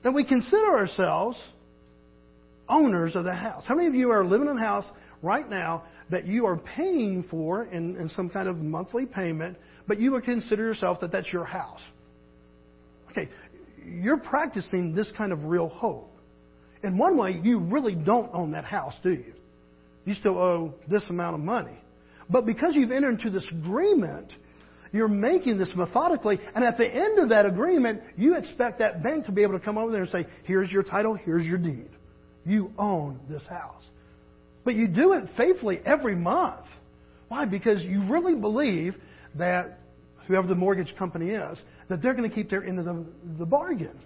Now 0.04 0.12
we 0.12 0.24
consider 0.24 0.76
ourselves 0.76 1.36
owners 2.68 3.16
of 3.16 3.24
the 3.24 3.34
house. 3.34 3.64
How 3.66 3.74
many 3.74 3.88
of 3.88 3.94
you 3.94 4.10
are 4.10 4.24
living 4.24 4.48
in 4.48 4.56
a 4.56 4.60
house 4.60 4.88
right 5.22 5.48
now 5.48 5.84
that 6.10 6.26
you 6.26 6.46
are 6.46 6.56
paying 6.56 7.24
for 7.30 7.64
in, 7.64 7.96
in 7.96 8.08
some 8.08 8.30
kind 8.30 8.48
of 8.48 8.56
monthly 8.58 9.06
payment, 9.06 9.56
but 9.86 10.00
you 10.00 10.12
would 10.12 10.24
consider 10.24 10.64
yourself 10.64 11.00
that 11.00 11.12
that's 11.12 11.32
your 11.32 11.44
house? 11.44 11.80
Okay, 13.10 13.28
you're 13.84 14.18
practicing 14.18 14.94
this 14.94 15.12
kind 15.18 15.32
of 15.32 15.44
real 15.44 15.68
hope. 15.68 16.12
In 16.82 16.96
one 16.96 17.18
way, 17.18 17.38
you 17.42 17.58
really 17.58 17.94
don't 17.94 18.30
own 18.32 18.52
that 18.52 18.64
house, 18.64 18.94
do 19.02 19.10
you? 19.10 19.34
You 20.06 20.14
still 20.14 20.38
owe 20.38 20.74
this 20.88 21.02
amount 21.10 21.34
of 21.34 21.40
money. 21.40 21.76
But 22.30 22.46
because 22.46 22.74
you've 22.74 22.92
entered 22.92 23.18
into 23.20 23.30
this 23.30 23.46
agreement, 23.50 24.32
you're 24.92 25.08
making 25.08 25.58
this 25.58 25.72
methodically, 25.76 26.38
and 26.54 26.64
at 26.64 26.76
the 26.76 26.86
end 26.86 27.18
of 27.18 27.28
that 27.28 27.46
agreement, 27.46 28.02
you 28.16 28.36
expect 28.36 28.80
that 28.80 29.02
bank 29.02 29.26
to 29.26 29.32
be 29.32 29.42
able 29.42 29.58
to 29.58 29.64
come 29.64 29.78
over 29.78 29.92
there 29.92 30.02
and 30.02 30.10
say, 30.10 30.26
here's 30.44 30.70
your 30.70 30.82
title, 30.82 31.14
here's 31.14 31.46
your 31.46 31.58
deed. 31.58 31.88
You 32.44 32.72
own 32.78 33.20
this 33.28 33.46
house. 33.46 33.84
But 34.64 34.74
you 34.74 34.88
do 34.88 35.12
it 35.12 35.28
faithfully 35.36 35.80
every 35.84 36.16
month. 36.16 36.66
Why? 37.28 37.46
Because 37.46 37.82
you 37.82 38.02
really 38.04 38.34
believe 38.34 38.94
that 39.36 39.78
whoever 40.26 40.46
the 40.46 40.54
mortgage 40.54 40.94
company 40.98 41.30
is, 41.30 41.62
that 41.88 42.02
they're 42.02 42.14
going 42.14 42.28
to 42.28 42.34
keep 42.34 42.50
their 42.50 42.64
end 42.64 42.78
of 42.78 42.84
the, 42.84 43.04
the 43.38 43.46
bargain. 43.46 43.98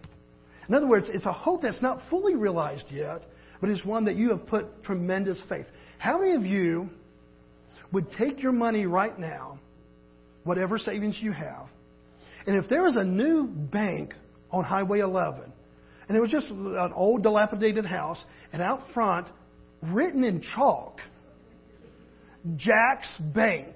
In 0.68 0.74
other 0.74 0.86
words, 0.86 1.06
it's 1.08 1.26
a 1.26 1.32
hope 1.32 1.62
that's 1.62 1.82
not 1.82 2.00
fully 2.08 2.34
realized 2.34 2.86
yet, 2.90 3.22
but 3.60 3.70
it's 3.70 3.84
one 3.84 4.04
that 4.06 4.16
you 4.16 4.30
have 4.30 4.46
put 4.46 4.82
tremendous 4.84 5.38
faith. 5.48 5.66
How 5.98 6.18
many 6.18 6.34
of 6.34 6.44
you 6.44 6.88
would 7.92 8.10
take 8.12 8.42
your 8.42 8.52
money 8.52 8.86
right 8.86 9.18
now, 9.18 9.58
whatever 10.44 10.78
savings 10.78 11.18
you 11.20 11.32
have, 11.32 11.66
and 12.46 12.62
if 12.62 12.68
there 12.68 12.82
was 12.82 12.94
a 12.96 13.04
new 13.04 13.46
bank 13.46 14.14
on 14.50 14.64
Highway 14.64 15.00
11, 15.00 15.52
and 16.08 16.16
it 16.16 16.20
was 16.20 16.30
just 16.30 16.48
an 16.48 16.92
old 16.94 17.22
dilapidated 17.22 17.86
house, 17.86 18.22
and 18.52 18.60
out 18.60 18.82
front, 18.92 19.26
written 19.82 20.22
in 20.24 20.42
chalk, 20.54 21.00
Jack's 22.56 23.08
Bank, 23.34 23.74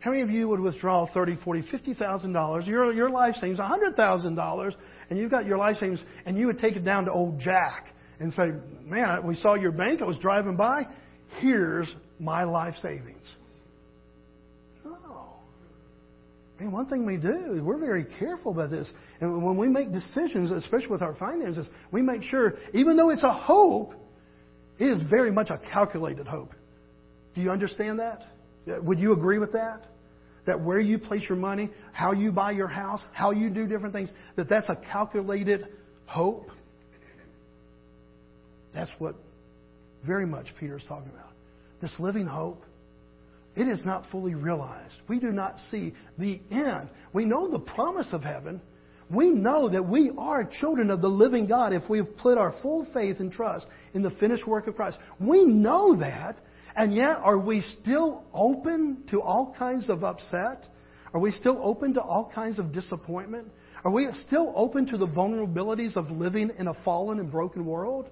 how 0.00 0.12
many 0.12 0.22
of 0.22 0.30
you 0.30 0.48
would 0.48 0.60
withdraw 0.60 1.06
thirty, 1.12 1.36
forty, 1.44 1.62
fifty 1.70 1.92
thousand 1.92 2.32
dollars? 2.32 2.66
Your 2.66 2.92
your 2.92 3.10
life 3.10 3.34
savings, 3.34 3.58
a 3.58 3.66
hundred 3.66 3.96
thousand 3.96 4.34
dollars, 4.34 4.74
and 5.10 5.18
you've 5.18 5.30
got 5.30 5.44
your 5.44 5.58
life 5.58 5.76
savings, 5.76 6.00
and 6.24 6.38
you 6.38 6.46
would 6.46 6.58
take 6.58 6.74
it 6.76 6.84
down 6.84 7.04
to 7.04 7.12
old 7.12 7.38
Jack 7.38 7.92
and 8.18 8.32
say, 8.32 8.50
"Man, 8.82 9.26
we 9.26 9.34
saw 9.36 9.54
your 9.54 9.72
bank. 9.72 10.00
I 10.00 10.06
was 10.06 10.18
driving 10.18 10.56
by. 10.56 10.86
Here's 11.38 11.94
my 12.18 12.44
life 12.44 12.76
savings." 12.80 13.26
No. 14.82 15.34
Man, 16.60 16.72
one 16.72 16.86
thing 16.86 17.06
we 17.06 17.16
do 17.16 17.54
is 17.54 17.62
we're 17.62 17.78
very 17.78 18.04
careful 18.18 18.52
about 18.52 18.68
this, 18.70 18.92
and 19.20 19.42
when 19.42 19.56
we 19.56 19.66
make 19.66 19.92
decisions, 19.92 20.50
especially 20.50 20.88
with 20.88 21.00
our 21.00 21.14
finances, 21.14 21.66
we 21.90 22.02
make 22.02 22.22
sure, 22.22 22.52
even 22.74 22.98
though 22.98 23.08
it's 23.08 23.22
a 23.22 23.32
hope, 23.32 23.94
it 24.78 24.84
is 24.84 25.00
very 25.08 25.32
much 25.32 25.48
a 25.48 25.58
calculated 25.72 26.26
hope. 26.26 26.50
Do 27.34 27.40
you 27.40 27.50
understand 27.50 27.98
that? 27.98 28.26
Would 28.66 28.98
you 28.98 29.12
agree 29.12 29.38
with 29.38 29.52
that? 29.52 29.86
That 30.46 30.60
where 30.60 30.80
you 30.80 30.98
place 30.98 31.22
your 31.28 31.38
money, 31.38 31.70
how 31.92 32.12
you 32.12 32.30
buy 32.30 32.50
your 32.50 32.68
house, 32.68 33.00
how 33.12 33.30
you 33.30 33.48
do 33.48 33.66
different 33.66 33.94
things, 33.94 34.12
that 34.36 34.50
that's 34.50 34.68
a 34.68 34.76
calculated 34.92 35.66
hope? 36.04 36.50
That's 38.74 38.90
what 38.98 39.14
very 40.06 40.26
much 40.26 40.48
Peter 40.58 40.76
is 40.76 40.84
talking 40.86 41.10
about. 41.10 41.32
This 41.80 41.94
living 41.98 42.26
hope, 42.26 42.62
it 43.56 43.66
is 43.66 43.84
not 43.84 44.04
fully 44.10 44.34
realized. 44.34 44.94
We 45.08 45.18
do 45.18 45.32
not 45.32 45.56
see 45.70 45.94
the 46.18 46.40
end. 46.50 46.88
We 47.12 47.24
know 47.24 47.50
the 47.50 47.58
promise 47.58 48.08
of 48.12 48.22
heaven. 48.22 48.62
We 49.10 49.28
know 49.30 49.68
that 49.68 49.88
we 49.88 50.12
are 50.16 50.48
children 50.60 50.90
of 50.90 51.00
the 51.00 51.08
living 51.08 51.48
God 51.48 51.72
if 51.72 51.82
we've 51.90 52.16
put 52.18 52.38
our 52.38 52.54
full 52.62 52.86
faith 52.94 53.16
and 53.18 53.32
trust 53.32 53.66
in 53.92 54.02
the 54.02 54.12
finished 54.12 54.46
work 54.46 54.68
of 54.68 54.76
Christ. 54.76 54.98
We 55.18 55.44
know 55.44 55.96
that, 55.96 56.36
and 56.76 56.94
yet, 56.94 57.16
are 57.16 57.38
we 57.38 57.62
still 57.80 58.24
open 58.32 59.02
to 59.10 59.20
all 59.20 59.54
kinds 59.58 59.90
of 59.90 60.04
upset? 60.04 60.68
Are 61.12 61.20
we 61.20 61.32
still 61.32 61.58
open 61.60 61.94
to 61.94 62.00
all 62.00 62.30
kinds 62.32 62.60
of 62.60 62.72
disappointment? 62.72 63.48
Are 63.84 63.90
we 63.90 64.06
still 64.26 64.52
open 64.54 64.86
to 64.86 64.96
the 64.96 65.08
vulnerabilities 65.08 65.96
of 65.96 66.08
living 66.10 66.50
in 66.56 66.68
a 66.68 66.74
fallen 66.84 67.18
and 67.18 67.32
broken 67.32 67.66
world? 67.66 68.08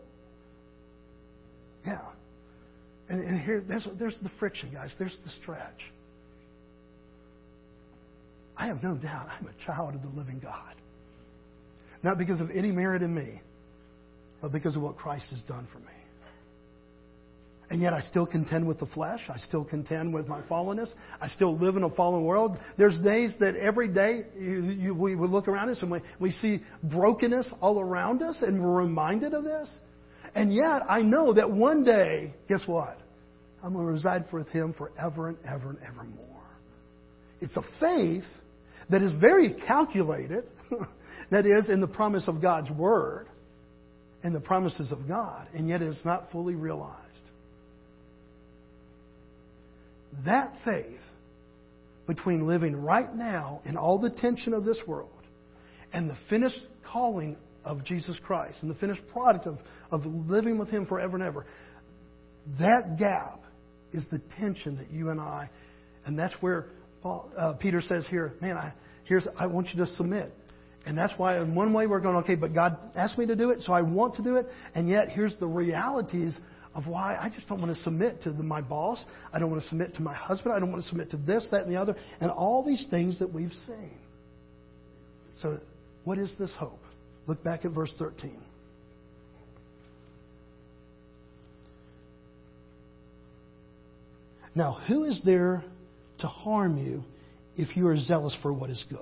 Yeah. 1.87 2.11
And, 3.09 3.21
and 3.23 3.41
here, 3.41 3.63
there's, 3.67 3.87
there's 3.99 4.17
the 4.23 4.31
friction, 4.39 4.71
guys. 4.73 4.95
There's 4.99 5.17
the 5.25 5.31
stretch. 5.43 5.81
I 8.57 8.67
have 8.67 8.83
no 8.83 8.97
doubt 8.97 9.29
I'm 9.31 9.47
a 9.47 9.65
child 9.67 9.95
of 9.95 10.03
the 10.03 10.09
living 10.09 10.41
God. 10.43 10.75
Not 12.03 12.19
because 12.19 12.41
of 12.41 12.51
any 12.51 12.71
merit 12.71 13.03
in 13.03 13.15
me, 13.15 13.41
but 14.43 14.53
because 14.53 14.77
of 14.77 14.83
what 14.83 14.97
Christ 14.97 15.31
has 15.31 15.43
done 15.43 15.69
for 15.73 15.79
me. 15.79 15.87
And 17.71 17.83
yet 17.83 17.93
I 17.93 18.01
still 18.01 18.27
contend 18.27 18.67
with 18.67 18.79
the 18.79 18.87
flesh. 18.87 19.21
I 19.29 19.37
still 19.37 19.65
contend 19.65 20.15
with 20.15 20.27
my 20.27 20.41
fallenness. 20.43 20.89
I 21.21 21.29
still 21.29 21.57
live 21.57 21.77
in 21.77 21.83
a 21.83 21.91
fallen 21.91 22.25
world. 22.25 22.57
There's 22.79 22.99
days 23.01 23.35
that 23.41 23.57
every 23.57 23.89
day 23.89 24.25
you, 24.39 24.65
you, 24.65 24.95
we, 24.95 25.15
look 25.17 25.49
around 25.49 25.69
us 25.69 25.79
and 25.83 25.91
we, 25.91 26.01
we 26.19 26.31
see 26.31 26.63
brokenness 26.83 27.51
all 27.61 27.79
around 27.79 28.23
us 28.23 28.41
and 28.41 28.63
we're 28.63 28.83
reminded 28.83 29.35
of 29.35 29.45
this. 29.45 29.71
And 30.35 30.53
yet 30.53 30.83
I 30.89 31.03
know 31.03 31.33
that 31.35 31.51
one 31.51 31.85
day, 31.85 32.35
guess 32.49 32.63
what? 32.67 32.99
I'm 33.63 33.73
going 33.73 33.87
to 33.87 33.93
reside 33.93 34.25
with 34.33 34.49
Him 34.49 34.75
forever 34.77 35.29
and 35.29 35.39
ever 35.49 35.71
and 35.71 35.79
evermore. 35.87 36.27
It's 37.41 37.57
a 37.57 37.63
faith 37.81 38.25
that 38.91 39.03
is 39.03 39.13
very 39.21 39.55
calculated, 39.67 40.45
that 41.31 41.47
is, 41.47 41.69
in 41.69 41.81
the 41.81 41.89
promise 41.89 42.29
of 42.29 42.41
God's 42.41 42.71
Word 42.71 43.27
and 44.23 44.35
the 44.35 44.41
promises 44.41 44.91
of 44.93 45.07
God, 45.07 45.49
and 45.55 45.69
yet 45.69 45.83
it's 45.83 46.05
not 46.05 46.31
fully 46.33 46.55
realized. 46.55 47.05
That 50.25 50.53
faith 50.65 50.99
between 52.07 52.47
living 52.47 52.83
right 52.83 53.15
now 53.15 53.61
in 53.65 53.77
all 53.77 54.01
the 54.01 54.11
tension 54.11 54.55
of 54.55 54.65
this 54.65 54.83
world 54.87 55.11
and 55.93 56.09
the 56.09 56.17
finished 56.29 56.61
calling 56.91 57.37
of 57.69 57.85
Jesus 57.85 58.17
Christ 58.25 58.59
and 58.63 58.71
the 58.71 58.79
finished 58.79 59.03
product 59.13 59.47
of, 59.47 59.59
of 59.91 60.05
living 60.05 60.59
with 60.59 60.71
Him 60.71 60.87
forever 60.87 61.17
and 61.17 61.25
ever, 61.25 61.47
that 62.59 62.97
gap 62.99 63.43
is 63.93 64.07
the 64.11 64.21
tension 64.41 64.77
that 64.79 64.91
you 64.91 65.11
and 65.11 65.21
I, 65.21 65.51
and 66.07 66.19
that's 66.19 66.35
where 66.41 66.67
Paul, 67.03 67.31
uh, 67.37 67.55
Peter 67.61 67.81
says 67.81 68.07
here, 68.09 68.35
man, 68.41 68.57
I, 68.57 68.73
here's, 69.05 69.27
I 69.39 69.47
want 69.47 69.69
you 69.73 69.85
to 69.85 69.87
submit. 69.93 70.33
And 70.87 70.97
that's 70.97 71.13
why, 71.19 71.41
in 71.41 71.55
one 71.55 71.75
way, 71.75 71.87
we're 71.87 72.01
going, 72.01 72.17
okay, 72.17 72.35
but 72.35 72.55
God 72.55 72.79
asked 72.97 73.19
me 73.19 73.27
to 73.27 73.37
do 73.37 73.51
it, 73.51 73.61
so 73.61 73.75
I 73.75 73.83
want 73.83 74.15
to 74.15 74.23
do 74.23 74.37
it. 74.37 74.47
And 74.75 74.89
yet, 74.89 75.11
here's 75.11 75.37
the 75.37 75.47
realities 75.47 76.39
of 76.75 76.87
why 76.87 77.17
I 77.21 77.29
just 77.29 77.49
don't 77.49 77.61
want 77.61 77.77
to 77.77 77.83
submit 77.83 78.23
to 78.23 78.33
the, 78.33 78.43
my 78.43 78.63
boss. 78.63 79.05
I 79.33 79.39
don't 79.39 79.51
want 79.51 79.63
to 79.63 79.69
submit 79.69 79.95
to 79.97 80.03
my 80.03 80.15
husband. 80.15 80.55
I 80.55 80.59
don't 80.59 80.71
want 80.71 80.83
to 80.83 80.89
submit 80.89 81.11
to 81.11 81.19
this, 81.19 81.47
that, 81.51 81.63
and 81.63 81.71
the 81.71 81.79
other. 81.79 81.95
And 82.21 82.31
all 82.31 82.65
these 82.65 82.87
things 82.91 83.19
that 83.19 83.33
we've 83.33 83.53
seen. 83.67 83.99
So, 85.43 85.59
what 86.05 86.19
is 86.19 86.33
this 86.39 86.53
hope? 86.59 86.81
Look 87.29 87.45
back 87.45 87.67
at 87.67 87.73
verse 87.73 87.93
13. 87.99 88.43
Now, 94.55 94.79
who 94.89 95.05
is 95.05 95.21
there 95.27 95.63
to 96.21 96.27
harm 96.27 96.79
you 96.79 97.05
if 97.57 97.77
you 97.77 97.87
are 97.87 97.99
zealous 97.99 98.35
for 98.43 98.51
what 98.51 98.71
is 98.71 98.83
good? 98.89 98.99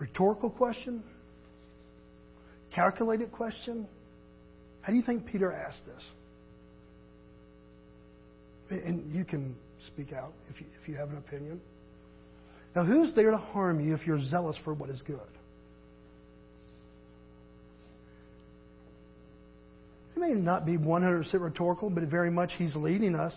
Rhetorical 0.00 0.50
question? 0.50 1.04
Calculated 2.74 3.30
question? 3.30 3.86
How 4.82 4.92
do 4.92 4.98
you 4.98 5.04
think 5.04 5.24
Peter 5.26 5.52
asked 5.52 5.82
this? 5.86 6.02
And 8.84 9.14
you 9.14 9.24
can 9.24 9.54
speak 9.86 10.12
out 10.12 10.32
if 10.48 10.60
you, 10.60 10.66
if 10.80 10.88
you 10.88 10.96
have 10.96 11.10
an 11.10 11.18
opinion. 11.18 11.60
Now, 12.74 12.84
who's 12.84 13.14
there 13.14 13.30
to 13.30 13.36
harm 13.36 13.80
you 13.80 13.94
if 13.94 14.06
you're 14.06 14.20
zealous 14.20 14.56
for 14.64 14.74
what 14.74 14.90
is 14.90 15.02
good? 15.06 15.20
It 20.14 20.18
may 20.18 20.32
not 20.32 20.66
be 20.66 20.76
100% 20.76 21.32
rhetorical, 21.40 21.90
but 21.90 22.04
very 22.04 22.30
much 22.30 22.52
he's 22.58 22.74
leading 22.74 23.14
us 23.14 23.34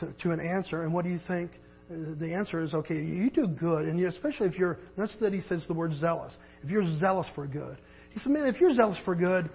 to, 0.00 0.12
to 0.22 0.30
an 0.30 0.40
answer. 0.40 0.82
And 0.82 0.92
what 0.92 1.04
do 1.04 1.10
you 1.10 1.20
think? 1.26 1.50
The 1.88 2.34
answer 2.34 2.62
is 2.62 2.74
okay, 2.74 2.96
you 2.96 3.30
do 3.30 3.46
good, 3.46 3.86
and 3.86 4.04
especially 4.04 4.46
if 4.48 4.58
you're, 4.58 4.78
notice 4.98 5.16
that 5.20 5.32
he 5.32 5.40
says 5.40 5.64
the 5.66 5.74
word 5.74 5.94
zealous. 5.94 6.36
If 6.62 6.70
you're 6.70 6.84
zealous 6.98 7.26
for 7.34 7.46
good. 7.46 7.78
He 8.10 8.20
said, 8.20 8.30
man, 8.30 8.46
if 8.46 8.60
you're 8.60 8.74
zealous 8.74 8.98
for 9.06 9.14
good, 9.14 9.48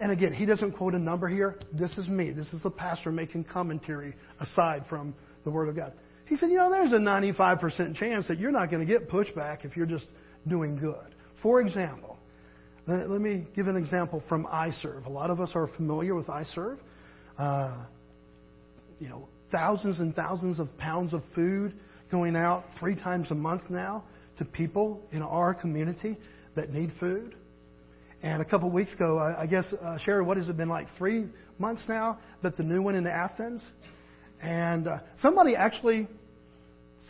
and 0.00 0.10
again, 0.10 0.32
he 0.32 0.44
doesn't 0.44 0.72
quote 0.72 0.94
a 0.94 0.98
number 0.98 1.28
here. 1.28 1.58
This 1.72 1.92
is 1.96 2.08
me. 2.08 2.32
This 2.32 2.52
is 2.52 2.62
the 2.62 2.70
pastor 2.70 3.12
making 3.12 3.44
commentary 3.44 4.14
aside 4.40 4.84
from 4.88 5.14
the 5.46 5.50
Word 5.50 5.68
of 5.70 5.76
God. 5.76 5.94
He 6.26 6.36
said, 6.36 6.50
you 6.50 6.56
know, 6.56 6.70
there's 6.70 6.92
a 6.92 6.96
95% 6.96 7.94
chance 7.94 8.28
that 8.28 8.38
you're 8.38 8.50
not 8.50 8.68
going 8.68 8.86
to 8.86 8.92
get 8.92 9.08
pushback 9.08 9.64
if 9.64 9.76
you're 9.76 9.86
just 9.86 10.06
doing 10.46 10.76
good. 10.76 11.14
For 11.42 11.60
example, 11.60 12.18
let 12.86 13.20
me 13.20 13.46
give 13.54 13.68
an 13.68 13.76
example 13.76 14.22
from 14.28 14.44
iServe. 14.44 15.06
A 15.06 15.10
lot 15.10 15.30
of 15.30 15.40
us 15.40 15.52
are 15.54 15.68
familiar 15.76 16.14
with 16.14 16.26
iServe. 16.26 16.78
Uh, 17.38 17.86
you 18.98 19.08
know, 19.08 19.28
thousands 19.52 20.00
and 20.00 20.14
thousands 20.14 20.58
of 20.58 20.68
pounds 20.78 21.14
of 21.14 21.22
food 21.34 21.74
going 22.10 22.34
out 22.36 22.64
three 22.78 22.96
times 22.96 23.30
a 23.30 23.34
month 23.34 23.62
now 23.70 24.04
to 24.38 24.44
people 24.44 25.02
in 25.12 25.22
our 25.22 25.54
community 25.54 26.16
that 26.56 26.70
need 26.70 26.92
food. 26.98 27.36
And 28.22 28.40
a 28.40 28.44
couple 28.44 28.68
of 28.68 28.74
weeks 28.74 28.92
ago, 28.94 29.18
I 29.18 29.46
guess, 29.46 29.72
uh, 29.80 29.98
Sherry, 29.98 30.24
what 30.24 30.36
has 30.38 30.48
it 30.48 30.56
been 30.56 30.68
like 30.68 30.88
three 30.96 31.26
months 31.58 31.82
now 31.88 32.18
that 32.42 32.56
the 32.56 32.62
new 32.62 32.82
one 32.82 32.94
in 32.94 33.06
Athens? 33.06 33.64
And 34.42 34.86
uh, 34.86 34.98
somebody 35.20 35.56
actually 35.56 36.08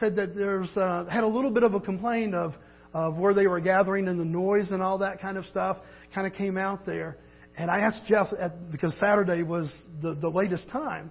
said 0.01 0.17
that 0.17 0.35
there's 0.35 0.75
uh, 0.77 1.07
had 1.07 1.25
a 1.25 1.29
little 1.29 1.51
bit 1.51 1.63
of 1.63 1.75
a 1.75 1.81
complaint 1.81 2.35
of 2.35 2.53
of 2.95 3.17
where 3.17 3.35
they 3.35 3.47
were 3.47 3.61
gathering 3.61 4.09
and 4.09 4.19
the 4.19 4.25
noise 4.25 4.71
and 4.71 4.83
all 4.83 4.99
that 4.99 5.21
kind 5.21 5.37
of 5.37 5.45
stuff 5.47 5.79
kind 6.15 6.27
of 6.27 6.33
came 6.33 6.57
out 6.57 6.87
there. 6.87 7.19
And 7.59 7.71
I 7.71 7.81
asked 7.81 8.03
Jeff 8.07 8.29
at, 8.39 8.71
because 8.71 8.97
Saturday 8.99 9.43
was 9.43 9.73
the 10.03 10.15
the 10.15 10.29
latest 10.29 10.69
time, 10.71 11.11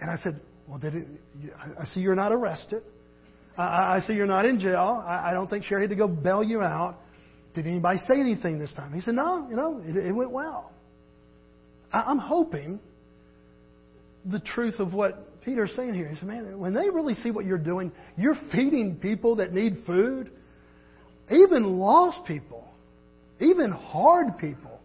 and 0.00 0.10
I 0.10 0.22
said, 0.22 0.40
"Well, 0.68 0.78
did 0.78 0.94
it? 0.94 1.06
I 1.80 1.84
see 1.86 2.00
you're 2.00 2.14
not 2.14 2.32
arrested. 2.32 2.82
I, 3.56 3.96
I 3.96 4.00
see 4.06 4.12
you're 4.12 4.26
not 4.26 4.44
in 4.44 4.60
jail. 4.60 5.04
I, 5.06 5.30
I 5.30 5.34
don't 5.34 5.48
think 5.48 5.64
Sherry 5.64 5.82
had 5.82 5.90
to 5.90 5.96
go 5.96 6.08
bail 6.08 6.42
you 6.42 6.62
out." 6.62 6.98
Did 7.56 7.66
anybody 7.66 7.98
say 8.00 8.20
anything 8.20 8.58
this 8.58 8.74
time? 8.74 8.92
He 8.92 9.00
said, 9.00 9.14
No, 9.14 9.46
you 9.48 9.56
know, 9.56 9.80
it, 9.82 9.96
it 9.96 10.12
went 10.12 10.30
well. 10.30 10.72
I, 11.90 12.02
I'm 12.02 12.18
hoping 12.18 12.78
the 14.26 14.40
truth 14.40 14.78
of 14.78 14.92
what 14.92 15.25
Peter's 15.46 15.72
saying 15.76 15.94
here. 15.94 16.08
He 16.08 16.16
said, 16.16 16.26
Man, 16.26 16.58
when 16.58 16.74
they 16.74 16.90
really 16.90 17.14
see 17.14 17.30
what 17.30 17.44
you're 17.46 17.56
doing, 17.56 17.92
you're 18.16 18.34
feeding 18.52 18.98
people 19.00 19.36
that 19.36 19.52
need 19.52 19.84
food, 19.86 20.32
even 21.30 21.78
lost 21.78 22.26
people, 22.26 22.68
even 23.38 23.70
hard 23.70 24.38
people, 24.38 24.80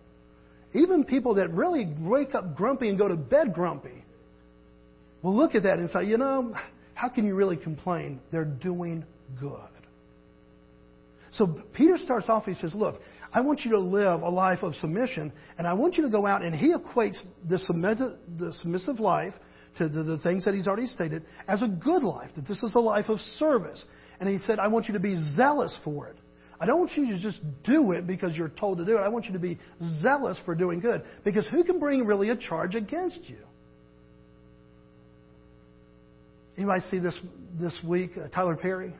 even 0.74 1.04
people 1.04 1.36
that 1.36 1.50
really 1.50 1.92
wake 2.00 2.36
up 2.36 2.56
grumpy 2.56 2.90
and 2.90 2.98
go 3.00 3.08
to 3.08 3.16
bed 3.16 3.56
grumpy. 3.56 4.06
Well, 5.24 5.36
look 5.36 5.56
at 5.56 5.64
that 5.64 5.80
and 5.80 5.90
say, 5.90 6.06
you 6.06 6.18
know, 6.18 6.54
how 6.94 7.10
can 7.10 7.26
you 7.26 7.34
really 7.34 7.58
complain? 7.58 8.22
They're 8.32 8.46
doing 8.46 9.04
good. 9.40 9.70
So 11.32 11.56
Peter 11.74 11.98
starts 11.98 12.30
off, 12.30 12.46
he 12.46 12.54
says, 12.54 12.76
Look, 12.76 13.02
I 13.34 13.42
want 13.42 13.62
you 13.62 13.72
to 13.72 13.80
live 13.80 14.22
a 14.22 14.30
life 14.30 14.62
of 14.62 14.76
submission, 14.76 15.34
and 15.58 15.66
I 15.66 15.74
want 15.74 15.96
you 15.96 16.04
to 16.04 16.10
go 16.10 16.28
out, 16.28 16.44
and 16.44 16.54
he 16.54 16.72
equates 16.72 17.18
the 17.50 17.58
submissive, 17.58 18.14
the 18.38 18.54
submissive 18.62 19.00
life 19.00 19.34
to 19.90 20.04
the, 20.04 20.18
things 20.20 20.46
that 20.46 20.54
he's 20.54 20.68
already 20.68 20.88
stated 20.88 21.24
as 21.48 21.62
a 21.62 21.68
good 21.68 22.04
life, 22.04 22.30
that 22.36 22.48
this 22.48 22.62
is 22.64 22.74
a 22.76 22.80
life 22.80 23.10
of 23.10 23.20
service. 23.20 23.84
And 24.20 24.30
he 24.30 24.38
said, 24.46 24.60
I 24.60 24.68
want 24.68 24.88
you 24.88 24.94
to 24.94 25.00
be 25.00 25.16
zealous 25.36 25.78
for 25.84 26.08
it. 26.08 26.16
I 26.60 26.68
don't 26.68 26.80
want 26.80 26.92
you 26.96 27.08
to 27.08 27.20
just 27.20 27.40
do 27.64 27.92
it 27.92 28.06
because 28.06 28.36
you're 28.36 28.50
told 28.50 28.78
to 28.78 28.86
do 28.86 28.98
it. 28.98 29.02
I 29.02 29.08
want 29.08 29.26
you 29.26 29.34
to 29.34 29.40
be 29.40 29.58
zealous 30.02 30.40
for 30.46 30.54
doing 30.54 30.80
good. 30.80 31.02
Because 31.26 31.48
who 31.50 31.64
can 31.64 31.80
bring 31.80 32.06
really 32.06 32.30
a 32.30 32.36
charge 32.36 32.76
against 32.76 33.28
you? 33.28 33.40
Anybody 36.58 36.82
see 36.92 37.00
this 37.00 37.20
this 37.60 37.76
week? 37.84 38.12
Uh, 38.16 38.28
Tyler 38.30 38.56
Perry. 38.56 38.94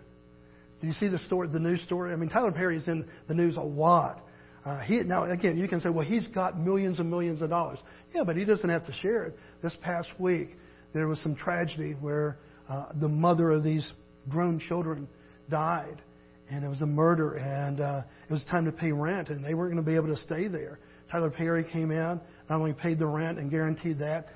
Did 0.80 0.88
you 0.88 0.94
see 0.94 1.08
the 1.08 1.20
story, 1.20 1.48
the 1.50 1.60
news 1.60 1.82
story? 1.84 2.12
I 2.12 2.16
mean, 2.16 2.30
Tyler 2.30 2.52
Perry 2.52 2.78
is 2.78 2.88
in 2.88 3.08
the 3.28 3.36
news 3.36 3.58
a 3.58 3.62
lot. 3.62 4.24
Uh, 4.66 4.80
he, 4.82 5.02
now, 5.04 5.24
again, 5.26 5.58
you 5.58 5.68
can 5.68 5.80
say, 5.80 5.90
well, 5.90 6.06
he's 6.06 6.26
got 6.28 6.60
millions 6.60 7.00
and 7.00 7.10
millions 7.10 7.42
of 7.44 7.50
dollars. 7.50 7.80
Yeah, 8.14 8.24
but 8.26 8.36
he 8.36 8.46
doesn't 8.46 8.70
have 8.70 8.86
to 8.88 8.94
share 8.94 9.26
it. 9.26 9.36
This 9.62 9.76
past 9.82 10.10
week, 10.20 10.50
there 10.94 11.08
was 11.08 11.20
some 11.22 11.36
tragedy 11.36 11.94
where 11.94 12.38
uh, 12.70 12.88
the 13.00 13.08
mother 13.08 13.52
of 13.52 13.64
these 13.64 13.92
grown 14.30 14.60
children 14.60 15.08
died, 15.50 16.02
and 16.50 16.64
it 16.66 16.70
was 16.70 16.82
a 16.82 16.86
murder, 16.86 17.34
and 17.36 17.80
uh, 17.80 18.02
it 18.30 18.32
was 18.32 18.44
time 18.46 18.66
to 18.66 18.72
pay 18.72 18.92
rent, 18.92 19.30
and 19.30 19.44
they 19.44 19.54
weren't 19.54 19.74
going 19.74 19.84
to 19.84 19.90
be 19.90 19.96
able 19.96 20.08
to 20.08 20.22
stay 20.22 20.48
there. 20.48 20.80
Tyler 21.12 21.30
Perry 21.30 21.66
came 21.72 21.92
in, 21.92 22.22
not 22.50 22.58
only 22.58 22.74
paid 22.74 23.00
the 23.00 23.08
rent 23.08 23.38
and 23.38 23.52
guaranteed 23.52 24.00
that, 24.00 24.28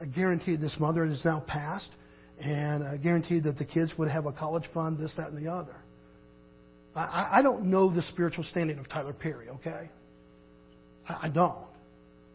uh, 0.00 0.06
guaranteed 0.06 0.60
this 0.60 0.76
mother 0.78 1.04
is 1.04 1.22
now 1.24 1.42
passed, 1.46 1.90
and 2.40 2.82
uh, 2.82 2.96
guaranteed 2.96 3.44
that 3.44 3.58
the 3.58 3.64
kids 3.64 3.92
would 3.98 4.08
have 4.08 4.26
a 4.26 4.32
college 4.32 4.64
fund, 4.72 4.98
this, 4.98 5.14
that, 5.16 5.28
and 5.28 5.46
the 5.46 5.50
other. 5.50 5.76
I, 6.96 7.38
I 7.38 7.42
don't 7.42 7.64
know 7.64 7.92
the 7.92 8.02
spiritual 8.02 8.44
standing 8.44 8.78
of 8.78 8.88
Tyler 8.88 9.12
Perry, 9.12 9.48
okay? 9.48 9.90
I, 11.08 11.26
I 11.26 11.28
don't. 11.28 11.66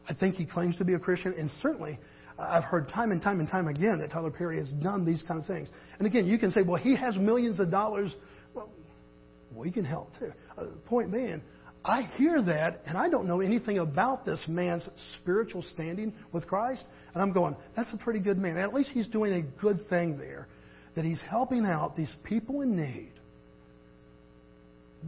I 0.07 0.13
think 0.13 0.35
he 0.35 0.45
claims 0.45 0.75
to 0.77 0.85
be 0.85 0.93
a 0.95 0.99
Christian, 0.99 1.33
and 1.37 1.49
certainly 1.61 1.99
I've 2.39 2.63
heard 2.63 2.87
time 2.89 3.11
and 3.11 3.21
time 3.21 3.39
and 3.39 3.49
time 3.49 3.67
again 3.67 3.99
that 3.99 4.11
Tyler 4.11 4.31
Perry 4.31 4.57
has 4.57 4.71
done 4.71 5.05
these 5.05 5.23
kind 5.27 5.39
of 5.39 5.45
things. 5.45 5.69
And 5.97 6.07
again, 6.07 6.25
you 6.25 6.39
can 6.39 6.51
say, 6.51 6.61
well, 6.61 6.81
he 6.81 6.95
has 6.95 7.17
millions 7.17 7.59
of 7.59 7.69
dollars. 7.69 8.13
Well, 8.53 8.69
we 9.53 9.71
can 9.71 9.83
help 9.83 10.17
too. 10.17 10.31
Uh, 10.57 10.65
point 10.85 11.11
being, 11.11 11.41
I 11.83 12.03
hear 12.15 12.41
that, 12.41 12.81
and 12.85 12.97
I 12.97 13.09
don't 13.09 13.27
know 13.27 13.41
anything 13.41 13.79
about 13.79 14.25
this 14.25 14.41
man's 14.47 14.87
spiritual 15.21 15.63
standing 15.73 16.13
with 16.31 16.45
Christ. 16.47 16.85
And 17.13 17.21
I'm 17.21 17.31
going, 17.31 17.55
that's 17.75 17.91
a 17.93 17.97
pretty 17.97 18.19
good 18.19 18.37
man. 18.37 18.57
At 18.57 18.73
least 18.73 18.91
he's 18.93 19.07
doing 19.07 19.33
a 19.33 19.41
good 19.61 19.87
thing 19.89 20.17
there, 20.17 20.47
that 20.95 21.05
he's 21.05 21.21
helping 21.29 21.65
out 21.65 21.95
these 21.95 22.11
people 22.23 22.61
in 22.61 22.75
need. 22.75 23.13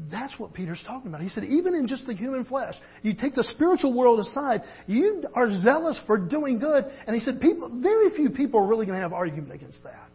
That's 0.09 0.37
what 0.39 0.53
Peter's 0.53 0.81
talking 0.87 1.09
about. 1.09 1.21
He 1.21 1.29
said, 1.29 1.43
even 1.43 1.75
in 1.75 1.85
just 1.87 2.07
the 2.07 2.13
human 2.13 2.45
flesh, 2.45 2.75
you 3.03 3.13
take 3.13 3.35
the 3.35 3.43
spiritual 3.43 3.93
world 3.93 4.19
aside, 4.19 4.61
you 4.87 5.23
are 5.33 5.51
zealous 5.61 5.99
for 6.07 6.17
doing 6.17 6.59
good. 6.59 6.85
And 7.05 7.15
he 7.15 7.21
said, 7.21 7.41
people, 7.41 7.69
very 7.81 8.15
few 8.15 8.29
people 8.29 8.61
are 8.61 8.67
really 8.67 8.85
going 8.85 8.97
to 8.97 9.01
have 9.01 9.11
argument 9.11 9.53
against 9.53 9.83
that. 9.83 10.09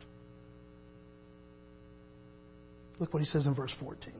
Look 2.99 3.13
what 3.13 3.21
he 3.21 3.27
says 3.27 3.47
in 3.47 3.55
verse 3.55 3.75
14. 3.79 4.15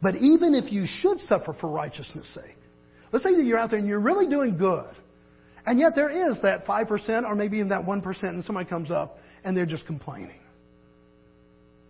But 0.00 0.16
even 0.16 0.54
if 0.54 0.72
you 0.72 0.86
should 0.86 1.18
suffer 1.20 1.54
for 1.60 1.68
righteousness' 1.68 2.26
sake, 2.34 2.56
let's 3.12 3.24
say 3.24 3.34
that 3.34 3.44
you're 3.44 3.58
out 3.58 3.70
there 3.70 3.78
and 3.78 3.86
you're 3.86 4.00
really 4.00 4.26
doing 4.26 4.56
good, 4.56 4.94
and 5.66 5.78
yet 5.78 5.94
there 5.94 6.10
is 6.10 6.38
that 6.42 6.64
5% 6.64 7.24
or 7.24 7.34
maybe 7.34 7.58
even 7.58 7.68
that 7.68 7.84
1%, 7.84 8.22
and 8.22 8.44
somebody 8.44 8.68
comes 8.68 8.90
up 8.90 9.18
and 9.44 9.54
they're 9.56 9.66
just 9.66 9.86
complaining. 9.86 10.40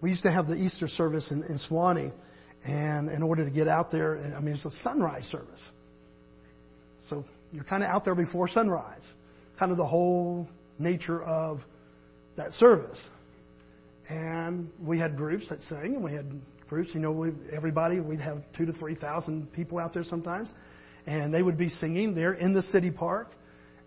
We 0.04 0.10
used 0.10 0.24
to 0.24 0.30
have 0.30 0.48
the 0.48 0.54
Easter 0.56 0.86
service 0.86 1.30
in, 1.30 1.42
in 1.44 1.58
Suwanee, 1.58 2.12
and 2.62 3.08
in 3.08 3.22
order 3.22 3.42
to 3.42 3.50
get 3.50 3.68
out 3.68 3.90
there, 3.90 4.18
I 4.36 4.40
mean, 4.42 4.54
it's 4.54 4.64
a 4.66 4.82
sunrise 4.82 5.24
service. 5.32 5.62
So 7.08 7.24
you're 7.52 7.64
kind 7.64 7.82
of 7.82 7.88
out 7.88 8.04
there 8.04 8.14
before 8.14 8.46
sunrise, 8.46 9.00
kind 9.58 9.72
of 9.72 9.78
the 9.78 9.86
whole 9.86 10.46
nature 10.78 11.22
of 11.22 11.60
that 12.36 12.52
service. 12.52 12.98
And 14.10 14.70
we 14.78 14.98
had 14.98 15.16
groups 15.16 15.48
that 15.48 15.62
sang, 15.62 15.94
and 15.94 16.04
we 16.04 16.12
had 16.12 16.26
groups, 16.68 16.90
you 16.92 17.00
know, 17.00 17.10
we, 17.10 17.30
everybody, 17.50 18.00
we'd 18.00 18.20
have 18.20 18.42
two 18.54 18.66
to 18.66 18.74
three 18.74 18.96
thousand 18.96 19.50
people 19.54 19.78
out 19.78 19.94
there 19.94 20.04
sometimes, 20.04 20.50
and 21.06 21.32
they 21.32 21.42
would 21.42 21.56
be 21.56 21.70
singing 21.70 22.14
there 22.14 22.34
in 22.34 22.52
the 22.52 22.60
city 22.60 22.90
park. 22.90 23.28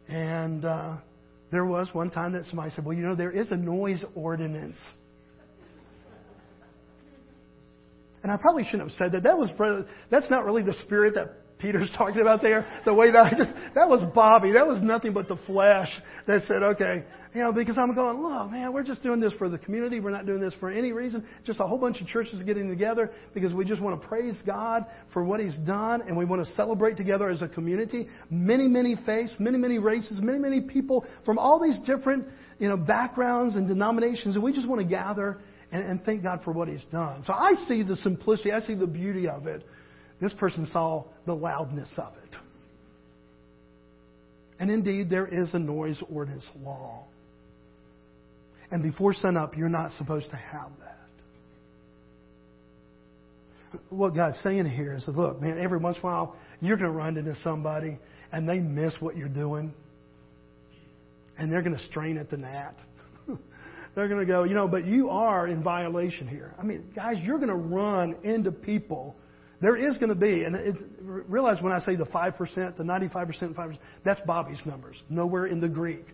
And 0.08 0.66
uh, 0.66 0.98
There 1.52 1.66
was 1.66 1.90
one 1.94 2.10
time 2.10 2.34
that 2.34 2.46
somebody 2.46 2.72
said, 2.72 2.86
Well, 2.86 2.98
you 2.98 3.04
know, 3.04 3.16
there 3.16 3.32
is 3.32 3.52
a 3.52 3.56
noise 3.56 4.04
ordinance. 4.16 4.78
And 8.24 8.32
I 8.32 8.38
probably 8.38 8.64
shouldn't 8.64 8.90
have 8.90 8.98
said 8.98 9.12
that. 9.14 9.24
That 9.24 9.38
was 9.38 9.50
that's 10.10 10.30
not 10.30 10.46
really 10.46 10.64
the 10.64 10.74
spirit 10.84 11.16
that 11.16 11.36
Peter's 11.60 11.90
talking 11.98 12.22
about 12.22 12.42
there. 12.42 12.66
The 12.86 12.94
way 12.94 13.12
that 13.12 13.26
I 13.26 13.30
just 13.38 13.52
that 13.76 13.88
was 13.88 14.02
Bobby. 14.14 14.52
That 14.52 14.68
was 14.68 14.82
nothing 14.82 15.14
but 15.14 15.28
the 15.28 15.38
flesh 15.46 15.90
that 16.26 16.44
said, 16.44 16.64
okay, 16.64 17.04
you 17.34 17.42
know, 17.42 17.52
because 17.52 17.78
I'm 17.78 17.94
going, 17.94 18.22
look, 18.22 18.52
man, 18.52 18.74
we're 18.74 18.84
just 18.84 19.04
doing 19.04 19.20
this 19.20 19.34
for 19.34 19.50
the 19.50 19.60
community. 19.60 20.00
We're 20.00 20.12
not 20.12 20.26
doing 20.26 20.40
this 20.40 20.56
for 20.60 20.72
any 20.72 20.92
reason. 20.92 21.26
Just 21.46 21.60
a 21.60 21.64
whole 21.64 21.78
bunch 21.78 22.02
of 22.02 22.08
churches 22.08 22.42
getting 22.44 22.70
together 22.70 23.12
because 23.34 23.54
we 23.54 23.66
just 23.66 23.82
want 23.82 24.02
to 24.02 24.08
praise 24.08 24.38
God 24.46 24.86
for 25.14 25.24
what 25.24 25.40
He's 25.40 25.58
done 25.58 26.02
and 26.02 26.18
we 26.18 26.26
want 26.26 26.46
to 26.46 26.52
celebrate 26.54 26.98
together 26.98 27.30
as 27.30 27.42
a 27.42 27.48
community. 27.48 28.08
Many, 28.30 28.68
many 28.68 28.96
faiths, 29.06 29.34
many, 29.40 29.58
many 29.58 29.78
races, 29.78 30.20
many, 30.22 30.40
many 30.40 30.62
people 30.62 31.06
from 31.26 31.38
all 31.38 31.62
these 31.62 31.80
different, 31.86 32.28
you 32.60 32.70
know, 32.70 32.78
backgrounds 32.78 33.56
and 33.56 33.68
denominations, 33.68 34.36
and 34.36 34.44
we 34.44 34.52
just 34.52 34.68
want 34.68 34.82
to 34.82 34.88
gather 34.88 35.40
and, 35.72 35.84
and 35.84 36.04
thank 36.04 36.24
God 36.24 36.42
for 36.44 36.52
what 36.52 36.68
He's 36.68 36.86
done. 36.92 37.24
So 37.26 37.34
I 37.34 37.54
see 37.68 37.84
the 37.84 37.98
simplicity, 37.98 38.52
I 38.52 38.60
see 38.60 38.76
the 38.76 38.88
beauty 38.88 39.28
of 39.28 39.48
it. 39.48 39.64
This 40.20 40.34
person 40.34 40.66
saw 40.66 41.06
the 41.26 41.34
loudness 41.34 41.94
of 41.98 42.14
it. 42.24 42.36
And 44.60 44.72
indeed, 44.72 45.10
there 45.10 45.28
is 45.28 45.54
a 45.54 45.60
noise 45.60 46.02
ordinance 46.10 46.48
law. 46.60 47.06
And 48.72 48.84
before 48.84 49.14
sunup, 49.14 49.56
you're 49.56 49.70
not 49.70 49.92
supposed 49.92 50.30
to 50.32 50.36
have 50.36 50.72
that. 50.80 50.96
What 53.90 54.16
God's 54.16 54.40
saying 54.42 54.66
here 54.66 54.94
is, 54.94 55.06
look, 55.08 55.42
man, 55.42 55.60
every 55.60 55.78
once 55.78 55.98
in 55.98 56.02
a 56.02 56.06
while, 56.06 56.36
you're 56.60 56.78
going 56.78 56.92
to 56.92 56.98
run 56.98 57.18
into 57.18 57.36
somebody 57.44 58.00
and 58.32 58.48
they 58.50 58.60
miss 58.60 58.96
what 59.00 59.16
you're 59.16 59.30
doing. 59.30 59.74
And 61.38 61.52
they're 61.52 61.62
going 61.62 61.76
to 61.78 61.84
strain 61.84 62.18
at 62.18 62.30
the 62.30 62.38
gnat. 62.38 62.76
They're 63.98 64.08
going 64.08 64.20
to 64.20 64.32
go, 64.32 64.44
you 64.44 64.54
know, 64.54 64.68
but 64.68 64.86
you 64.86 65.10
are 65.10 65.48
in 65.48 65.64
violation 65.64 66.28
here. 66.28 66.54
I 66.60 66.64
mean, 66.64 66.92
guys, 66.96 67.16
you're 67.24 67.40
going 67.40 67.50
to 67.50 67.56
run 67.56 68.16
into 68.24 68.52
people. 68.52 69.16
There 69.60 69.76
is 69.76 69.98
going 69.98 70.10
to 70.10 70.16
be, 70.16 70.44
and 70.44 70.56
it, 70.56 70.76
realize 71.02 71.64
when 71.64 71.74
I 71.74 71.80
say 71.80 71.96
the 71.96 72.06
5%, 72.06 72.78
the 72.78 72.84
95%, 72.84 73.56
5%, 73.56 73.78
that's 74.06 74.20
Bobby's 74.22 74.62
numbers. 74.68 74.98
Nowhere 75.10 75.48
in 75.48 75.60
the 75.60 75.68
Greek 75.68 76.06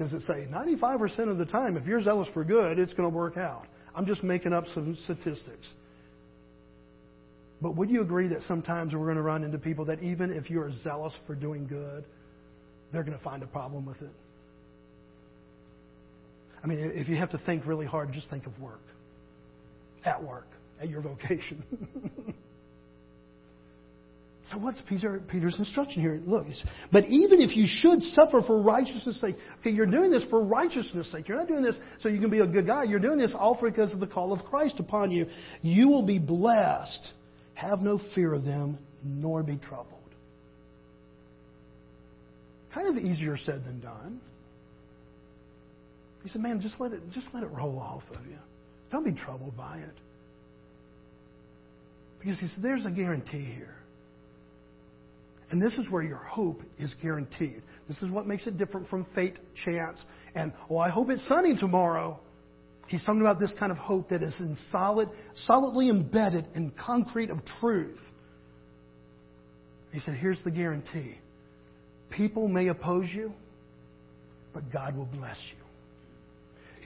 does 0.00 0.12
it 0.12 0.22
say 0.22 0.48
95% 0.50 1.30
of 1.30 1.38
the 1.38 1.46
time, 1.46 1.76
if 1.76 1.86
you're 1.86 2.02
zealous 2.02 2.26
for 2.34 2.42
good, 2.42 2.76
it's 2.76 2.92
going 2.92 3.08
to 3.08 3.16
work 3.16 3.36
out. 3.36 3.68
I'm 3.94 4.04
just 4.04 4.24
making 4.24 4.52
up 4.52 4.64
some 4.74 4.98
statistics. 5.04 5.68
But 7.62 7.76
would 7.76 7.88
you 7.88 8.02
agree 8.02 8.26
that 8.30 8.42
sometimes 8.42 8.94
we're 8.94 9.04
going 9.04 9.14
to 9.14 9.22
run 9.22 9.44
into 9.44 9.58
people 9.58 9.84
that 9.84 10.02
even 10.02 10.32
if 10.32 10.50
you're 10.50 10.72
zealous 10.82 11.14
for 11.24 11.36
doing 11.36 11.68
good, 11.68 12.04
they're 12.92 13.04
going 13.04 13.16
to 13.16 13.22
find 13.22 13.44
a 13.44 13.48
problem 13.48 13.86
with 13.86 14.02
it? 14.02 14.10
I 16.62 16.66
mean, 16.66 16.78
if 16.94 17.08
you 17.08 17.16
have 17.16 17.30
to 17.30 17.38
think 17.38 17.66
really 17.66 17.86
hard, 17.86 18.12
just 18.12 18.28
think 18.30 18.46
of 18.46 18.58
work. 18.58 18.80
At 20.04 20.22
work, 20.22 20.48
at 20.80 20.88
your 20.88 21.00
vocation. 21.00 21.64
So 24.50 24.56
what's 24.56 24.80
Peter, 24.88 25.20
Peter's 25.30 25.56
instruction 25.58 26.00
here? 26.00 26.20
Look, 26.24 26.46
but 26.90 27.04
even 27.06 27.40
if 27.40 27.54
you 27.54 27.66
should 27.68 28.02
suffer 28.02 28.40
for 28.46 28.62
righteousness' 28.62 29.20
sake, 29.20 29.34
okay, 29.60 29.70
you're 29.70 29.86
doing 29.86 30.10
this 30.10 30.24
for 30.30 30.42
righteousness' 30.42 31.10
sake. 31.12 31.28
You're 31.28 31.36
not 31.36 31.48
doing 31.48 31.62
this 31.62 31.78
so 32.00 32.08
you 32.08 32.18
can 32.18 32.30
be 32.30 32.38
a 32.40 32.46
good 32.46 32.66
guy. 32.66 32.84
You're 32.84 32.98
doing 32.98 33.18
this 33.18 33.34
all 33.38 33.58
because 33.62 33.92
of 33.92 34.00
the 34.00 34.06
call 34.06 34.32
of 34.32 34.44
Christ 34.46 34.76
upon 34.80 35.10
you. 35.10 35.26
You 35.60 35.88
will 35.88 36.06
be 36.06 36.18
blessed. 36.18 37.10
Have 37.54 37.80
no 37.80 38.00
fear 38.14 38.32
of 38.32 38.44
them, 38.44 38.78
nor 39.04 39.42
be 39.42 39.58
troubled. 39.58 39.94
Kind 42.72 42.96
of 42.96 43.02
easier 43.02 43.36
said 43.36 43.64
than 43.66 43.80
done. 43.80 44.20
He 46.28 46.32
said, 46.32 46.42
"Man, 46.42 46.60
just 46.60 46.78
let 46.78 46.92
it, 46.92 47.00
just 47.10 47.28
let 47.32 47.42
it 47.42 47.46
roll 47.46 47.78
off 47.78 48.02
of 48.14 48.26
you. 48.26 48.36
Don't 48.92 49.02
be 49.02 49.14
troubled 49.14 49.56
by 49.56 49.78
it." 49.78 49.94
Because 52.18 52.38
he 52.38 52.48
said, 52.48 52.62
"There's 52.62 52.84
a 52.84 52.90
guarantee 52.90 53.46
here." 53.46 53.76
And 55.48 55.62
this 55.62 55.72
is 55.72 55.88
where 55.88 56.02
your 56.02 56.18
hope 56.18 56.60
is 56.78 56.94
guaranteed. 57.00 57.62
This 57.86 58.02
is 58.02 58.10
what 58.10 58.26
makes 58.26 58.46
it 58.46 58.58
different 58.58 58.90
from 58.90 59.06
fate, 59.14 59.38
chance, 59.64 60.04
and, 60.34 60.52
oh, 60.68 60.76
I 60.76 60.90
hope 60.90 61.08
it's 61.08 61.26
sunny 61.26 61.56
tomorrow. 61.56 62.20
He's 62.88 63.02
talking 63.04 63.22
about 63.22 63.40
this 63.40 63.54
kind 63.58 63.72
of 63.72 63.78
hope 63.78 64.10
that 64.10 64.22
is 64.22 64.36
in 64.38 64.54
solid, 64.70 65.08
solidly 65.32 65.88
embedded 65.88 66.44
in 66.54 66.72
concrete 66.72 67.30
of 67.30 67.38
truth. 67.58 67.98
He 69.92 70.00
said, 70.00 70.16
here's 70.16 70.42
the 70.44 70.50
guarantee. 70.50 71.14
People 72.10 72.48
may 72.48 72.68
oppose 72.68 73.08
you, 73.10 73.32
but 74.52 74.70
God 74.70 74.94
will 74.94 75.06
bless 75.06 75.38
you. 75.50 75.57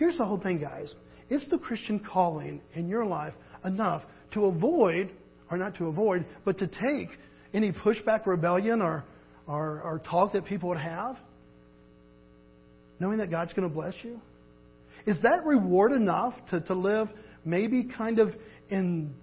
Here's 0.02 0.18
the 0.18 0.24
whole 0.24 0.40
thing, 0.40 0.58
guys. 0.58 0.92
It's 1.30 1.48
the 1.48 1.58
Christian 1.58 2.00
calling 2.00 2.60
in 2.74 2.88
your 2.88 3.06
life 3.06 3.34
enough 3.64 4.02
to 4.34 4.46
avoid, 4.46 5.12
or 5.48 5.56
not 5.56 5.76
to 5.76 5.86
avoid, 5.86 6.26
but 6.44 6.58
to 6.58 6.66
take 6.66 7.08
any 7.54 7.70
pushback, 7.70 8.26
rebellion, 8.26 8.82
or, 8.82 9.04
or, 9.46 9.80
or 9.80 10.00
talk 10.00 10.32
that 10.32 10.44
people 10.44 10.70
would 10.70 10.78
have? 10.78 11.18
Knowing 12.98 13.18
that 13.18 13.30
God's 13.30 13.52
going 13.52 13.68
to 13.68 13.72
bless 13.72 13.94
you? 14.02 14.20
Is 15.06 15.20
that 15.22 15.42
reward 15.46 15.92
enough 15.92 16.34
to, 16.50 16.60
to 16.62 16.74
live 16.74 17.06
maybe 17.44 17.88
kind 17.96 18.18
of 18.18 18.30
in 18.70 19.14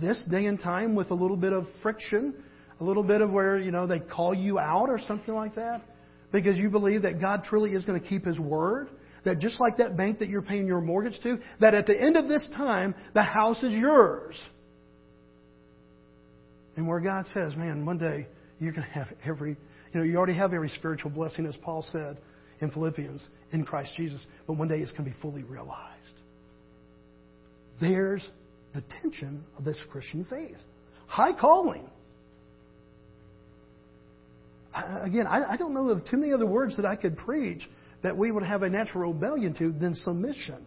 this 0.00 0.24
day 0.30 0.46
and 0.46 0.60
time 0.60 0.94
with 0.94 1.10
a 1.10 1.14
little 1.14 1.36
bit 1.36 1.52
of 1.52 1.64
friction, 1.82 2.40
a 2.78 2.84
little 2.84 3.02
bit 3.02 3.20
of 3.20 3.32
where, 3.32 3.58
you 3.58 3.72
know, 3.72 3.88
they 3.88 3.98
call 3.98 4.32
you 4.32 4.60
out 4.60 4.90
or 4.90 5.00
something 5.08 5.34
like 5.34 5.56
that? 5.56 5.82
Because 6.30 6.56
you 6.56 6.70
believe 6.70 7.02
that 7.02 7.20
God 7.20 7.42
truly 7.42 7.72
is 7.72 7.84
going 7.84 8.00
to 8.00 8.08
keep 8.08 8.24
His 8.24 8.38
word? 8.38 8.90
That 9.24 9.38
just 9.38 9.60
like 9.60 9.76
that 9.78 9.96
bank 9.96 10.20
that 10.20 10.28
you're 10.28 10.42
paying 10.42 10.66
your 10.66 10.80
mortgage 10.80 11.20
to, 11.22 11.38
that 11.60 11.74
at 11.74 11.86
the 11.86 12.00
end 12.00 12.16
of 12.16 12.28
this 12.28 12.46
time, 12.56 12.94
the 13.14 13.22
house 13.22 13.62
is 13.62 13.72
yours. 13.72 14.40
And 16.76 16.88
where 16.88 17.00
God 17.00 17.26
says, 17.34 17.54
man, 17.56 17.84
one 17.84 17.98
day 17.98 18.26
you're 18.58 18.72
going 18.72 18.86
to 18.86 18.92
have 18.92 19.08
every, 19.26 19.50
you 19.92 20.00
know, 20.00 20.02
you 20.02 20.16
already 20.16 20.36
have 20.36 20.52
every 20.54 20.68
spiritual 20.70 21.10
blessing, 21.10 21.44
as 21.46 21.56
Paul 21.62 21.82
said 21.82 22.18
in 22.60 22.70
Philippians, 22.70 23.26
in 23.52 23.64
Christ 23.64 23.92
Jesus, 23.96 24.24
but 24.46 24.54
one 24.54 24.68
day 24.68 24.78
it's 24.78 24.92
going 24.92 25.04
to 25.04 25.10
be 25.10 25.16
fully 25.20 25.42
realized. 25.42 25.96
There's 27.80 28.28
the 28.74 28.82
tension 29.02 29.44
of 29.58 29.64
this 29.64 29.78
Christian 29.90 30.26
faith. 30.28 30.58
High 31.06 31.38
calling. 31.38 31.88
I, 34.74 35.06
again, 35.06 35.26
I, 35.26 35.52
I 35.52 35.56
don't 35.56 35.74
know 35.74 35.88
of 35.88 36.04
too 36.04 36.16
many 36.16 36.32
other 36.32 36.46
words 36.46 36.76
that 36.76 36.86
I 36.86 36.96
could 36.96 37.16
preach 37.16 37.68
that 38.02 38.16
we 38.16 38.30
would 38.30 38.42
have 38.42 38.62
a 38.62 38.68
natural 38.68 39.12
rebellion 39.12 39.54
to 39.54 39.72
than 39.72 39.94
submission. 39.94 40.66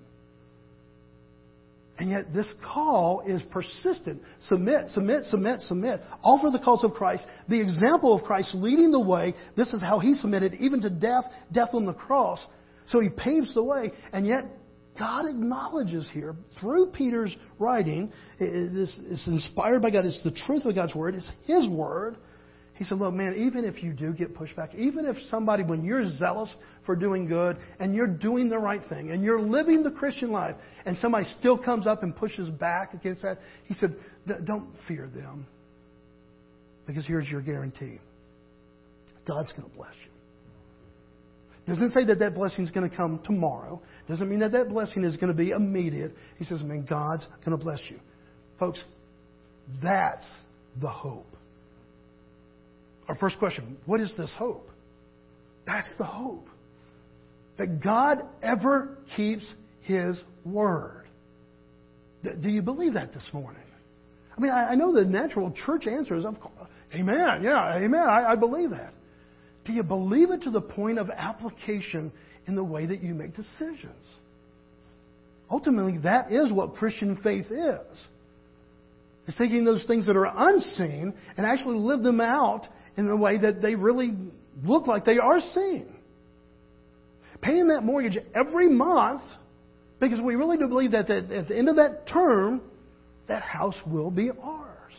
And 1.99 2.09
yet 2.09 2.33
this 2.33 2.51
call 2.73 3.21
is 3.21 3.41
persistent. 3.51 4.21
Submit, 4.41 4.89
submit, 4.89 5.25
submit, 5.25 5.61
submit. 5.61 5.99
For 6.23 6.51
the 6.51 6.59
cause 6.63 6.83
of 6.83 6.93
Christ. 6.93 7.25
The 7.47 7.61
example 7.61 8.15
of 8.17 8.23
Christ 8.23 8.55
leading 8.55 8.91
the 8.91 8.99
way. 8.99 9.35
This 9.55 9.73
is 9.73 9.81
how 9.81 9.99
he 9.99 10.15
submitted 10.15 10.55
even 10.55 10.81
to 10.81 10.89
death, 10.89 11.25
death 11.51 11.69
on 11.73 11.85
the 11.85 11.93
cross. 11.93 12.43
So 12.87 12.99
he 12.99 13.09
paves 13.09 13.53
the 13.53 13.63
way. 13.63 13.91
And 14.11 14.25
yet 14.25 14.45
God 14.97 15.25
acknowledges 15.27 16.09
here 16.11 16.35
through 16.59 16.87
Peter's 16.87 17.35
writing, 17.59 18.11
it's 18.39 19.27
inspired 19.27 19.81
by 19.83 19.91
God. 19.91 20.05
It's 20.05 20.21
the 20.23 20.31
truth 20.45 20.65
of 20.65 20.73
God's 20.73 20.95
word. 20.95 21.13
It's 21.13 21.31
his 21.45 21.67
word. 21.67 22.17
He 22.83 22.89
said, 22.89 22.97
Look, 22.97 23.13
man, 23.13 23.35
even 23.37 23.63
if 23.63 23.81
you 23.81 23.93
do 23.93 24.11
get 24.11 24.35
pushback, 24.35 24.75
even 24.75 25.05
if 25.05 25.15
somebody, 25.29 25.63
when 25.63 25.85
you're 25.85 26.05
zealous 26.17 26.53
for 26.85 26.97
doing 26.97 27.29
good 27.29 27.55
and 27.79 27.95
you're 27.95 28.07
doing 28.07 28.49
the 28.49 28.59
right 28.59 28.81
thing 28.89 29.11
and 29.11 29.23
you're 29.23 29.39
living 29.39 29.83
the 29.83 29.91
Christian 29.91 30.33
life 30.33 30.57
and 30.85 30.97
somebody 30.97 31.23
still 31.39 31.57
comes 31.57 31.87
up 31.87 32.03
and 32.03 32.13
pushes 32.13 32.49
back 32.49 32.93
against 32.93 33.21
that, 33.21 33.39
he 33.63 33.73
said, 33.75 33.95
Don't 34.43 34.67
fear 34.85 35.07
them. 35.07 35.47
Because 36.85 37.07
here's 37.07 37.29
your 37.29 37.39
guarantee 37.41 37.99
God's 39.25 39.53
going 39.53 39.69
to 39.69 39.75
bless 39.77 39.93
you. 40.03 40.11
Doesn't 41.65 41.91
say 41.91 42.03
that 42.07 42.19
that 42.19 42.35
blessing 42.35 42.65
is 42.65 42.71
going 42.71 42.89
to 42.89 42.93
come 42.93 43.21
tomorrow. 43.23 43.81
Doesn't 44.09 44.29
mean 44.29 44.39
that 44.39 44.51
that 44.51 44.67
blessing 44.67 45.05
is 45.05 45.15
going 45.15 45.31
to 45.31 45.37
be 45.37 45.51
immediate. 45.51 46.11
He 46.37 46.43
says, 46.43 46.61
man, 46.61 46.85
God's 46.89 47.25
going 47.45 47.57
to 47.57 47.63
bless 47.63 47.79
you. 47.89 47.97
Folks, 48.59 48.83
that's 49.81 50.29
the 50.81 50.89
hope. 50.89 51.33
Our 53.07 53.15
first 53.15 53.37
question 53.39 53.77
what 53.85 53.99
is 53.99 54.11
this 54.17 54.31
hope? 54.37 54.69
That's 55.65 55.89
the 55.97 56.05
hope. 56.05 56.47
That 57.57 57.83
God 57.83 58.23
ever 58.41 58.97
keeps 59.15 59.45
His 59.81 60.19
word. 60.43 61.05
Do 62.23 62.49
you 62.49 62.61
believe 62.61 62.93
that 62.93 63.13
this 63.13 63.25
morning? 63.33 63.61
I 64.35 64.41
mean, 64.41 64.51
I 64.51 64.73
know 64.75 64.93
the 64.93 65.05
natural 65.05 65.51
church 65.51 65.85
answer 65.85 66.15
is, 66.15 66.25
Amen. 66.25 67.43
Yeah, 67.43 67.77
Amen. 67.77 68.01
I, 68.01 68.31
I 68.31 68.35
believe 68.35 68.71
that. 68.71 68.93
Do 69.65 69.73
you 69.73 69.83
believe 69.83 70.31
it 70.31 70.41
to 70.43 70.51
the 70.51 70.61
point 70.61 70.97
of 70.97 71.09
application 71.09 72.11
in 72.47 72.55
the 72.55 72.63
way 72.63 72.85
that 72.85 73.01
you 73.01 73.13
make 73.13 73.35
decisions? 73.35 74.05
Ultimately, 75.49 75.99
that 76.03 76.31
is 76.31 76.51
what 76.51 76.73
Christian 76.73 77.19
faith 77.23 77.45
is. 77.51 77.99
It's 79.27 79.37
taking 79.37 79.63
those 79.63 79.85
things 79.85 80.07
that 80.07 80.17
are 80.17 80.29
unseen 80.33 81.13
and 81.37 81.45
actually 81.45 81.77
live 81.77 82.03
them 82.03 82.19
out 82.19 82.67
in 82.97 83.07
the 83.07 83.17
way 83.17 83.37
that 83.37 83.61
they 83.61 83.75
really 83.75 84.13
look 84.63 84.87
like 84.87 85.05
they 85.05 85.17
are 85.17 85.39
seen. 85.39 85.87
paying 87.41 87.67
that 87.67 87.81
mortgage 87.83 88.17
every 88.33 88.69
month 88.69 89.21
because 89.99 90.19
we 90.21 90.35
really 90.35 90.57
do 90.57 90.67
believe 90.67 90.91
that 90.91 91.09
at 91.09 91.47
the 91.47 91.57
end 91.57 91.69
of 91.69 91.77
that 91.77 92.07
term, 92.07 92.61
that 93.27 93.41
house 93.41 93.79
will 93.87 94.11
be 94.11 94.29
ours. 94.41 94.93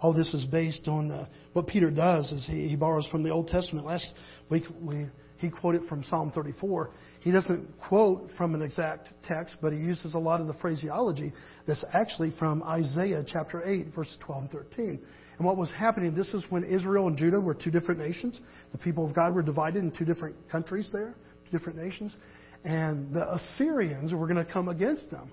All 0.00 0.12
this 0.12 0.34
is 0.34 0.44
based 0.44 0.86
on 0.86 1.10
uh, 1.10 1.26
what 1.54 1.66
Peter 1.66 1.90
does 1.90 2.30
is 2.30 2.46
he, 2.46 2.68
he 2.68 2.76
borrows 2.76 3.06
from 3.08 3.22
the 3.22 3.30
Old 3.30 3.48
Testament. 3.48 3.86
Last 3.86 4.06
week 4.50 4.64
we, 4.82 5.06
he 5.38 5.48
quoted 5.48 5.88
from 5.88 6.04
Psalm 6.04 6.30
34. 6.34 6.90
He 7.24 7.32
doesn't 7.32 7.66
quote 7.88 8.28
from 8.36 8.54
an 8.54 8.60
exact 8.60 9.08
text, 9.26 9.56
but 9.62 9.72
he 9.72 9.78
uses 9.78 10.12
a 10.12 10.18
lot 10.18 10.42
of 10.42 10.46
the 10.46 10.52
phraseology 10.60 11.32
that's 11.66 11.82
actually 11.94 12.34
from 12.38 12.62
Isaiah 12.62 13.24
chapter 13.26 13.66
8, 13.66 13.94
verses 13.96 14.18
12 14.20 14.42
and 14.42 14.50
13. 14.50 15.00
And 15.38 15.46
what 15.46 15.56
was 15.56 15.70
happening, 15.70 16.14
this 16.14 16.28
is 16.34 16.44
when 16.50 16.64
Israel 16.64 17.06
and 17.06 17.16
Judah 17.16 17.40
were 17.40 17.54
two 17.54 17.70
different 17.70 17.98
nations. 17.98 18.38
The 18.72 18.78
people 18.78 19.06
of 19.06 19.14
God 19.14 19.34
were 19.34 19.40
divided 19.40 19.82
in 19.82 19.90
two 19.90 20.04
different 20.04 20.36
countries 20.50 20.90
there, 20.92 21.14
two 21.50 21.56
different 21.56 21.78
nations. 21.78 22.14
And 22.62 23.14
the 23.14 23.36
Assyrians 23.36 24.12
were 24.12 24.26
going 24.26 24.44
to 24.44 24.52
come 24.52 24.68
against 24.68 25.10
them. 25.10 25.32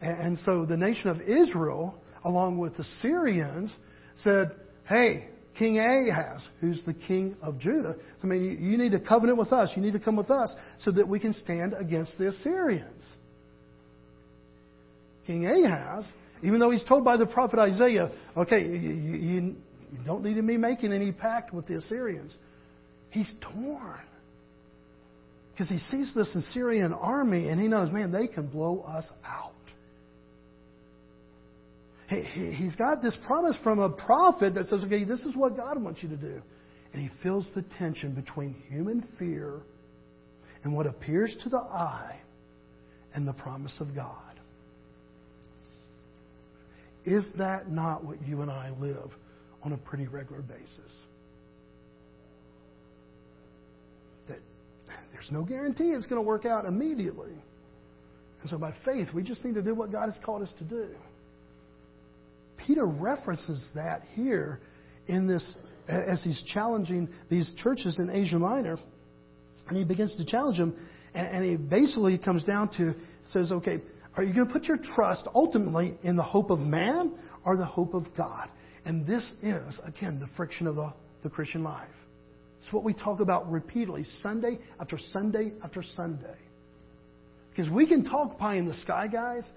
And 0.00 0.36
so 0.38 0.66
the 0.66 0.76
nation 0.76 1.10
of 1.10 1.20
Israel, 1.20 2.02
along 2.24 2.58
with 2.58 2.76
the 2.76 2.84
Syrians, 3.02 3.72
said, 4.16 4.50
Hey, 4.88 5.28
King 5.58 5.78
Ahaz, 5.78 6.46
who's 6.60 6.82
the 6.86 6.94
king 6.94 7.36
of 7.42 7.58
Judah, 7.58 7.96
I 8.22 8.26
mean, 8.26 8.42
you, 8.42 8.50
you 8.50 8.78
need 8.78 8.92
to 8.92 9.00
covenant 9.00 9.38
with 9.38 9.52
us. 9.52 9.70
You 9.76 9.82
need 9.82 9.92
to 9.92 10.00
come 10.00 10.16
with 10.16 10.30
us 10.30 10.54
so 10.78 10.90
that 10.92 11.06
we 11.06 11.20
can 11.20 11.34
stand 11.34 11.74
against 11.74 12.16
the 12.18 12.28
Assyrians. 12.28 13.04
King 15.26 15.46
Ahaz, 15.46 16.06
even 16.42 16.60
though 16.60 16.70
he's 16.70 16.84
told 16.84 17.04
by 17.04 17.16
the 17.16 17.26
prophet 17.26 17.58
Isaiah, 17.58 18.10
okay, 18.36 18.62
you, 18.62 18.78
you, 18.78 19.56
you 19.92 19.98
don't 20.06 20.24
need 20.24 20.34
to 20.34 20.42
be 20.42 20.56
making 20.56 20.92
any 20.92 21.12
pact 21.12 21.52
with 21.52 21.66
the 21.66 21.76
Assyrians, 21.76 22.34
he's 23.10 23.30
torn. 23.40 24.00
Because 25.52 25.68
he 25.68 25.78
sees 25.78 26.14
this 26.14 26.34
Assyrian 26.34 26.94
army 26.94 27.48
and 27.48 27.60
he 27.60 27.68
knows, 27.68 27.92
man, 27.92 28.12
they 28.12 28.26
can 28.26 28.46
blow 28.46 28.80
us 28.80 29.06
out 29.26 29.52
he's 32.10 32.74
got 32.74 33.02
this 33.02 33.16
promise 33.24 33.56
from 33.62 33.78
a 33.78 33.90
prophet 33.90 34.54
that 34.54 34.66
says, 34.66 34.84
okay, 34.84 35.04
this 35.04 35.20
is 35.20 35.36
what 35.36 35.56
God 35.56 35.80
wants 35.82 36.02
you 36.02 36.08
to 36.08 36.16
do. 36.16 36.42
And 36.92 37.02
he 37.02 37.08
feels 37.22 37.46
the 37.54 37.64
tension 37.78 38.14
between 38.14 38.54
human 38.68 39.06
fear 39.18 39.60
and 40.64 40.74
what 40.74 40.86
appears 40.86 41.36
to 41.44 41.48
the 41.48 41.58
eye 41.58 42.20
and 43.14 43.26
the 43.26 43.32
promise 43.32 43.76
of 43.80 43.94
God. 43.94 44.16
Is 47.04 47.24
that 47.38 47.70
not 47.70 48.04
what 48.04 48.20
you 48.26 48.42
and 48.42 48.50
I 48.50 48.70
live 48.78 49.10
on 49.62 49.72
a 49.72 49.78
pretty 49.78 50.06
regular 50.08 50.42
basis? 50.42 50.92
That 54.28 54.38
there's 55.12 55.28
no 55.30 55.44
guarantee 55.44 55.90
it's 55.90 56.06
going 56.06 56.20
to 56.20 56.26
work 56.26 56.44
out 56.44 56.64
immediately. 56.64 57.32
And 58.40 58.50
so 58.50 58.58
by 58.58 58.74
faith, 58.84 59.08
we 59.14 59.22
just 59.22 59.44
need 59.44 59.54
to 59.54 59.62
do 59.62 59.74
what 59.74 59.92
God 59.92 60.06
has 60.06 60.18
called 60.24 60.42
us 60.42 60.52
to 60.58 60.64
do. 60.64 60.88
Peter 62.66 62.86
references 62.86 63.70
that 63.74 64.02
here 64.14 64.60
in 65.06 65.26
this 65.26 65.54
as 65.88 66.22
he's 66.22 66.42
challenging 66.52 67.08
these 67.28 67.52
churches 67.62 67.96
in 67.98 68.10
Asia 68.10 68.38
Minor, 68.38 68.78
and 69.68 69.76
he 69.76 69.84
begins 69.84 70.14
to 70.16 70.24
challenge 70.24 70.58
them, 70.58 70.76
and, 71.14 71.26
and 71.26 71.44
he 71.44 71.56
basically 71.56 72.16
comes 72.18 72.42
down 72.44 72.68
to 72.76 72.94
says, 73.26 73.50
okay, 73.50 73.80
are 74.16 74.22
you 74.22 74.34
going 74.34 74.46
to 74.46 74.52
put 74.52 74.64
your 74.64 74.78
trust 74.94 75.26
ultimately 75.34 75.96
in 76.02 76.16
the 76.16 76.22
hope 76.22 76.50
of 76.50 76.58
man 76.58 77.14
or 77.44 77.56
the 77.56 77.64
hope 77.64 77.94
of 77.94 78.04
God? 78.16 78.48
And 78.84 79.06
this 79.06 79.24
is 79.42 79.80
again 79.84 80.20
the 80.20 80.28
friction 80.36 80.66
of 80.66 80.74
the, 80.74 80.92
the 81.22 81.30
Christian 81.30 81.62
life. 81.62 81.88
It's 82.62 82.72
what 82.72 82.84
we 82.84 82.92
talk 82.92 83.20
about 83.20 83.50
repeatedly, 83.50 84.04
Sunday 84.22 84.58
after 84.78 84.98
Sunday 85.12 85.52
after 85.64 85.82
Sunday. 85.96 86.36
Because 87.50 87.70
we 87.70 87.86
can 87.86 88.04
talk 88.04 88.38
pie 88.38 88.56
in 88.56 88.66
the 88.66 88.74
sky, 88.74 89.06
guys, 89.08 89.48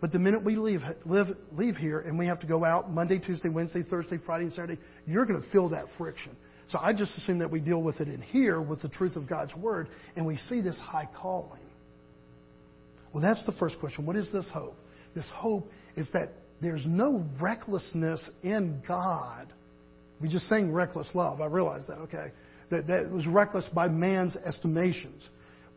but 0.00 0.12
the 0.12 0.18
minute 0.18 0.42
we 0.42 0.56
leave, 0.56 0.80
live, 1.04 1.28
leave 1.52 1.76
here 1.76 2.00
and 2.00 2.18
we 2.18 2.26
have 2.26 2.40
to 2.40 2.46
go 2.46 2.64
out 2.64 2.90
Monday, 2.90 3.18
Tuesday, 3.18 3.48
Wednesday, 3.48 3.82
Thursday, 3.82 4.18
Friday, 4.24 4.44
and 4.44 4.52
Saturday, 4.52 4.78
you're 5.06 5.26
going 5.26 5.42
to 5.42 5.50
feel 5.50 5.68
that 5.70 5.86
friction. 5.98 6.36
So 6.70 6.78
I 6.78 6.92
just 6.92 7.16
assume 7.18 7.40
that 7.40 7.50
we 7.50 7.60
deal 7.60 7.82
with 7.82 8.00
it 8.00 8.08
in 8.08 8.22
here 8.22 8.60
with 8.60 8.80
the 8.80 8.88
truth 8.88 9.16
of 9.16 9.28
God's 9.28 9.54
Word 9.54 9.88
and 10.16 10.26
we 10.26 10.36
see 10.36 10.60
this 10.60 10.78
high 10.78 11.08
calling. 11.20 11.60
Well, 13.12 13.22
that's 13.22 13.44
the 13.44 13.52
first 13.52 13.78
question. 13.80 14.06
What 14.06 14.16
is 14.16 14.30
this 14.32 14.48
hope? 14.52 14.76
This 15.14 15.28
hope 15.34 15.68
is 15.96 16.08
that 16.12 16.30
there's 16.62 16.84
no 16.86 17.24
recklessness 17.40 18.28
in 18.42 18.82
God. 18.86 19.52
We 20.20 20.28
just 20.28 20.48
sang 20.48 20.72
reckless 20.72 21.10
love. 21.14 21.40
I 21.40 21.46
realize 21.46 21.86
that, 21.88 21.98
okay? 22.02 22.32
That, 22.70 22.86
that 22.86 23.10
was 23.10 23.26
reckless 23.26 23.68
by 23.74 23.88
man's 23.88 24.36
estimations. 24.36 25.28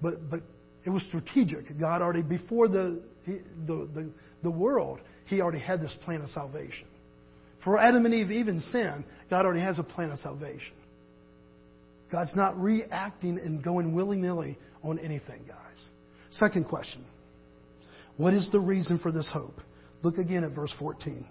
But, 0.01 0.29
but 0.29 0.41
it 0.85 0.89
was 0.89 1.01
strategic. 1.03 1.79
God 1.79 2.01
already, 2.01 2.21
before 2.21 2.67
the, 2.67 3.01
the, 3.25 3.41
the, 3.67 4.09
the 4.43 4.51
world, 4.51 4.99
He 5.25 5.41
already 5.41 5.59
had 5.59 5.81
this 5.81 5.95
plan 6.03 6.21
of 6.21 6.29
salvation. 6.29 6.87
For 7.63 7.77
Adam 7.77 8.05
and 8.05 8.13
Eve, 8.13 8.31
even 8.31 8.59
sin, 8.71 9.05
God 9.29 9.45
already 9.45 9.61
has 9.61 9.79
a 9.79 9.83
plan 9.83 10.11
of 10.11 10.19
salvation. 10.19 10.73
God's 12.11 12.35
not 12.35 12.59
reacting 12.61 13.39
and 13.39 13.63
going 13.63 13.95
willy 13.95 14.17
nilly 14.17 14.57
on 14.83 14.99
anything, 14.99 15.41
guys. 15.47 15.57
Second 16.31 16.65
question 16.67 17.05
What 18.17 18.33
is 18.33 18.49
the 18.51 18.59
reason 18.59 18.99
for 18.99 19.11
this 19.11 19.29
hope? 19.33 19.59
Look 20.03 20.17
again 20.17 20.43
at 20.43 20.53
verse 20.53 20.73
14. 20.77 21.25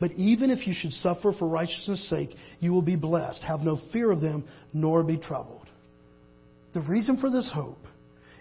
But 0.00 0.12
even 0.12 0.50
if 0.50 0.66
you 0.66 0.74
should 0.76 0.92
suffer 0.92 1.32
for 1.32 1.48
righteousness' 1.48 2.08
sake, 2.10 2.30
you 2.60 2.72
will 2.72 2.82
be 2.82 2.96
blessed. 2.96 3.42
Have 3.42 3.60
no 3.60 3.80
fear 3.92 4.10
of 4.10 4.20
them, 4.20 4.44
nor 4.72 5.02
be 5.02 5.16
troubled. 5.16 5.68
The 6.74 6.82
reason 6.82 7.18
for 7.20 7.30
this 7.30 7.50
hope 7.52 7.78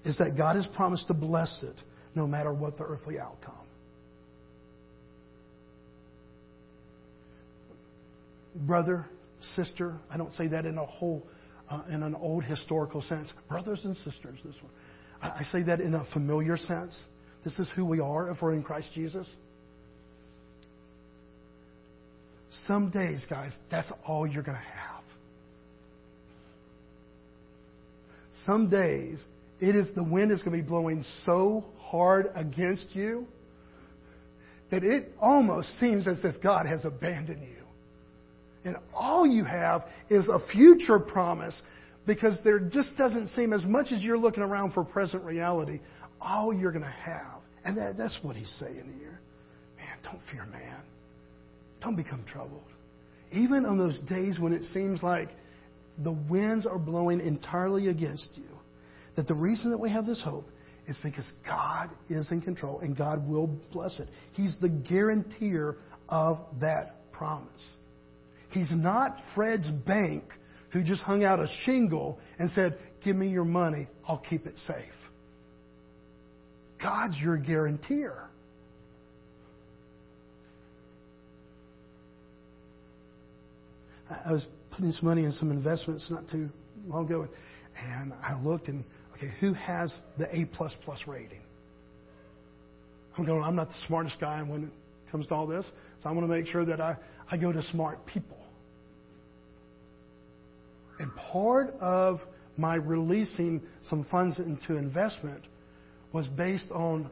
is 0.04 0.18
that 0.18 0.36
God 0.36 0.56
has 0.56 0.66
promised 0.76 1.08
to 1.08 1.14
bless 1.14 1.64
it 1.64 1.76
no 2.16 2.28
matter 2.28 2.54
what 2.54 2.78
the 2.78 2.84
earthly 2.84 3.20
outcome. 3.20 3.56
Brother, 8.56 9.06
sister, 9.42 10.00
I 10.12 10.18
don't 10.18 10.34
say 10.34 10.48
that 10.48 10.66
in 10.66 10.78
a 10.78 10.86
whole, 10.86 11.26
uh, 11.70 11.82
in 11.90 12.04
an 12.04 12.16
old 12.16 12.44
historical 12.44 13.02
sense. 13.02 13.32
Brothers 13.50 13.82
and 13.84 13.96
sisters, 13.98 14.40
this 14.46 14.56
one. 14.62 14.72
I, 15.22 15.40
I 15.40 15.44
say 15.52 15.64
that 15.64 15.82
in 15.82 15.96
a 15.96 16.06
familiar 16.14 16.58
sense. 16.58 16.98
This 17.44 17.58
is 17.60 17.70
who 17.76 17.86
we 17.86 18.00
are 18.00 18.30
if 18.30 18.42
we're 18.42 18.54
in 18.54 18.64
Christ 18.64 18.90
Jesus. 18.94 19.28
Some 22.68 22.92
days, 22.92 23.26
guys, 23.28 23.56
that's 23.72 23.92
all 24.06 24.28
you're 24.28 24.44
going 24.44 24.58
to 24.58 24.64
have. 24.64 25.04
Some 28.46 28.70
days, 28.70 29.20
it 29.60 29.76
is 29.76 29.88
the 29.96 30.04
wind 30.04 30.32
is 30.32 30.42
going 30.42 30.58
to 30.58 30.64
be 30.64 30.68
blowing 30.68 31.06
so 31.26 31.66
hard 31.78 32.28
against 32.36 32.96
you 32.96 33.28
that 34.72 34.84
it 34.84 35.12
almost 35.20 35.70
seems 35.80 36.08
as 36.08 36.20
if 36.24 36.42
God 36.42 36.66
has 36.66 36.84
abandoned 36.84 37.44
you. 37.44 37.64
And 38.66 38.78
all 38.94 39.28
you 39.28 39.44
have 39.44 39.84
is 40.10 40.28
a 40.28 40.40
future 40.52 41.00
promise 41.00 41.60
because 42.06 42.38
there 42.44 42.60
just 42.60 42.98
doesn't 42.98 43.28
seem, 43.30 43.54
as 43.54 43.64
much 43.66 43.92
as 43.92 44.02
you're 44.02 44.18
looking 44.18 44.44
around 44.44 44.74
for 44.74 44.84
present 44.84 45.24
reality, 45.24 45.80
all 46.20 46.54
you're 46.54 46.72
going 46.72 46.84
to 46.84 46.90
have. 46.90 47.42
And 47.64 47.78
that, 47.78 47.96
that's 47.98 48.18
what 48.24 48.36
he's 48.36 48.54
saying 48.60 48.96
here. 49.00 49.20
Man, 49.78 49.98
don't 50.04 50.20
fear 50.32 50.46
man. 50.46 50.82
Don't 51.82 51.96
become 51.96 52.24
troubled. 52.32 52.64
Even 53.32 53.66
on 53.66 53.78
those 53.78 54.00
days 54.10 54.40
when 54.40 54.54
it 54.54 54.64
seems 54.74 55.04
like 55.04 55.30
the 56.04 56.12
winds 56.12 56.66
are 56.66 56.80
blowing 56.80 57.20
entirely 57.20 57.90
against 57.90 58.30
you, 58.36 58.53
that 59.16 59.28
the 59.28 59.36
reason 59.36 59.72
that 59.72 59.78
we 59.78 59.90
have 59.92 60.06
this 60.06 60.22
hope 60.24 60.48
is 60.88 60.98
because 61.04 61.32
God 61.46 61.90
is 62.10 62.32
in 62.32 62.42
control 62.42 62.80
and 62.80 62.98
God 62.98 63.28
will 63.28 63.48
bless 63.72 64.00
it. 64.00 64.10
He's 64.34 64.58
the 64.62 64.70
guarantor 64.70 65.78
of 66.10 66.40
that 66.60 67.12
promise. 67.12 67.50
He's 68.50 68.72
not 68.72 69.18
Fred's 69.34 69.70
bank 69.70 70.24
who 70.72 70.84
just 70.84 71.02
hung 71.02 71.24
out 71.24 71.40
a 71.40 71.48
shingle 71.64 72.20
and 72.40 72.50
said, 72.52 72.78
Give 73.04 73.16
me 73.16 73.28
your 73.28 73.46
money, 73.46 73.88
I'll 74.08 74.24
keep 74.30 74.46
it 74.46 74.56
safe. 74.68 74.76
God's 76.82 77.18
your 77.18 77.38
guarantor. 77.38 78.30
I 84.10 84.32
was 84.32 84.46
putting 84.72 84.92
some 84.92 85.08
money 85.08 85.24
in 85.24 85.32
some 85.32 85.52
investments 85.52 86.08
not 86.10 86.30
too 86.30 86.50
long 86.88 87.06
ago, 87.06 87.28
and 87.82 88.14
I 88.14 88.40
looked 88.42 88.68
and 88.68 88.84
Okay, 89.24 89.32
who 89.40 89.54
has 89.54 89.94
the 90.18 90.28
A 90.36 90.46
plus 90.46 90.74
plus 90.84 91.00
rating? 91.08 91.42
I'm 93.18 93.26
going, 93.26 93.44
I'm 93.44 93.56
not 93.56 93.70
the 93.70 93.76
smartest 93.88 94.20
guy 94.20 94.42
when 94.42 94.64
it 94.64 95.12
comes 95.12 95.28
to 95.28 95.34
all 95.34 95.46
this, 95.46 95.66
so 96.02 96.10
I 96.10 96.12
want 96.12 96.28
to 96.28 96.34
make 96.34 96.48
sure 96.48 96.66
that 96.66 96.82
I, 96.82 96.96
I 97.30 97.38
go 97.38 97.52
to 97.52 97.62
smart 97.72 98.06
people. 98.06 98.38
And 101.00 101.12
part 101.32 101.70
of 101.80 102.20
my 102.58 102.76
releasing 102.76 103.62
some 103.84 104.06
funds 104.10 104.40
into 104.40 104.78
investment 104.78 105.44
was 106.12 106.28
based 106.28 106.70
on 106.72 107.10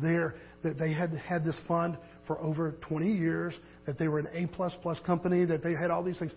their 0.00 0.34
that 0.62 0.78
they 0.78 0.92
had 0.92 1.10
had 1.12 1.44
this 1.44 1.58
fund 1.68 1.96
for 2.26 2.40
over 2.40 2.74
20 2.88 3.10
years, 3.10 3.54
that 3.86 3.98
they 3.98 4.08
were 4.08 4.18
an 4.18 4.28
A 4.32 4.46
plus 4.46 4.72
plus 4.82 4.98
company, 5.00 5.44
that 5.44 5.62
they 5.62 5.72
had 5.72 5.90
all 5.90 6.02
these 6.02 6.18
things. 6.18 6.32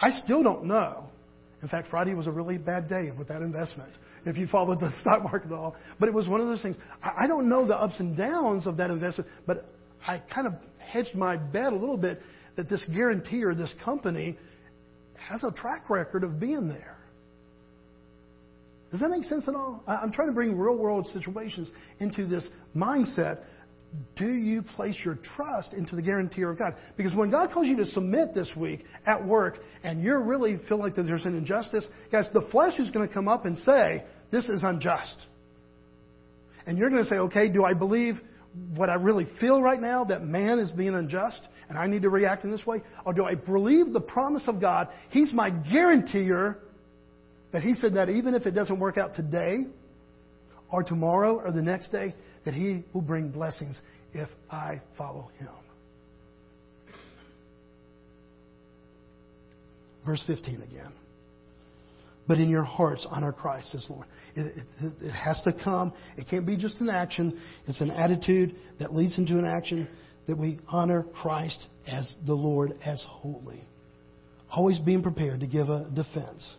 I 0.00 0.10
still 0.24 0.42
don't 0.42 0.64
know. 0.64 1.04
In 1.62 1.68
fact, 1.68 1.88
Friday 1.88 2.14
was 2.14 2.26
a 2.26 2.30
really 2.30 2.58
bad 2.58 2.88
day 2.88 3.12
with 3.16 3.28
that 3.28 3.40
investment, 3.40 3.92
if 4.24 4.36
you 4.36 4.46
followed 4.46 4.80
the 4.80 4.92
stock 5.00 5.22
market 5.22 5.46
at 5.46 5.52
all. 5.52 5.76
But 5.98 6.08
it 6.08 6.14
was 6.14 6.28
one 6.28 6.40
of 6.40 6.46
those 6.46 6.62
things. 6.62 6.76
I 7.02 7.26
don't 7.26 7.48
know 7.48 7.66
the 7.66 7.76
ups 7.76 7.98
and 7.98 8.16
downs 8.16 8.66
of 8.66 8.76
that 8.78 8.90
investment, 8.90 9.30
but 9.46 9.68
I 10.06 10.18
kind 10.32 10.46
of 10.46 10.54
hedged 10.78 11.14
my 11.14 11.36
bet 11.36 11.72
a 11.72 11.76
little 11.76 11.96
bit 11.96 12.20
that 12.56 12.68
this 12.68 12.84
guarantor, 12.92 13.54
this 13.54 13.74
company, 13.84 14.36
has 15.14 15.44
a 15.44 15.50
track 15.52 15.88
record 15.88 16.24
of 16.24 16.38
being 16.38 16.68
there. 16.68 16.98
Does 18.90 19.00
that 19.00 19.08
make 19.08 19.24
sense 19.24 19.48
at 19.48 19.54
all? 19.54 19.82
I'm 19.86 20.12
trying 20.12 20.28
to 20.28 20.34
bring 20.34 20.56
real 20.56 20.76
world 20.76 21.06
situations 21.08 21.68
into 21.98 22.26
this 22.26 22.46
mindset. 22.76 23.38
Do 24.16 24.26
you 24.26 24.62
place 24.62 24.96
your 25.04 25.18
trust 25.36 25.74
into 25.74 25.96
the 25.96 26.02
guarantee 26.02 26.42
of 26.42 26.58
God? 26.58 26.74
Because 26.96 27.14
when 27.14 27.30
God 27.30 27.50
calls 27.50 27.66
you 27.66 27.76
to 27.76 27.86
submit 27.86 28.34
this 28.34 28.48
week 28.56 28.84
at 29.06 29.24
work 29.24 29.58
and 29.84 30.02
you 30.02 30.16
really 30.16 30.58
feel 30.68 30.78
like 30.78 30.94
that 30.94 31.02
there's 31.02 31.26
an 31.26 31.36
injustice, 31.36 31.86
guys, 32.10 32.28
the 32.32 32.46
flesh 32.50 32.78
is 32.78 32.90
going 32.90 33.06
to 33.06 33.12
come 33.12 33.28
up 33.28 33.44
and 33.44 33.58
say, 33.58 34.04
this 34.30 34.46
is 34.46 34.62
unjust. 34.62 35.26
And 36.66 36.78
you're 36.78 36.88
going 36.88 37.02
to 37.02 37.08
say, 37.08 37.16
okay, 37.16 37.48
do 37.48 37.64
I 37.64 37.74
believe 37.74 38.20
what 38.74 38.88
I 38.88 38.94
really 38.94 39.26
feel 39.40 39.60
right 39.60 39.80
now, 39.80 40.04
that 40.04 40.22
man 40.22 40.58
is 40.58 40.70
being 40.70 40.94
unjust 40.94 41.40
and 41.68 41.78
I 41.78 41.86
need 41.86 42.02
to 42.02 42.10
react 42.10 42.44
in 42.44 42.50
this 42.50 42.64
way? 42.66 42.82
Or 43.04 43.12
do 43.12 43.24
I 43.24 43.34
believe 43.34 43.92
the 43.92 44.00
promise 44.00 44.44
of 44.46 44.60
God? 44.60 44.88
He's 45.10 45.32
my 45.32 45.50
guarantor 45.50 46.58
that 47.52 47.62
He 47.62 47.74
said 47.74 47.94
that 47.94 48.08
even 48.08 48.34
if 48.34 48.46
it 48.46 48.52
doesn't 48.52 48.78
work 48.78 48.96
out 48.96 49.14
today 49.14 49.58
or 50.70 50.82
tomorrow 50.82 51.38
or 51.38 51.52
the 51.52 51.62
next 51.62 51.92
day, 51.92 52.14
that 52.44 52.54
He 52.54 52.84
will 52.92 53.02
bring 53.02 53.30
blessings 53.30 53.80
if 54.12 54.28
I 54.50 54.80
follow 54.96 55.30
Him. 55.38 55.48
Verse 60.04 60.22
15 60.26 60.62
again. 60.62 60.92
But 62.26 62.38
in 62.38 62.48
your 62.48 62.62
hearts, 62.62 63.06
honor 63.10 63.32
Christ 63.32 63.74
as 63.74 63.84
Lord. 63.88 64.06
It, 64.36 64.64
it, 64.80 64.92
it, 65.02 65.10
has 65.10 65.40
to 65.42 65.52
come. 65.52 65.92
It 66.16 66.26
can't 66.28 66.46
be 66.46 66.56
just 66.56 66.80
an 66.80 66.88
action. 66.88 67.40
It's 67.66 67.80
an 67.80 67.90
attitude 67.90 68.54
that 68.78 68.94
leads 68.94 69.18
into 69.18 69.38
an 69.38 69.44
action 69.44 69.88
that 70.28 70.38
we 70.38 70.60
honor 70.68 71.04
Christ 71.20 71.66
as 71.86 72.12
the 72.26 72.34
Lord, 72.34 72.72
as 72.84 73.04
holy. 73.06 73.60
Always 74.50 74.78
being 74.78 75.02
prepared 75.02 75.40
to 75.40 75.46
give 75.46 75.68
a 75.68 75.90
defense. 75.94 76.54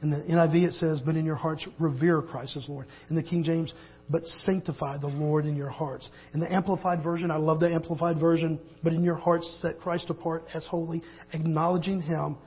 In 0.00 0.10
the 0.10 0.18
NIV 0.18 0.68
it 0.68 0.72
says, 0.74 1.00
but 1.04 1.16
in 1.16 1.24
your 1.24 1.34
hearts 1.34 1.66
revere 1.80 2.22
Christ 2.22 2.56
as 2.56 2.68
Lord. 2.68 2.86
In 3.10 3.16
the 3.16 3.22
King 3.22 3.42
James, 3.42 3.72
but 4.10 4.24
sanctify 4.26 4.98
the 4.98 5.08
Lord 5.08 5.44
in 5.44 5.56
your 5.56 5.68
hearts. 5.68 6.08
In 6.34 6.40
the 6.40 6.52
Amplified 6.52 7.02
Version, 7.02 7.30
I 7.30 7.36
love 7.36 7.60
the 7.60 7.72
Amplified 7.72 8.18
Version, 8.18 8.58
but 8.82 8.92
in 8.92 9.04
your 9.04 9.16
hearts 9.16 9.58
set 9.60 9.80
Christ 9.80 10.08
apart 10.10 10.44
as 10.54 10.66
holy, 10.66 11.02
acknowledging 11.32 12.00
Him, 12.00 12.38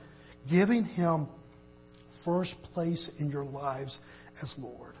giving 0.50 0.84
Him 0.84 1.28
first 2.24 2.54
place 2.74 3.10
in 3.18 3.30
your 3.30 3.44
lives 3.44 3.98
as 4.42 4.52
Lord. 4.58 4.94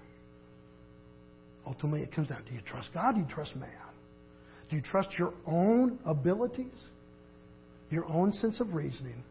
Ultimately, 1.66 2.02
it 2.02 2.12
comes 2.12 2.28
down 2.28 2.42
do 2.48 2.54
you 2.54 2.60
trust 2.62 2.90
God? 2.92 3.14
Do 3.14 3.20
you 3.20 3.26
trust 3.28 3.54
man? 3.56 3.70
Do 4.70 4.76
you 4.76 4.82
trust 4.82 5.10
your 5.18 5.34
own 5.46 5.98
abilities, 6.04 6.84
your 7.90 8.06
own 8.06 8.32
sense 8.32 8.60
of 8.60 8.74
reasoning, 8.74 9.22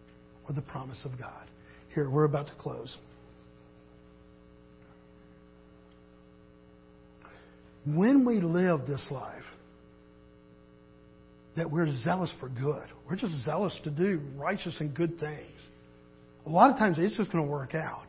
or 0.48 0.56
the 0.56 0.62
promise 0.62 1.04
of 1.06 1.20
God? 1.20 1.48
Here, 1.94 2.10
we're 2.10 2.26
about 2.26 2.48
to 2.48 2.54
close. 2.58 2.98
When 7.86 8.26
we 8.26 8.40
live 8.40 8.86
this 8.86 9.06
life, 9.10 9.44
that 11.58 11.70
we're 11.70 11.92
zealous 12.04 12.34
for 12.40 12.50
good. 12.50 12.88
We're 13.10 13.18
just 13.18 13.44
zealous 13.44 13.78
to 13.84 13.92
do 13.92 14.22
righteous 14.38 14.78
and 14.80 14.96
good 14.96 15.20
things. 15.20 15.60
A 16.46 16.50
lot 16.50 16.72
of 16.72 16.78
times 16.78 16.98
it's 17.00 17.16
just 17.18 17.32
going 17.32 17.44
to 17.44 17.50
work 17.50 17.76
out. 17.76 18.06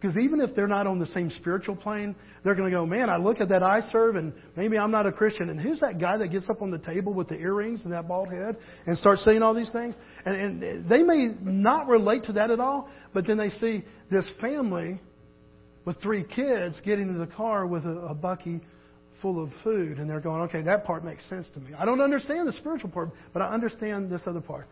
Because 0.00 0.18
even 0.18 0.40
if 0.40 0.54
they're 0.54 0.66
not 0.66 0.86
on 0.86 0.98
the 0.98 1.06
same 1.06 1.30
spiritual 1.30 1.76
plane, 1.76 2.14
they're 2.44 2.54
going 2.54 2.70
to 2.70 2.76
go, 2.76 2.84
man, 2.84 3.08
I 3.08 3.16
look 3.16 3.40
at 3.40 3.48
that 3.48 3.62
I 3.62 3.80
serve 3.90 4.16
and 4.16 4.34
maybe 4.54 4.76
I'm 4.76 4.90
not 4.90 5.06
a 5.06 5.12
Christian. 5.12 5.48
And 5.48 5.58
who's 5.58 5.80
that 5.80 5.98
guy 5.98 6.18
that 6.18 6.28
gets 6.28 6.48
up 6.50 6.60
on 6.60 6.70
the 6.70 6.78
table 6.78 7.14
with 7.14 7.28
the 7.28 7.36
earrings 7.36 7.84
and 7.84 7.92
that 7.94 8.06
bald 8.06 8.28
head 8.28 8.58
and 8.86 8.98
starts 8.98 9.24
saying 9.24 9.42
all 9.42 9.54
these 9.54 9.70
things? 9.70 9.94
And, 10.26 10.62
and 10.62 10.90
they 10.90 11.02
may 11.02 11.34
not 11.40 11.88
relate 11.88 12.24
to 12.24 12.34
that 12.34 12.50
at 12.50 12.60
all, 12.60 12.90
but 13.14 13.26
then 13.26 13.38
they 13.38 13.48
see 13.48 13.82
this 14.10 14.30
family 14.42 15.00
with 15.86 16.00
three 16.02 16.24
kids 16.24 16.78
getting 16.84 17.08
into 17.08 17.20
the 17.20 17.32
car 17.34 17.66
with 17.66 17.84
a, 17.84 18.08
a 18.10 18.14
bucky 18.14 18.60
full 19.24 19.42
of 19.42 19.48
food 19.62 19.96
and 19.96 20.08
they're 20.08 20.20
going, 20.20 20.42
okay, 20.42 20.60
that 20.60 20.84
part 20.84 21.02
makes 21.02 21.26
sense 21.30 21.46
to 21.54 21.60
me. 21.60 21.70
I 21.78 21.86
don't 21.86 22.02
understand 22.02 22.46
the 22.46 22.52
spiritual 22.52 22.90
part, 22.90 23.08
but 23.32 23.40
I 23.40 23.54
understand 23.54 24.12
this 24.12 24.20
other 24.26 24.42
part. 24.42 24.66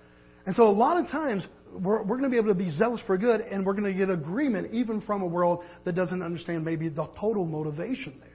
And 0.45 0.55
so 0.55 0.65
a 0.65 0.77
lot 0.77 1.03
of 1.03 1.09
times 1.11 1.43
we're, 1.73 2.03
we're 2.03 2.19
going 2.19 2.25
to 2.25 2.29
be 2.29 2.37
able 2.37 2.49
to 2.49 2.55
be 2.55 2.71
zealous 2.71 3.01
for 3.07 3.17
good, 3.17 3.41
and 3.41 3.65
we're 3.65 3.73
going 3.73 3.91
to 3.91 3.99
get 3.99 4.11
agreement 4.11 4.75
even 4.75 5.01
from 5.01 5.23
a 5.23 5.27
world 5.27 5.65
that 5.87 5.95
doesn't 5.95 6.23
understand 6.23 6.67
maybe 6.67 6.91
the 6.91 7.09
total 7.19 7.47
motivation 7.47 8.21
there. 8.21 8.29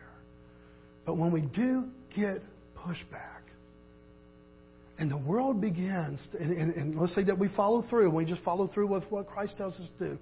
But 1.05 1.18
when 1.18 1.32
we 1.32 1.41
do 1.41 1.84
get 2.15 2.41
pushback, 2.76 3.41
and 4.97 5.11
the 5.11 5.20
world 5.20 5.61
begins, 5.61 6.20
and, 6.39 6.57
and, 6.57 6.74
and 6.74 6.95
let's 6.99 7.13
say 7.13 7.24
that 7.26 7.38
we 7.38 7.47
follow 7.55 7.84
through, 7.88 8.05
and 8.05 8.15
we 8.15 8.26
just 8.26 8.41
follow 8.41 8.65
through 8.65 8.88
with 8.88 9.03
what 9.11 9.28
Christ 9.28 9.55
tells 9.55 9.76
us 9.76 9.88
to 9.99 10.09
do, 10.09 10.18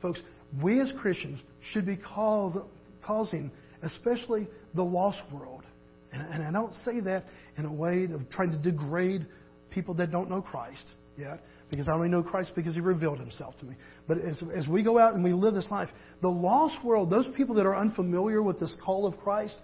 folks, 0.00 0.20
we 0.62 0.80
as 0.80 0.92
Christians 1.00 1.40
should 1.72 1.86
be 1.86 1.96
called, 1.96 2.68
causing, 3.04 3.50
especially 3.82 4.46
the 4.74 4.82
lost 4.82 5.22
world, 5.32 5.64
and, 6.12 6.42
I 6.42 6.50
don't 6.50 6.72
say 6.84 7.00
that 7.00 7.24
in 7.56 7.64
a 7.64 7.72
way 7.72 8.04
of 8.04 8.28
trying 8.30 8.50
to 8.50 8.58
degrade 8.58 9.26
people 9.70 9.94
that 9.94 10.10
don't 10.10 10.28
know 10.28 10.42
Christ 10.42 10.84
yet 11.16 11.40
because 11.70 11.88
I 11.88 11.92
only 11.92 12.08
know 12.08 12.22
Christ 12.22 12.52
because 12.56 12.74
He 12.74 12.80
revealed 12.80 13.20
Himself 13.20 13.56
to 13.60 13.64
me. 13.64 13.76
But 14.08 14.18
as, 14.18 14.42
as 14.54 14.66
we 14.66 14.82
go 14.82 14.98
out 14.98 15.14
and 15.14 15.22
we 15.22 15.32
live 15.32 15.54
this 15.54 15.68
life, 15.70 15.88
the 16.20 16.28
lost 16.28 16.84
world, 16.84 17.10
those 17.10 17.28
people 17.36 17.54
that 17.56 17.66
are 17.66 17.76
unfamiliar 17.76 18.42
with 18.42 18.58
this 18.58 18.74
call 18.84 19.06
of 19.06 19.16
Christ, 19.18 19.56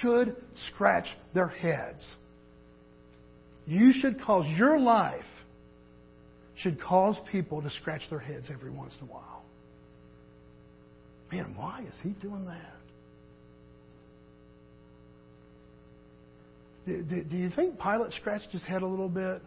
should 0.00 0.36
scratch 0.72 1.06
their 1.34 1.48
heads. 1.48 2.04
You 3.66 3.92
should 3.92 4.20
cause 4.20 4.44
your 4.56 4.78
life 4.78 5.24
should 6.62 6.80
cause 6.80 7.16
people 7.30 7.62
to 7.62 7.70
scratch 7.70 8.02
their 8.10 8.18
heads 8.18 8.46
every 8.52 8.70
once 8.70 8.94
in 9.00 9.08
a 9.08 9.10
while. 9.10 9.42
Man, 11.30 11.54
why 11.56 11.84
is 11.88 11.98
he 12.02 12.10
doing 12.20 12.44
that? 12.44 12.74
Do, 16.86 17.02
do, 17.02 17.22
do 17.22 17.36
you 17.36 17.50
think 17.50 17.78
Pilate 17.80 18.12
scratched 18.12 18.50
his 18.50 18.62
head 18.64 18.82
a 18.82 18.86
little 18.86 19.08
bit? 19.08 19.42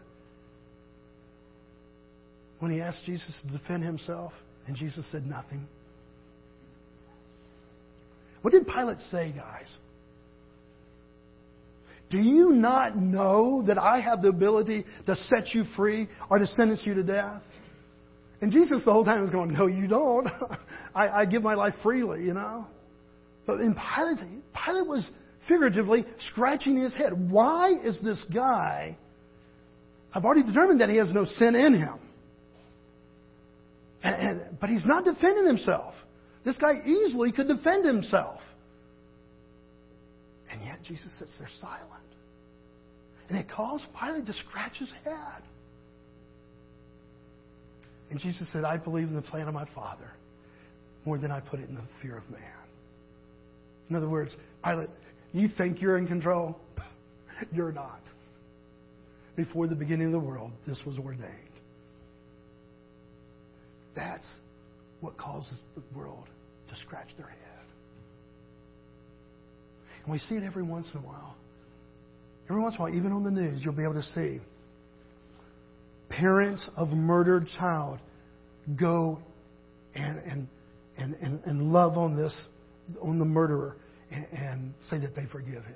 when 2.59 2.71
he 2.71 2.81
asked 2.81 3.03
Jesus 3.05 3.37
to 3.41 3.57
defend 3.57 3.83
himself, 3.83 4.33
and 4.67 4.75
Jesus 4.75 5.05
said 5.11 5.25
nothing? 5.25 5.67
What 8.41 8.51
did 8.51 8.67
Pilate 8.67 8.99
say, 9.11 9.33
guys? 9.35 9.67
Do 12.09 12.17
you 12.17 12.51
not 12.51 12.95
know 12.95 13.63
that 13.67 13.77
I 13.77 13.99
have 13.99 14.21
the 14.21 14.29
ability 14.29 14.85
to 15.07 15.15
set 15.15 15.53
you 15.53 15.63
free 15.75 16.07
or 16.29 16.37
to 16.37 16.45
sentence 16.45 16.81
you 16.85 16.93
to 16.93 17.03
death? 17.03 17.41
And 18.41 18.51
Jesus 18.51 18.83
the 18.85 18.91
whole 18.91 19.03
time 19.03 19.21
was 19.21 19.31
going, 19.31 19.53
No, 19.53 19.65
you 19.65 19.87
don't. 19.87 20.27
I, 20.95 21.07
I 21.07 21.25
give 21.25 21.41
my 21.41 21.55
life 21.55 21.73
freely, 21.81 22.23
you 22.23 22.33
know. 22.33 22.67
But 23.47 23.59
in 23.61 23.75
Pilate, 23.75 24.19
Pilate 24.53 24.87
was 24.87 25.07
figuratively 25.47 26.05
scratching 26.31 26.77
his 26.77 26.93
head. 26.93 27.31
Why 27.31 27.71
is 27.71 28.01
this 28.03 28.23
guy? 28.33 28.97
I've 30.13 30.23
already 30.23 30.43
determined 30.43 30.81
that 30.81 30.89
he 30.89 30.97
has 30.97 31.11
no 31.11 31.25
sin 31.25 31.55
in 31.55 31.73
him. 31.73 31.99
And, 34.03 34.15
and, 34.15 34.59
but 34.59 34.69
he's 34.69 34.85
not 34.85 35.03
defending 35.03 35.45
himself. 35.45 35.93
This 36.43 36.57
guy 36.57 36.81
easily 36.85 37.31
could 37.31 37.47
defend 37.47 37.85
himself. 37.85 38.39
And 40.51 40.63
yet 40.63 40.79
Jesus 40.83 41.11
sits 41.17 41.35
there 41.39 41.49
silent. 41.59 42.03
And 43.29 43.37
it 43.37 43.47
caused 43.49 43.85
Pilate 43.99 44.25
to 44.27 44.33
scratch 44.33 44.77
his 44.77 44.91
head. 45.03 45.43
And 48.11 48.19
Jesus 48.19 48.47
said, 48.53 48.63
I 48.63 48.77
believe 48.77 49.07
in 49.07 49.15
the 49.15 49.21
plan 49.23 49.47
of 49.47 49.53
my 49.53 49.67
Father 49.73 50.11
more 51.05 51.17
than 51.17 51.31
I 51.31 51.39
put 51.39 51.59
it 51.59 51.69
in 51.69 51.75
the 51.75 51.83
fear 52.01 52.17
of 52.17 52.29
man. 52.29 52.41
In 53.89 53.95
other 53.95 54.09
words, 54.09 54.35
Pilate, 54.63 54.89
you 55.39 55.49
think 55.57 55.81
you're 55.81 55.97
in 55.97 56.07
control? 56.07 56.57
You're 57.51 57.71
not. 57.71 57.99
Before 59.35 59.67
the 59.67 59.75
beginning 59.75 60.07
of 60.07 60.13
the 60.13 60.19
world, 60.19 60.53
this 60.65 60.81
was 60.85 60.97
ordained. 60.97 61.31
That's 63.95 64.25
what 65.01 65.17
causes 65.17 65.63
the 65.75 65.83
world 65.97 66.27
to 66.69 66.75
scratch 66.77 67.09
their 67.17 67.27
head. 67.27 67.39
And 70.03 70.13
we 70.13 70.19
see 70.19 70.35
it 70.35 70.43
every 70.43 70.63
once 70.63 70.87
in 70.93 70.99
a 70.99 71.03
while. 71.03 71.35
Every 72.49 72.61
once 72.61 72.75
in 72.75 72.81
a 72.81 72.83
while, 72.83 72.95
even 72.95 73.11
on 73.11 73.23
the 73.23 73.31
news, 73.31 73.61
you'll 73.63 73.73
be 73.73 73.83
able 73.83 73.95
to 73.95 74.03
see 74.03 74.39
parents 76.09 76.69
of 76.77 76.89
murdered 76.89 77.47
child 77.57 77.99
go 78.79 79.19
and, 79.95 80.19
and, 80.19 80.47
and, 80.97 81.15
and, 81.15 81.41
and 81.45 81.73
love 81.73 81.97
on 81.97 82.15
this, 82.15 82.35
on 83.01 83.19
the 83.19 83.25
murderer, 83.25 83.75
and, 84.11 84.27
and 84.31 84.73
say 84.89 84.99
that 84.99 85.15
they 85.15 85.25
forgive 85.31 85.63
him. 85.63 85.75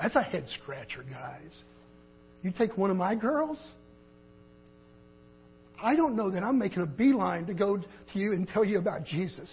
That's 0.00 0.16
a 0.16 0.22
head 0.22 0.46
scratcher, 0.62 1.04
guys. 1.08 1.52
You 2.42 2.52
take 2.56 2.76
one 2.76 2.90
of 2.90 2.96
my 2.96 3.14
girls, 3.14 3.58
I 5.80 5.94
don't 5.96 6.16
know 6.16 6.30
that 6.30 6.42
I'm 6.42 6.58
making 6.58 6.82
a 6.82 6.86
beeline 6.86 7.46
to 7.46 7.54
go 7.54 7.76
to 7.76 8.18
you 8.18 8.32
and 8.32 8.48
tell 8.48 8.64
you 8.64 8.78
about 8.78 9.04
Jesus. 9.04 9.50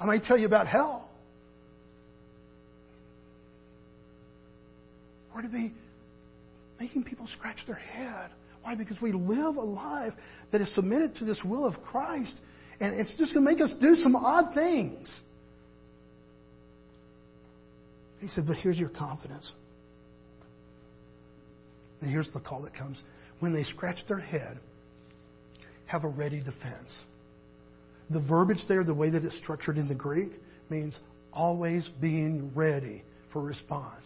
I 0.00 0.04
might 0.04 0.24
tell 0.24 0.36
you 0.36 0.46
about 0.46 0.66
hell. 0.66 1.08
Where 5.32 5.42
do 5.42 5.48
they 5.48 5.72
making 6.80 7.04
people 7.04 7.26
scratch 7.36 7.58
their 7.66 7.76
head. 7.76 8.30
Why? 8.62 8.74
Because 8.74 9.00
we 9.00 9.12
live 9.12 9.56
a 9.56 9.60
life 9.60 10.12
that 10.52 10.60
is 10.60 10.72
submitted 10.74 11.16
to 11.16 11.24
this 11.24 11.38
will 11.44 11.66
of 11.66 11.82
Christ, 11.82 12.34
and 12.80 12.98
it's 12.98 13.14
just 13.16 13.34
going 13.34 13.44
to 13.44 13.52
make 13.52 13.60
us 13.60 13.74
do 13.80 13.94
some 13.96 14.14
odd 14.14 14.54
things. 14.54 15.12
He 18.20 18.28
said, 18.28 18.46
But 18.46 18.56
here's 18.56 18.78
your 18.78 18.88
confidence. 18.88 19.50
And 22.00 22.10
here's 22.10 22.30
the 22.32 22.40
call 22.40 22.62
that 22.62 22.74
comes. 22.74 23.00
When 23.40 23.52
they 23.52 23.64
scratch 23.64 23.98
their 24.08 24.18
head, 24.18 24.58
have 25.86 26.04
a 26.04 26.08
ready 26.08 26.38
defense. 26.38 26.96
The 28.10 28.20
verbiage 28.20 28.60
there, 28.68 28.84
the 28.84 28.94
way 28.94 29.10
that 29.10 29.24
it's 29.24 29.36
structured 29.38 29.78
in 29.78 29.88
the 29.88 29.94
Greek, 29.94 30.30
means 30.70 30.98
always 31.32 31.88
being 32.00 32.52
ready 32.54 33.02
for 33.32 33.42
response. 33.42 34.04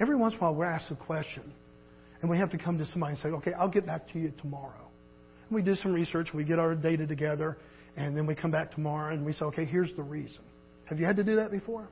Every 0.00 0.16
once 0.16 0.34
in 0.34 0.40
a 0.40 0.42
while, 0.42 0.54
we're 0.54 0.64
asked 0.64 0.90
a 0.90 0.96
question, 0.96 1.52
and 2.20 2.30
we 2.30 2.38
have 2.38 2.50
to 2.50 2.58
come 2.58 2.78
to 2.78 2.86
somebody 2.86 3.12
and 3.12 3.18
say, 3.20 3.28
okay, 3.28 3.52
I'll 3.52 3.68
get 3.68 3.86
back 3.86 4.10
to 4.12 4.18
you 4.18 4.32
tomorrow. 4.40 4.87
We 5.50 5.62
do 5.62 5.74
some 5.74 5.92
research, 5.92 6.28
we 6.34 6.44
get 6.44 6.58
our 6.58 6.74
data 6.74 7.06
together, 7.06 7.56
and 7.96 8.16
then 8.16 8.26
we 8.26 8.34
come 8.34 8.50
back 8.50 8.70
tomorrow 8.72 9.14
and 9.14 9.24
we 9.24 9.32
say, 9.32 9.44
okay, 9.46 9.64
here's 9.64 9.92
the 9.96 10.02
reason. 10.02 10.40
Have 10.84 10.98
you 10.98 11.06
had 11.06 11.16
to 11.16 11.24
do 11.24 11.36
that 11.36 11.50
before? 11.50 11.88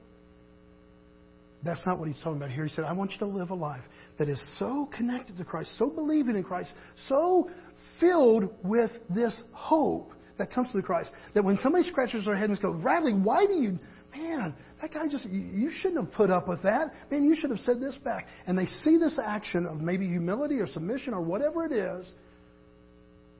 That's 1.64 1.84
not 1.86 1.98
what 1.98 2.09
he's 2.09 2.18
talking 2.18 2.36
about 2.36 2.50
here. 2.50 2.64
He 2.64 2.70
said, 2.70 2.84
I 2.84 2.92
want 2.92 3.12
you 3.12 3.18
to 3.18 3.26
live 3.26 3.50
a 3.50 3.54
life 3.54 3.82
that 4.18 4.28
is 4.28 4.42
so 4.59 4.88
connected 4.96 5.36
to 5.38 5.44
Christ, 5.44 5.76
so 5.78 5.90
believing 5.90 6.36
in 6.36 6.44
Christ, 6.44 6.72
so 7.09 7.50
filled 7.98 8.54
with 8.62 8.90
this 9.11 9.42
hope 9.52 10.12
that 10.38 10.52
comes 10.52 10.70
through 10.70 10.82
Christ, 10.82 11.11
that 11.34 11.42
when 11.42 11.57
somebody 11.62 11.88
scratches 11.88 12.26
their 12.26 12.36
head 12.36 12.50
and 12.50 12.61
goes, 12.61 12.80
why 12.82 13.46
do 13.46 13.54
you, 13.54 13.78
man, 14.14 14.54
that 14.80 14.92
guy 14.92 15.09
just, 15.11 15.24
you 15.26 15.70
shouldn't 15.70 16.04
have 16.04 16.14
put 16.14 16.30
up 16.30 16.46
with 16.46 16.62
that. 16.62 16.92
Man, 17.11 17.24
you 17.24 17.34
should 17.34 17.50
have 17.50 17.61
said 17.61 17.80
this 17.80 17.96
back. 18.04 18.26
And 18.46 18.57
they 18.57 18.66
see 18.66 18.98
this 18.98 19.18
action 19.22 19.66
of 19.66 19.80
maybe 19.80 20.07
humility 20.07 20.61
or 20.61 20.66
submission 20.66 21.14
or 21.14 21.22
whatever 21.22 21.64
it 21.64 21.72
is, 21.72 22.12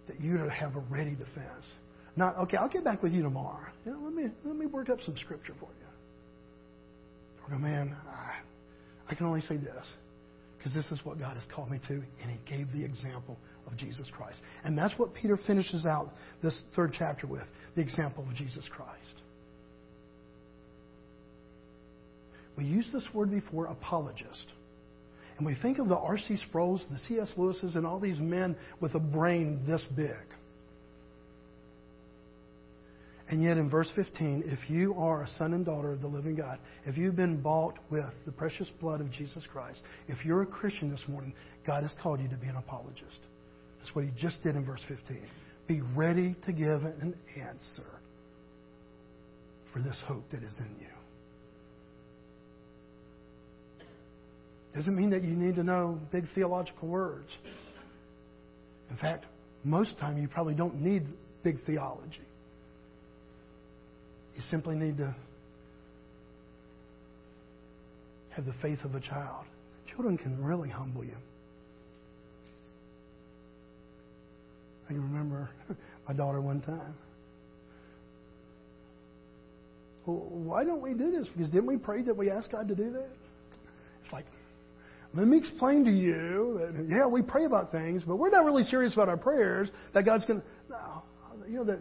that 0.09 0.21
you 0.21 0.37
have 0.37 0.77
a 0.77 0.81
ready 0.91 1.13
defense. 1.13 1.65
Not, 2.17 2.37
okay, 2.39 2.57
I'll 2.57 2.69
get 2.69 2.85
back 2.85 3.03
with 3.03 3.13
you 3.13 3.23
tomorrow. 3.23 3.67
You 3.85 3.93
know, 3.93 3.99
let, 4.01 4.15
me, 4.15 4.25
let 4.45 4.57
me 4.57 4.67
work 4.67 4.89
up 4.89 4.99
some 5.05 5.17
scripture 5.17 5.55
for 5.61 5.69
you. 5.69 5.87
Or, 7.49 7.59
man, 7.59 7.97
I, 8.09 8.39
I 9.11 9.15
can 9.15 9.27
only 9.27 9.43
say 9.43 9.57
this 9.57 9.87
because 10.57 10.75
this 10.75 10.91
is 10.91 11.05
what 11.05 11.19
God 11.19 11.35
has 11.35 11.45
called 11.55 11.71
me 11.71 11.79
to, 11.87 11.95
and 11.95 12.31
He 12.31 12.39
gave 12.51 12.73
the 12.73 12.85
example 12.85 13.37
of 13.67 13.77
Jesus 13.77 14.11
Christ. 14.17 14.41
And 14.65 14.77
that's 14.77 14.99
what 14.99 15.15
Peter 15.15 15.39
finishes 15.47 15.87
out 15.87 16.09
this 16.43 16.61
third 16.75 16.95
chapter 16.99 17.27
with 17.27 17.45
the 17.75 17.83
example 17.83 18.25
of 18.29 18.35
Jesus 18.35 18.65
Christ. 18.71 19.23
We 22.57 22.65
used 22.65 22.93
this 22.93 23.07
word 23.13 23.31
before, 23.31 23.67
apologist. 23.67 24.55
And 25.37 25.47
we 25.47 25.55
think 25.61 25.79
of 25.79 25.89
the 25.89 25.97
R.C. 25.97 26.37
Sproul's, 26.49 26.85
the 26.91 26.99
C.S. 27.09 27.33
Lewis's, 27.37 27.77
and 27.77 27.87
all 27.87 28.01
these 28.01 28.19
men 28.19 28.57
with 28.81 28.95
a 28.95 29.01
brain 29.01 29.63
this 29.67 29.85
big. 29.95 30.11
And 33.29 33.43
yet, 33.43 33.57
in 33.57 33.69
verse 33.69 33.91
15, 33.97 34.45
if 34.47 34.71
you 34.71 34.95
are 34.95 35.25
a 35.25 35.29
son 35.31 35.53
and 35.53 35.67
daughter 35.67 35.91
of 35.91 36.01
the 36.01 36.07
living 36.07 36.37
God, 36.37 36.59
if 36.85 36.97
you've 36.97 37.17
been 37.17 37.43
bought 37.43 37.75
with 37.91 38.05
the 38.25 38.31
precious 38.31 38.71
blood 38.81 39.01
of 39.01 39.11
Jesus 39.11 39.45
Christ, 39.53 39.83
if 40.07 40.25
you're 40.25 40.43
a 40.43 40.47
Christian 40.47 40.91
this 40.91 41.03
morning, 41.09 41.35
God 41.67 41.83
has 41.83 41.95
called 42.01 42.21
you 42.21 42.29
to 42.29 42.37
be 42.37 42.47
an 42.47 42.57
apologist. 42.57 43.19
That's 43.79 43.95
what 43.97 44.05
he 44.05 44.13
just 44.17 44.43
did 44.45 44.55
in 44.55 44.65
verse 44.65 44.83
15. 44.89 45.21
Be 45.67 45.81
ready 45.97 46.37
to 46.47 46.53
give 46.53 46.69
an 46.69 47.17
answer 47.37 47.91
for 49.73 49.81
this 49.81 50.01
hope 50.07 50.31
that 50.31 50.45
is 50.45 50.57
in 50.61 50.77
you. 50.81 50.96
Doesn't 54.77 54.95
mean 54.95 55.09
that 55.11 55.25
you 55.25 55.33
need 55.33 55.55
to 55.55 55.63
know 55.63 55.99
big 56.13 56.25
theological 56.35 56.87
words. 56.87 57.31
In 58.91 58.97
fact, 58.99 59.25
most 59.65 59.93
of 59.93 59.97
the 59.97 60.03
time 60.03 60.19
you 60.19 60.29
probably 60.29 60.53
don't 60.53 60.75
need 60.83 61.07
big 61.43 61.57
theology. 61.65 62.21
You 64.35 64.43
simply 64.51 64.77
need 64.77 64.99
to 64.99 65.17
have 68.35 68.45
the 68.45 68.53
faith 68.61 68.81
of 68.85 68.95
a 68.95 69.01
child. 69.01 69.47
Children 69.95 70.19
can 70.19 70.45
really 70.45 70.69
humble 70.69 71.03
you. 71.03 71.17
I 74.85 74.89
can 74.89 75.03
remember 75.03 75.49
my 76.07 76.15
daughter 76.15 76.43
one 76.43 76.61
time. 76.61 76.95
Why 80.05 80.65
don't 80.65 80.83
we 80.83 80.93
do 80.93 81.11
this? 81.11 81.29
Because 81.35 81.51
didn't 81.51 81.67
we 81.67 81.79
pray 81.79 82.03
that 82.03 82.15
we 82.15 82.31
asked 82.31 82.53
God 82.53 82.69
to 82.69 82.75
do 82.75 82.91
that? 82.91 83.09
Let 85.17 85.29
me 85.29 85.39
explain 85.39 85.85
to 85.87 85.91
you 85.91 86.59
that, 86.61 86.87
yeah, 86.89 87.07
we 87.07 87.23
pray 87.23 87.47
about 87.47 87.73
things, 87.73 88.03
but 88.07 88.17
we're 88.17 88.29
not 88.29 88.45
really 88.45 88.65
serious 88.65 88.93
about 88.93 89.09
our 89.09 89.17
prayers, 89.17 89.71
that 89.95 90.05
God's 90.05 90.27
going 90.27 90.43
to. 90.43 90.47
No. 90.69 91.03
You 91.49 91.57
know, 91.59 91.65
that 91.65 91.79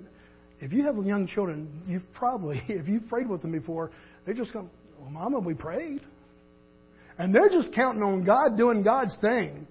if 0.60 0.72
you 0.72 0.84
have 0.84 0.96
young 1.06 1.28
children, 1.28 1.82
you've 1.86 2.10
probably, 2.14 2.62
if 2.70 2.88
you've 2.88 3.08
prayed 3.10 3.28
with 3.28 3.42
them 3.42 3.52
before, 3.52 3.92
they're 4.26 4.36
just 4.36 4.54
going, 4.54 4.70
well, 5.00 5.10
Mama, 5.10 5.40
we 5.40 5.54
prayed. 5.54 6.02
And 7.18 7.36
they're 7.36 7.50
just 7.50 7.74
counting 7.74 8.04
on 8.04 8.24
God 8.24 8.58
doing 8.58 8.84
God's 8.84 9.18
thing. 9.20 9.68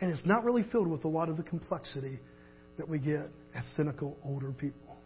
And 0.00 0.10
it's 0.10 0.24
not 0.24 0.44
really 0.44 0.64
filled 0.72 0.88
with 0.88 1.04
a 1.04 1.08
lot 1.08 1.28
of 1.28 1.36
the 1.36 1.42
complexity 1.42 2.18
that 2.78 2.88
we 2.88 2.98
get 2.98 3.28
as 3.54 3.66
cynical 3.76 4.16
older 4.24 4.52
people. 4.52 4.96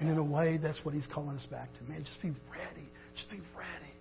And 0.00 0.08
in 0.08 0.16
a 0.16 0.24
way, 0.24 0.58
that's 0.62 0.78
what 0.84 0.94
he's 0.94 1.06
calling 1.12 1.36
us 1.36 1.46
back 1.50 1.68
to. 1.74 1.90
Man, 1.90 2.02
just 2.02 2.20
be 2.22 2.30
ready. 2.50 2.88
Just 3.14 3.30
be 3.30 3.40
ready 3.58 3.91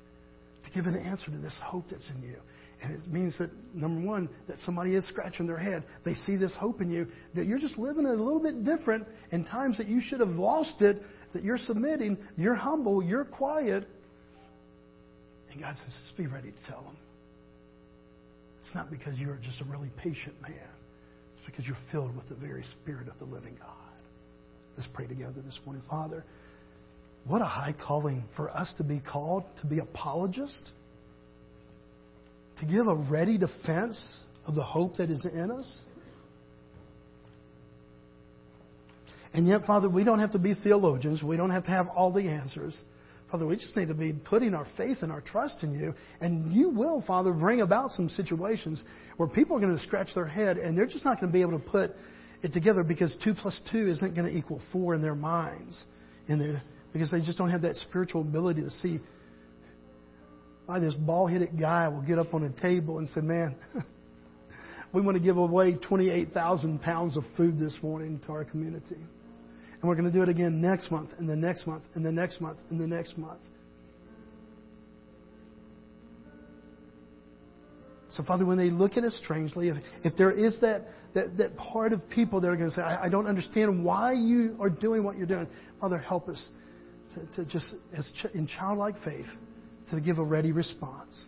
give 0.73 0.85
an 0.85 0.95
answer 0.95 1.31
to 1.31 1.37
this 1.37 1.57
hope 1.61 1.85
that's 1.89 2.09
in 2.09 2.23
you. 2.23 2.37
And 2.83 2.95
it 2.95 3.07
means 3.11 3.37
that, 3.37 3.51
number 3.75 4.07
one, 4.07 4.27
that 4.47 4.57
somebody 4.65 4.95
is 4.95 5.07
scratching 5.07 5.45
their 5.45 5.57
head. 5.57 5.83
They 6.03 6.15
see 6.15 6.35
this 6.35 6.55
hope 6.59 6.81
in 6.81 6.89
you, 6.89 7.07
that 7.35 7.45
you're 7.45 7.59
just 7.59 7.77
living 7.77 8.05
it 8.05 8.09
a 8.09 8.23
little 8.23 8.41
bit 8.41 8.63
different 8.65 9.07
in 9.31 9.45
times 9.45 9.77
that 9.77 9.87
you 9.87 10.01
should 10.01 10.19
have 10.19 10.29
lost 10.29 10.81
it, 10.81 11.01
that 11.33 11.43
you're 11.43 11.59
submitting, 11.59 12.17
you're 12.37 12.55
humble, 12.55 13.03
you're 13.03 13.25
quiet. 13.25 13.87
And 15.51 15.61
God 15.61 15.75
says, 15.77 15.93
just 16.03 16.17
be 16.17 16.25
ready 16.25 16.51
to 16.51 16.71
tell 16.71 16.81
them. 16.81 16.97
It's 18.61 18.73
not 18.73 18.89
because 18.89 19.17
you're 19.17 19.39
just 19.43 19.61
a 19.61 19.65
really 19.65 19.91
patient 19.97 20.41
man. 20.41 20.53
It's 21.37 21.45
because 21.45 21.65
you're 21.65 21.77
filled 21.91 22.15
with 22.15 22.29
the 22.29 22.35
very 22.35 22.63
Spirit 22.81 23.07
of 23.07 23.19
the 23.19 23.25
living 23.25 23.57
God. 23.59 23.75
Let's 24.77 24.89
pray 24.93 25.05
together 25.07 25.41
this 25.43 25.59
morning. 25.65 25.83
Father, 25.89 26.23
what 27.25 27.41
a 27.41 27.45
high 27.45 27.75
calling 27.85 28.25
for 28.35 28.49
us 28.49 28.73
to 28.77 28.83
be 28.83 28.99
called 28.99 29.43
to 29.61 29.67
be 29.67 29.79
apologists 29.79 30.71
to 32.61 32.65
give 32.67 32.87
a 32.87 32.95
ready 32.95 33.37
defense 33.37 34.17
of 34.47 34.55
the 34.55 34.63
hope 34.63 34.97
that 34.97 35.09
is 35.09 35.25
in 35.25 35.51
us. 35.51 35.81
And 39.33 39.47
yet, 39.47 39.65
Father, 39.65 39.89
we 39.89 40.03
don't 40.03 40.19
have 40.19 40.31
to 40.31 40.39
be 40.39 40.53
theologians. 40.53 41.23
We 41.23 41.37
don't 41.37 41.51
have 41.51 41.63
to 41.65 41.71
have 41.71 41.87
all 41.87 42.11
the 42.11 42.27
answers. 42.27 42.77
Father, 43.31 43.47
we 43.47 43.55
just 43.55 43.75
need 43.77 43.87
to 43.87 43.93
be 43.93 44.13
putting 44.13 44.53
our 44.53 44.67
faith 44.77 44.97
and 45.01 45.11
our 45.11 45.21
trust 45.21 45.63
in 45.63 45.73
you. 45.73 45.93
And 46.19 46.51
you 46.51 46.69
will, 46.69 47.01
Father, 47.07 47.31
bring 47.31 47.61
about 47.61 47.91
some 47.91 48.09
situations 48.09 48.83
where 49.17 49.29
people 49.29 49.55
are 49.55 49.59
going 49.59 49.75
to 49.75 49.81
scratch 49.83 50.09
their 50.13 50.27
head 50.27 50.57
and 50.57 50.77
they're 50.77 50.85
just 50.85 51.05
not 51.05 51.19
going 51.19 51.31
to 51.31 51.33
be 51.33 51.41
able 51.41 51.57
to 51.57 51.65
put 51.65 51.91
it 52.43 52.53
together 52.53 52.83
because 52.83 53.15
2 53.23 53.33
plus 53.33 53.59
2 53.71 53.87
isn't 53.87 54.15
going 54.15 54.29
to 54.29 54.37
equal 54.37 54.61
4 54.73 54.95
in 54.95 55.01
their 55.01 55.15
minds. 55.15 55.85
In 56.27 56.39
their, 56.39 56.61
because 56.93 57.11
they 57.11 57.21
just 57.21 57.37
don't 57.37 57.49
have 57.49 57.61
that 57.61 57.75
spiritual 57.75 58.21
ability 58.21 58.61
to 58.61 58.69
see 58.69 58.99
why 60.65 60.79
this 60.79 60.93
bald 60.93 61.31
headed 61.31 61.59
guy 61.59 61.87
will 61.87 62.01
get 62.01 62.17
up 62.17 62.33
on 62.33 62.43
a 62.43 62.61
table 62.61 62.99
and 62.99 63.09
say, 63.09 63.21
Man, 63.21 63.55
we 64.93 65.01
want 65.01 65.17
to 65.17 65.23
give 65.23 65.37
away 65.37 65.75
28,000 65.75 66.81
pounds 66.81 67.17
of 67.17 67.23
food 67.37 67.59
this 67.59 67.77
morning 67.81 68.21
to 68.25 68.31
our 68.31 68.45
community. 68.45 68.95
And 68.95 69.89
we're 69.89 69.95
going 69.95 70.11
to 70.11 70.13
do 70.13 70.21
it 70.21 70.29
again 70.29 70.61
next 70.61 70.91
month, 70.91 71.09
and 71.17 71.27
the 71.27 71.35
next 71.35 71.65
month, 71.65 71.83
and 71.95 72.05
the 72.05 72.11
next 72.11 72.39
month, 72.39 72.59
and 72.69 72.79
the 72.79 72.87
next 72.87 73.17
month. 73.17 73.41
So, 78.11 78.23
Father, 78.23 78.45
when 78.45 78.57
they 78.57 78.69
look 78.69 78.97
at 78.97 79.03
us 79.03 79.19
strangely, 79.23 79.69
if, 79.69 79.77
if 80.03 80.15
there 80.17 80.31
is 80.31 80.59
that, 80.59 80.83
that, 81.15 81.37
that 81.37 81.55
part 81.55 81.93
of 81.93 82.07
people 82.09 82.41
that 82.41 82.49
are 82.49 82.57
going 82.57 82.69
to 82.69 82.75
say, 82.75 82.81
I, 82.81 83.05
I 83.05 83.09
don't 83.09 83.25
understand 83.25 83.83
why 83.85 84.11
you 84.11 84.57
are 84.59 84.69
doing 84.69 85.03
what 85.03 85.17
you're 85.17 85.25
doing, 85.25 85.47
Father, 85.79 85.97
help 85.97 86.27
us 86.27 86.49
to, 87.15 87.43
to 87.43 87.51
just, 87.51 87.73
as 87.95 88.09
ch- 88.21 88.33
in 88.33 88.47
childlike 88.47 88.95
faith, 89.03 89.27
to 89.91 90.01
give 90.01 90.19
a 90.19 90.23
ready 90.23 90.51
response. 90.51 91.25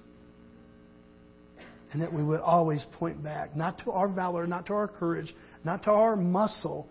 And 1.91 2.01
that 2.01 2.11
we 2.11 2.23
would 2.23 2.39
always 2.39 2.85
point 2.93 3.23
back, 3.23 3.55
not 3.55 3.77
to 3.85 3.91
our 3.91 4.07
valor, 4.07 4.47
not 4.47 4.65
to 4.67 4.73
our 4.73 4.87
courage, 4.87 5.33
not 5.63 5.83
to 5.83 5.91
our 5.91 6.15
muscle, 6.15 6.89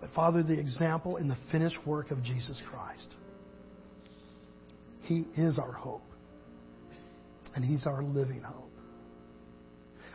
but 0.00 0.10
Father, 0.10 0.42
the 0.42 0.58
example 0.58 1.18
in 1.18 1.28
the 1.28 1.36
finished 1.50 1.78
work 1.86 2.10
of 2.10 2.22
Jesus 2.22 2.60
Christ. 2.70 3.14
He 5.02 5.24
is 5.36 5.58
our 5.58 5.72
hope. 5.72 6.02
And 7.54 7.64
He's 7.64 7.86
our 7.86 8.02
living 8.02 8.42
hope. 8.42 8.71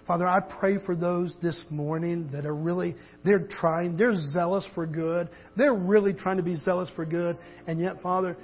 Father, 0.07 0.25
I 0.25 0.39
pray 0.39 0.77
for 0.85 0.95
those 0.95 1.35
this 1.41 1.61
morning 1.69 2.29
that 2.31 2.45
are 2.45 2.55
really, 2.55 2.95
they're 3.25 3.45
trying, 3.45 3.97
they're 3.97 4.15
zealous 4.15 4.65
for 4.73 4.87
good. 4.87 5.27
They're 5.57 5.73
really 5.73 6.13
trying 6.13 6.37
to 6.37 6.43
be 6.43 6.55
zealous 6.55 6.89
for 6.95 7.05
good. 7.05 7.37
And 7.67 7.77
yet, 7.79 8.01
Father, 8.01 8.37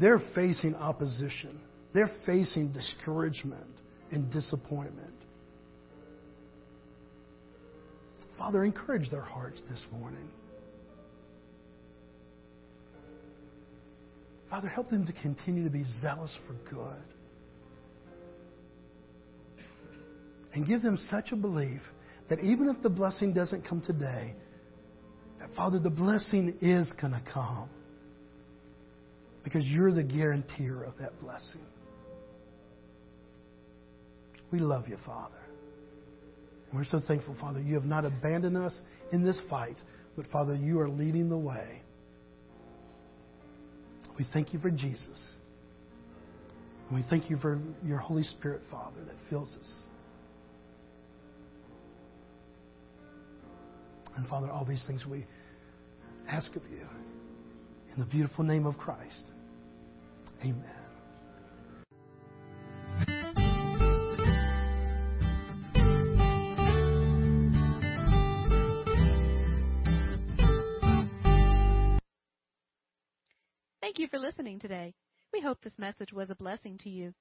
they're 0.00 0.20
facing 0.34 0.74
opposition. 0.74 1.60
They're 1.94 2.10
facing 2.26 2.72
discouragement 2.72 3.80
and 4.10 4.30
disappointment. 4.32 5.14
Father, 8.36 8.64
encourage 8.64 9.10
their 9.10 9.22
hearts 9.22 9.62
this 9.68 9.84
morning. 9.92 10.28
Father, 14.50 14.68
help 14.68 14.88
them 14.88 15.06
to 15.06 15.12
continue 15.12 15.62
to 15.62 15.70
be 15.70 15.84
zealous 16.00 16.36
for 16.46 16.54
good. 16.70 17.04
And 20.54 20.66
give 20.66 20.82
them 20.82 20.98
such 21.10 21.32
a 21.32 21.36
belief 21.36 21.80
that 22.28 22.40
even 22.40 22.72
if 22.74 22.82
the 22.82 22.90
blessing 22.90 23.32
doesn't 23.32 23.66
come 23.66 23.82
today, 23.84 24.34
that 25.40 25.50
Father, 25.56 25.78
the 25.78 25.90
blessing 25.90 26.56
is 26.60 26.92
going 27.00 27.12
to 27.12 27.22
come. 27.32 27.70
Because 29.44 29.66
you're 29.66 29.92
the 29.92 30.02
guarantor 30.02 30.84
of 30.84 30.98
that 30.98 31.18
blessing. 31.20 31.60
We 34.50 34.58
love 34.58 34.88
you, 34.88 34.96
Father. 35.06 35.38
And 36.70 36.78
we're 36.78 36.84
so 36.84 37.00
thankful, 37.06 37.36
Father, 37.40 37.60
you 37.60 37.74
have 37.74 37.84
not 37.84 38.04
abandoned 38.04 38.56
us 38.56 38.78
in 39.12 39.24
this 39.24 39.40
fight, 39.48 39.76
but 40.16 40.26
Father, 40.26 40.54
you 40.54 40.80
are 40.80 40.88
leading 40.88 41.28
the 41.28 41.38
way. 41.38 41.82
We 44.18 44.26
thank 44.32 44.52
you 44.52 44.58
for 44.58 44.70
Jesus. 44.70 45.34
And 46.88 46.98
we 46.98 47.04
thank 47.08 47.30
you 47.30 47.38
for 47.38 47.60
your 47.84 47.98
Holy 47.98 48.22
Spirit, 48.22 48.62
Father, 48.70 49.04
that 49.06 49.16
fills 49.30 49.56
us. 49.56 49.82
And 54.18 54.26
Father, 54.26 54.50
all 54.50 54.64
these 54.64 54.84
things 54.84 55.06
we 55.06 55.24
ask 56.28 56.56
of 56.56 56.62
you 56.68 56.84
in 57.94 58.00
the 58.00 58.06
beautiful 58.06 58.42
name 58.42 58.66
of 58.66 58.76
Christ. 58.76 59.30
Amen. 60.42 60.64
Thank 73.80 74.00
you 74.00 74.08
for 74.08 74.18
listening 74.18 74.58
today. 74.58 74.94
We 75.32 75.40
hope 75.40 75.58
this 75.62 75.78
message 75.78 76.12
was 76.12 76.30
a 76.30 76.34
blessing 76.34 76.76
to 76.78 76.90
you. 76.90 77.14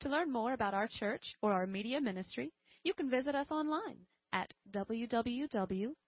To 0.00 0.10
learn 0.10 0.30
more 0.30 0.52
about 0.52 0.74
our 0.74 0.88
church 0.88 1.24
or 1.40 1.54
our 1.54 1.66
media 1.66 2.02
ministry, 2.02 2.52
you 2.82 2.92
can 2.92 3.08
visit 3.08 3.34
us 3.34 3.46
online 3.50 4.00
at 4.34 4.52